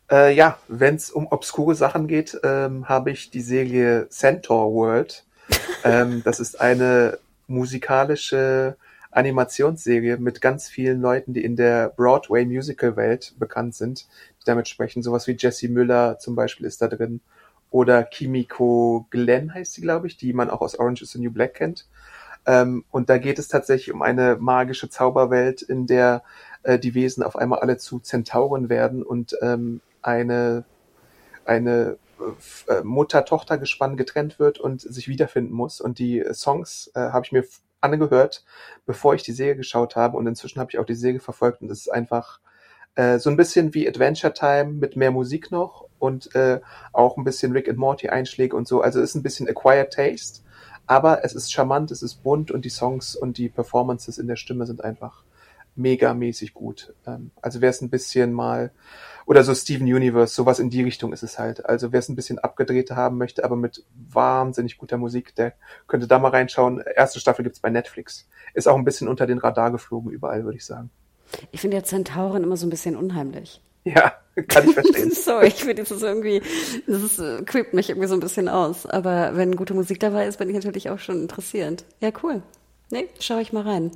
Äh, 0.09 0.33
ja, 0.33 0.57
wenn 0.69 0.95
es 0.95 1.11
um 1.11 1.27
obskure 1.27 1.75
Sachen 1.75 2.07
geht, 2.07 2.39
ähm, 2.43 2.87
habe 2.87 3.11
ich 3.11 3.29
die 3.29 3.41
Serie 3.41 4.07
Centaur 4.09 4.73
World. 4.73 5.25
ähm, 5.83 6.21
das 6.23 6.39
ist 6.39 6.59
eine 6.59 7.19
musikalische 7.47 8.77
Animationsserie 9.17 10.17
mit 10.17 10.41
ganz 10.41 10.69
vielen 10.69 11.01
Leuten, 11.01 11.33
die 11.33 11.43
in 11.43 11.55
der 11.55 11.89
Broadway-Musical-Welt 11.89 13.33
bekannt 13.39 13.73
sind, 13.73 14.07
die 14.39 14.45
damit 14.45 14.67
sprechen. 14.67 15.01
Sowas 15.01 15.25
wie 15.27 15.35
Jessie 15.37 15.69
Müller 15.69 16.19
zum 16.19 16.35
Beispiel 16.35 16.67
ist 16.67 16.81
da 16.81 16.87
drin. 16.87 17.21
Oder 17.71 18.03
Kimiko 18.03 19.07
Glenn 19.09 19.53
heißt 19.53 19.73
sie, 19.73 19.81
glaube 19.81 20.07
ich, 20.07 20.17
die 20.17 20.33
man 20.33 20.51
auch 20.51 20.61
aus 20.61 20.77
Orange 20.77 21.01
is 21.01 21.11
the 21.11 21.19
New 21.19 21.31
Black 21.31 21.55
kennt. 21.55 21.87
Ähm, 22.45 22.85
und 22.91 23.09
da 23.09 23.17
geht 23.17 23.39
es 23.39 23.47
tatsächlich 23.47 23.93
um 23.93 24.03
eine 24.03 24.37
magische 24.39 24.89
Zauberwelt, 24.89 25.63
in 25.63 25.87
der 25.87 26.23
äh, 26.61 26.77
die 26.77 26.93
Wesen 26.93 27.23
auf 27.23 27.35
einmal 27.35 27.59
alle 27.59 27.77
zu 27.77 27.99
Zentauren 27.99 28.69
werden 28.69 29.01
und 29.01 29.35
ähm, 29.41 29.81
eine, 30.01 30.63
eine 31.43 31.97
äh, 32.67 32.83
Mutter-Tochter-Gespann 32.83 33.97
getrennt 33.97 34.37
wird 34.37 34.59
und 34.59 34.81
sich 34.81 35.07
wiederfinden 35.07 35.53
muss. 35.53 35.81
Und 35.81 35.97
die 35.97 36.23
Songs 36.33 36.91
äh, 36.93 36.99
habe 36.99 37.25
ich 37.25 37.31
mir 37.31 37.43
angehört, 37.81 38.43
bevor 38.85 39.13
ich 39.15 39.23
die 39.23 39.31
Serie 39.31 39.55
geschaut 39.55 39.95
habe. 39.95 40.17
Und 40.17 40.27
inzwischen 40.27 40.59
habe 40.59 40.71
ich 40.71 40.79
auch 40.79 40.85
die 40.85 40.95
Serie 40.95 41.19
verfolgt 41.19 41.61
und 41.61 41.71
es 41.71 41.81
ist 41.81 41.89
einfach 41.89 42.39
äh, 42.95 43.19
so 43.19 43.29
ein 43.29 43.37
bisschen 43.37 43.73
wie 43.73 43.87
Adventure 43.87 44.33
Time 44.33 44.73
mit 44.73 44.95
mehr 44.95 45.11
Musik 45.11 45.51
noch 45.51 45.87
und 45.99 46.33
äh, 46.35 46.59
auch 46.93 47.17
ein 47.17 47.23
bisschen 47.23 47.51
Rick 47.51 47.69
and 47.69 47.77
Morty 47.77 48.09
Einschläge 48.09 48.55
und 48.55 48.67
so. 48.67 48.81
Also 48.81 48.99
es 48.99 49.11
ist 49.11 49.15
ein 49.15 49.23
bisschen 49.23 49.47
Acquired 49.47 49.93
Taste, 49.93 50.41
aber 50.87 51.23
es 51.23 51.33
ist 51.33 51.51
charmant, 51.51 51.91
es 51.91 52.01
ist 52.01 52.23
bunt 52.23 52.51
und 52.51 52.65
die 52.65 52.69
Songs 52.69 53.15
und 53.15 53.37
die 53.37 53.49
Performances 53.49 54.17
in 54.17 54.27
der 54.27 54.35
Stimme 54.35 54.65
sind 54.65 54.83
einfach 54.83 55.23
megamäßig 55.77 56.53
gut. 56.53 56.93
Ähm, 57.05 57.31
also 57.41 57.61
wer 57.61 57.69
es 57.69 57.81
ein 57.81 57.89
bisschen 57.89 58.33
mal 58.33 58.71
oder 59.25 59.43
so 59.43 59.53
Steven 59.53 59.85
Universe, 59.85 60.33
sowas 60.33 60.59
in 60.59 60.69
die 60.69 60.83
Richtung 60.83 61.11
ist 61.11 61.21
es 61.21 61.37
halt. 61.37 61.65
Also 61.65 61.91
wer 61.91 61.99
es 61.99 62.07
ein 62.07 62.15
bisschen 62.15 62.39
abgedreht 62.39 62.91
haben 62.91 63.17
möchte, 63.17 63.43
aber 63.43 63.57
mit 63.57 63.83
wahnsinnig 64.09 64.77
guter 64.77 64.97
Musik, 64.97 65.35
der 65.35 65.53
könnte 65.87 66.07
da 66.07 66.17
mal 66.17 66.29
reinschauen. 66.29 66.81
Erste 66.95 67.19
Staffel 67.19 67.43
gibt's 67.43 67.59
bei 67.59 67.69
Netflix. 67.69 68.27
Ist 68.53 68.67
auch 68.67 68.77
ein 68.77 68.85
bisschen 68.85 69.09
unter 69.09 69.27
den 69.27 69.37
Radar 69.37 69.71
geflogen 69.71 70.11
überall, 70.11 70.45
würde 70.45 70.57
ich 70.57 70.65
sagen. 70.65 70.89
Ich 71.51 71.59
finde 71.59 71.77
ja 71.77 71.83
Zentauren 71.83 72.43
immer 72.43 72.55
so 72.55 72.65
ein 72.65 72.69
bisschen 72.69 72.95
unheimlich. 72.95 73.61
Ja, 73.83 74.13
kann 74.47 74.67
ich 74.67 74.73
verstehen. 74.73 75.11
Sorry, 75.13 75.47
ich 75.47 75.55
finde 75.55 75.75
das 75.75 75.91
ist 75.91 76.03
irgendwie, 76.03 76.41
das 76.87 77.03
ist, 77.03 77.19
äh, 77.19 77.41
creept 77.43 77.73
mich 77.73 77.89
irgendwie 77.89 78.07
so 78.07 78.13
ein 78.13 78.21
bisschen 78.21 78.47
aus. 78.47 78.85
Aber 78.85 79.35
wenn 79.35 79.57
gute 79.57 79.73
Musik 79.73 79.99
dabei 79.99 80.27
ist, 80.27 80.37
bin 80.37 80.49
ich 80.49 80.55
natürlich 80.55 80.89
auch 80.89 80.99
schon 80.99 81.21
interessierend. 81.21 81.85
Ja, 81.99 82.11
cool. 82.23 82.41
Nee, 82.89 83.09
schaue 83.19 83.41
ich 83.41 83.51
mal 83.51 83.63
rein. 83.63 83.91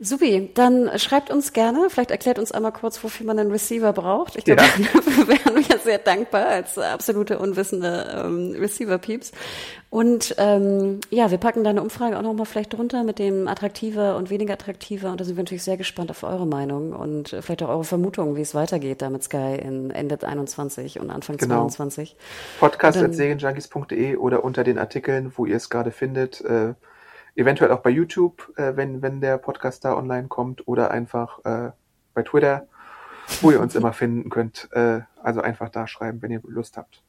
Supi, 0.00 0.50
dann 0.54 0.96
schreibt 0.96 1.28
uns 1.28 1.52
gerne, 1.52 1.90
vielleicht 1.90 2.12
erklärt 2.12 2.38
uns 2.38 2.52
einmal 2.52 2.70
kurz, 2.70 3.02
wofür 3.02 3.26
man 3.26 3.36
einen 3.36 3.50
Receiver 3.50 3.92
braucht. 3.92 4.36
Ich 4.36 4.44
glaube, 4.44 4.62
ja. 4.62 4.68
dafür 4.94 5.26
wären 5.26 5.56
wir 5.56 5.78
sehr 5.78 5.98
dankbar 5.98 6.46
als 6.46 6.78
absolute 6.78 7.40
unwissende 7.40 8.22
ähm, 8.24 8.54
Receiver-Peeps. 8.56 9.32
Und 9.90 10.36
ähm, 10.38 11.00
ja, 11.10 11.32
wir 11.32 11.38
packen 11.38 11.64
deine 11.64 11.82
Umfrage 11.82 12.16
auch 12.16 12.22
nochmal 12.22 12.46
vielleicht 12.46 12.74
drunter 12.74 13.02
mit 13.02 13.18
dem 13.18 13.48
attraktiver 13.48 14.16
und 14.16 14.30
weniger 14.30 14.52
attraktiver. 14.52 15.10
Und 15.10 15.20
da 15.20 15.24
sind 15.24 15.36
wir 15.36 15.42
natürlich 15.42 15.64
sehr 15.64 15.78
gespannt 15.78 16.10
auf 16.12 16.22
eure 16.22 16.46
Meinung 16.46 16.92
und 16.92 17.30
vielleicht 17.30 17.64
auch 17.64 17.68
eure 17.70 17.84
Vermutungen, 17.84 18.36
wie 18.36 18.42
es 18.42 18.54
weitergeht 18.54 19.02
da 19.02 19.10
mit 19.10 19.24
Sky 19.24 19.58
in 19.60 19.90
Ende 19.90 20.16
21 20.22 21.00
und 21.00 21.10
Anfang 21.10 21.38
genau. 21.38 21.68
22. 21.68 22.16
Podcast.serienjunkies.de 22.60 24.16
oder 24.16 24.44
unter 24.44 24.62
den 24.62 24.78
Artikeln, 24.78 25.32
wo 25.34 25.44
ihr 25.44 25.56
es 25.56 25.70
gerade 25.70 25.90
findet. 25.90 26.40
Äh, 26.42 26.74
eventuell 27.38 27.70
auch 27.70 27.80
bei 27.80 27.90
YouTube, 27.90 28.52
äh, 28.56 28.76
wenn, 28.76 29.00
wenn 29.00 29.20
der 29.20 29.38
Podcast 29.38 29.84
da 29.84 29.96
online 29.96 30.28
kommt, 30.28 30.66
oder 30.66 30.90
einfach 30.90 31.44
äh, 31.44 31.70
bei 32.12 32.22
Twitter, 32.22 32.66
wo 33.40 33.50
ihr 33.50 33.60
uns 33.60 33.74
immer 33.74 33.92
finden 33.92 34.28
könnt. 34.28 34.68
Äh, 34.72 35.00
also 35.22 35.40
einfach 35.40 35.68
da 35.68 35.86
schreiben, 35.86 36.20
wenn 36.20 36.32
ihr 36.32 36.40
Lust 36.44 36.76
habt. 36.76 37.02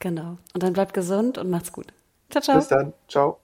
Genau. 0.00 0.38
Und 0.52 0.62
dann 0.62 0.72
bleibt 0.72 0.92
gesund 0.92 1.38
und 1.38 1.50
macht's 1.50 1.72
gut. 1.72 1.86
Ciao, 2.30 2.42
ciao. 2.42 2.56
Bis 2.56 2.68
dann. 2.68 2.92
Ciao. 3.08 3.38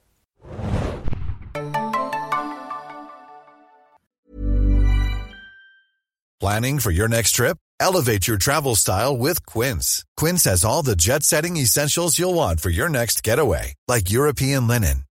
Planning 6.39 6.79
for 6.79 6.91
your 6.91 7.07
next 7.07 7.35
trip? 7.35 7.57
Elevate 7.79 8.27
your 8.27 8.37
travel 8.37 8.75
style 8.75 9.17
with 9.17 9.45
Quince. 9.45 10.03
Quince 10.17 10.43
has 10.43 10.65
all 10.65 10.83
the 10.83 10.95
jet 10.95 11.23
setting 11.23 11.55
essentials 11.55 12.19
you'll 12.19 12.33
want 12.33 12.59
for 12.59 12.69
your 12.69 12.89
next 12.89 13.23
getaway, 13.23 13.75
like 13.87 14.11
European 14.11 14.67
linen 14.67 15.05